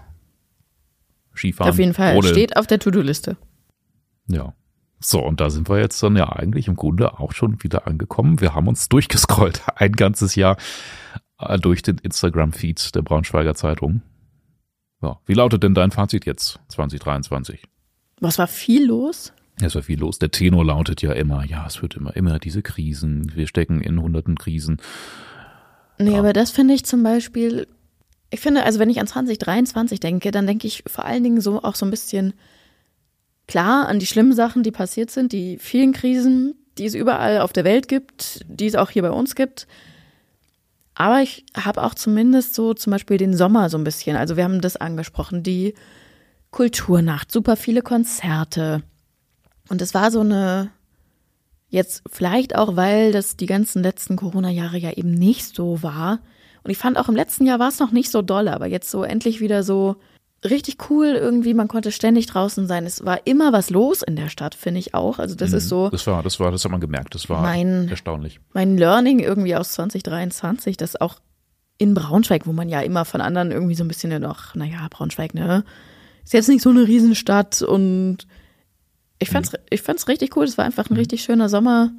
Skifahren. 1.34 1.70
Auf 1.70 1.78
jeden 1.78 1.94
Fall. 1.94 2.16
Ohne, 2.16 2.28
Steht 2.28 2.56
auf 2.56 2.66
der 2.66 2.78
To-Do-Liste. 2.78 3.36
Ja. 4.28 4.52
So, 5.00 5.20
und 5.20 5.40
da 5.40 5.50
sind 5.50 5.68
wir 5.68 5.78
jetzt 5.80 6.00
dann 6.02 6.16
ja 6.16 6.28
eigentlich 6.30 6.68
im 6.68 6.76
Grunde 6.76 7.18
auch 7.18 7.32
schon 7.32 7.62
wieder 7.62 7.86
angekommen. 7.86 8.40
Wir 8.40 8.54
haben 8.54 8.68
uns 8.68 8.88
durchgescrollt, 8.88 9.62
ein 9.76 9.92
ganzes 9.92 10.36
Jahr 10.36 10.56
äh, 10.56 11.18
durch 11.60 11.82
den 11.82 11.98
Instagram-Feed 11.98 12.94
der 12.94 13.02
Braunschweiger 13.02 13.54
Zeitung. 13.54 14.02
Ja, 15.02 15.18
wie 15.26 15.34
lautet 15.34 15.62
denn 15.62 15.74
dein 15.74 15.90
Fazit 15.90 16.26
jetzt, 16.26 16.60
2023? 16.68 17.62
Was 18.20 18.38
war 18.38 18.46
viel 18.46 18.86
los? 18.86 19.32
Es 19.60 19.74
war 19.74 19.82
viel 19.82 19.98
los. 19.98 20.18
Der 20.18 20.30
Tenor 20.30 20.64
lautet 20.64 21.02
ja 21.02 21.12
immer, 21.12 21.44
ja, 21.44 21.66
es 21.66 21.82
wird 21.82 21.96
immer, 21.96 22.16
immer 22.16 22.38
diese 22.38 22.62
Krisen. 22.62 23.34
Wir 23.34 23.46
stecken 23.46 23.80
in 23.80 24.00
hunderten 24.00 24.36
Krisen. 24.36 24.80
Nee, 25.98 26.16
aber 26.16 26.32
das 26.32 26.50
finde 26.50 26.74
ich 26.74 26.84
zum 26.84 27.02
Beispiel, 27.02 27.66
ich 28.30 28.40
finde, 28.40 28.64
also 28.64 28.78
wenn 28.78 28.90
ich 28.90 29.00
an 29.00 29.06
2023 29.06 30.00
denke, 30.00 30.30
dann 30.30 30.46
denke 30.46 30.66
ich 30.66 30.84
vor 30.86 31.04
allen 31.04 31.22
Dingen 31.22 31.40
so 31.40 31.62
auch 31.62 31.74
so 31.74 31.84
ein 31.84 31.90
bisschen 31.90 32.34
klar 33.46 33.88
an 33.88 33.98
die 33.98 34.06
schlimmen 34.06 34.32
Sachen, 34.32 34.62
die 34.62 34.70
passiert 34.70 35.10
sind, 35.10 35.32
die 35.32 35.58
vielen 35.58 35.92
Krisen, 35.92 36.54
die 36.78 36.86
es 36.86 36.94
überall 36.94 37.40
auf 37.40 37.52
der 37.52 37.64
Welt 37.64 37.88
gibt, 37.88 38.44
die 38.48 38.66
es 38.66 38.74
auch 38.74 38.90
hier 38.90 39.02
bei 39.02 39.10
uns 39.10 39.34
gibt. 39.34 39.66
Aber 41.02 41.20
ich 41.20 41.44
habe 41.56 41.82
auch 41.82 41.96
zumindest 41.96 42.54
so 42.54 42.74
zum 42.74 42.92
Beispiel 42.92 43.16
den 43.16 43.36
Sommer 43.36 43.68
so 43.68 43.76
ein 43.76 43.82
bisschen, 43.82 44.16
also 44.16 44.36
wir 44.36 44.44
haben 44.44 44.60
das 44.60 44.76
angesprochen, 44.76 45.42
die 45.42 45.74
Kulturnacht, 46.52 47.32
super 47.32 47.56
viele 47.56 47.82
Konzerte. 47.82 48.84
Und 49.68 49.82
es 49.82 49.94
war 49.94 50.12
so 50.12 50.20
eine, 50.20 50.70
jetzt 51.70 52.04
vielleicht 52.08 52.54
auch, 52.54 52.76
weil 52.76 53.10
das 53.10 53.36
die 53.36 53.46
ganzen 53.46 53.82
letzten 53.82 54.14
Corona-Jahre 54.14 54.78
ja 54.78 54.92
eben 54.92 55.10
nicht 55.10 55.56
so 55.56 55.82
war. 55.82 56.20
Und 56.62 56.70
ich 56.70 56.78
fand 56.78 56.96
auch 56.96 57.08
im 57.08 57.16
letzten 57.16 57.46
Jahr 57.46 57.58
war 57.58 57.70
es 57.70 57.80
noch 57.80 57.90
nicht 57.90 58.12
so 58.12 58.22
doll, 58.22 58.46
aber 58.46 58.68
jetzt 58.68 58.88
so 58.88 59.02
endlich 59.02 59.40
wieder 59.40 59.64
so 59.64 59.96
richtig 60.44 60.90
cool 60.90 61.06
irgendwie. 61.08 61.54
Man 61.54 61.68
konnte 61.68 61.92
ständig 61.92 62.26
draußen 62.26 62.66
sein. 62.66 62.84
Es 62.86 63.04
war 63.04 63.26
immer 63.26 63.52
was 63.52 63.70
los 63.70 64.02
in 64.02 64.16
der 64.16 64.28
Stadt, 64.28 64.54
finde 64.54 64.80
ich 64.80 64.94
auch. 64.94 65.18
Also 65.18 65.34
das 65.34 65.52
ist 65.52 65.68
so 65.68 65.88
Das 65.90 66.06
war, 66.06 66.22
das 66.22 66.40
war, 66.40 66.50
das 66.50 66.64
hat 66.64 66.70
man 66.70 66.80
gemerkt. 66.80 67.14
Das 67.14 67.28
war 67.28 67.42
Mein- 67.42 67.88
erstaunlich. 67.88 68.40
mein 68.52 68.76
Learning 68.76 69.20
irgendwie 69.20 69.54
aus 69.56 69.72
2023, 69.72 70.76
dass 70.76 71.00
auch 71.00 71.20
in 71.78 71.94
Braunschweig, 71.94 72.46
wo 72.46 72.52
man 72.52 72.68
ja 72.68 72.80
immer 72.80 73.04
von 73.04 73.20
anderen 73.20 73.50
irgendwie 73.50 73.74
so 73.74 73.82
ein 73.84 73.88
bisschen 73.88 74.20
noch, 74.22 74.54
naja, 74.54 74.86
Braunschweig, 74.90 75.34
ne, 75.34 75.64
ist 76.24 76.32
jetzt 76.32 76.48
nicht 76.48 76.62
so 76.62 76.70
eine 76.70 76.86
Riesenstadt 76.86 77.62
und 77.62 78.18
ich 79.18 79.30
fand's, 79.30 79.52
ich 79.70 79.82
fand's 79.82 80.06
richtig 80.08 80.36
cool. 80.36 80.44
Es 80.44 80.58
war 80.58 80.64
einfach 80.64 80.90
ein 80.90 80.96
richtig 80.96 81.22
schöner 81.22 81.48
Sommer. 81.48 81.90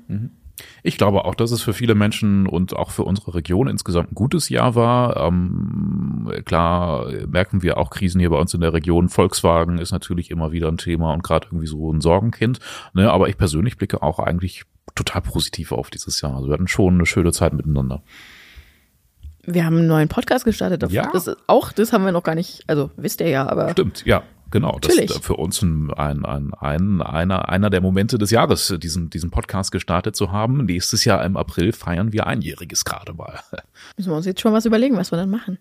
Ich 0.84 0.98
glaube 0.98 1.26
auch, 1.26 1.36
dass 1.36 1.52
es 1.52 1.62
für 1.62 1.74
viele 1.74 1.96
Menschen 1.96 2.48
und 2.48 2.76
auch 2.76 2.92
für 2.92 3.04
unsere 3.04 3.34
Region 3.34 3.68
insgesamt 3.68 4.12
ein 4.12 4.16
gutes 4.16 4.50
Jahr 4.50 4.76
war. 4.76 5.18
Ähm, 5.18 6.32
klar 6.46 7.08
merken 7.28 7.64
wir 7.64 7.78
auch 7.78 7.90
Krisen 7.90 8.20
hier 8.20 8.30
bei 8.30 8.38
uns 8.38 8.54
in 8.54 8.62
der 8.62 8.74
Region. 8.74 9.10
Volkswagen 9.10 9.78
ist 9.78 9.92
natürlich 9.92 10.30
immer 10.32 10.52
wieder 10.52 10.68
ein 10.68 10.78
Thema 10.78 11.14
und 11.14 11.24
gerade 11.24 11.48
irgendwie 11.48 11.68
so 11.68 11.92
ein 11.92 12.02
Sorgenkind. 12.02 12.60
Ne? 12.94 13.12
Aber 13.12 13.30
ich 13.30 13.38
persönlich 13.38 13.78
blicke 13.78 14.04
auch 14.04 14.20
eigentlich 14.20 14.64
total 14.96 15.22
positiv 15.22 15.72
auf 15.72 15.90
dieses 15.90 16.22
Jahr. 16.22 16.36
Also 16.36 16.48
wir 16.48 16.54
hatten 16.54 16.68
schon 16.68 16.96
eine 16.96 17.06
schöne 17.06 17.32
Zeit 17.32 17.54
miteinander. 17.54 18.04
Wir 19.46 19.66
haben 19.66 19.78
einen 19.78 19.88
neuen 19.88 20.08
Podcast 20.08 20.46
gestartet. 20.46 20.90
Ja. 20.92 21.10
Das 21.12 21.30
auch 21.48 21.72
das 21.72 21.92
haben 21.92 22.06
wir 22.06 22.12
noch 22.12 22.24
gar 22.24 22.36
nicht, 22.36 22.64
also 22.68 22.92
wisst 22.96 23.20
ihr 23.20 23.28
ja, 23.28 23.48
aber 23.48 23.72
Stimmt, 23.72 24.06
ja. 24.06 24.24
Genau, 24.54 24.78
das 24.80 24.90
Natürlich. 24.92 25.10
ist 25.10 25.26
für 25.26 25.34
uns 25.34 25.64
ein, 25.64 25.92
ein, 25.96 26.26
ein, 26.26 26.54
ein, 26.54 27.02
einer, 27.02 27.50
einer 27.50 27.72
der 27.72 27.82
Momente 27.82 28.20
des 28.20 28.30
Jahres, 28.30 28.72
diesen, 28.78 29.10
diesen 29.10 29.32
Podcast 29.32 29.72
gestartet 29.72 30.16
zu 30.16 30.32
haben. 30.32 30.66
Nächstes 30.66 31.06
Jahr 31.06 31.26
im 31.26 31.38
April 31.38 31.74
feiern 31.74 32.14
wir 32.14 32.28
einjähriges 32.28 32.86
gerade 32.86 33.16
mal. 33.16 33.40
müssen 33.98 34.12
wir 34.12 34.16
uns 34.16 34.28
jetzt 34.28 34.42
schon 34.42 34.54
was 34.54 34.68
überlegen, 34.68 34.96
was 34.96 35.12
wir 35.12 35.18
dann 35.18 35.32
machen. 35.32 35.58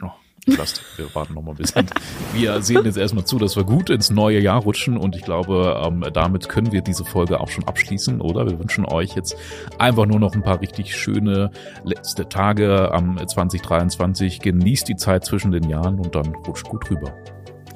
Oh, 0.00 0.12
lasst, 0.46 0.80
wir 0.96 1.12
warten 1.12 1.34
noch 1.34 1.42
mal 1.42 1.50
ein 1.50 1.56
bisschen. 1.56 1.88
Wir 2.34 2.62
sehen 2.62 2.84
jetzt 2.84 2.98
erstmal 2.98 3.24
zu, 3.24 3.36
dass 3.40 3.56
wir 3.56 3.64
gut 3.64 3.90
ins 3.90 4.10
neue 4.10 4.38
Jahr 4.38 4.60
rutschen 4.60 4.96
und 4.96 5.16
ich 5.16 5.22
glaube, 5.22 5.82
ähm, 5.84 6.04
damit 6.12 6.48
können 6.48 6.70
wir 6.70 6.82
diese 6.82 7.04
Folge 7.04 7.40
auch 7.40 7.48
schon 7.48 7.64
abschließen, 7.64 8.20
oder? 8.20 8.46
Wir 8.48 8.60
wünschen 8.60 8.84
euch 8.84 9.16
jetzt 9.16 9.34
einfach 9.80 10.06
nur 10.06 10.20
noch 10.20 10.36
ein 10.36 10.44
paar 10.44 10.60
richtig 10.60 10.94
schöne 10.94 11.50
letzte 11.82 12.28
Tage 12.28 12.92
am 12.92 13.18
2023. 13.18 14.38
Genießt 14.38 14.86
die 14.86 14.94
Zeit 14.94 15.24
zwischen 15.24 15.50
den 15.50 15.68
Jahren 15.68 15.98
und 15.98 16.14
dann 16.14 16.32
rutscht 16.46 16.68
gut 16.68 16.88
rüber. 16.92 17.12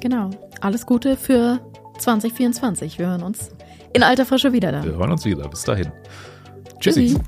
Genau. 0.02 0.30
Alles 0.60 0.84
Gute 0.84 1.16
für 1.16 1.60
2024. 1.98 2.98
Wir 2.98 3.06
hören 3.06 3.22
uns 3.22 3.50
in 3.92 4.02
alter 4.02 4.26
Frische 4.26 4.52
wieder 4.52 4.72
dann. 4.72 4.84
Wir 4.84 4.96
hören 4.96 5.12
uns 5.12 5.24
wieder. 5.24 5.48
Bis 5.48 5.62
dahin. 5.62 5.92
Tschüssi. 6.80 7.06
Tschüssi. 7.06 7.20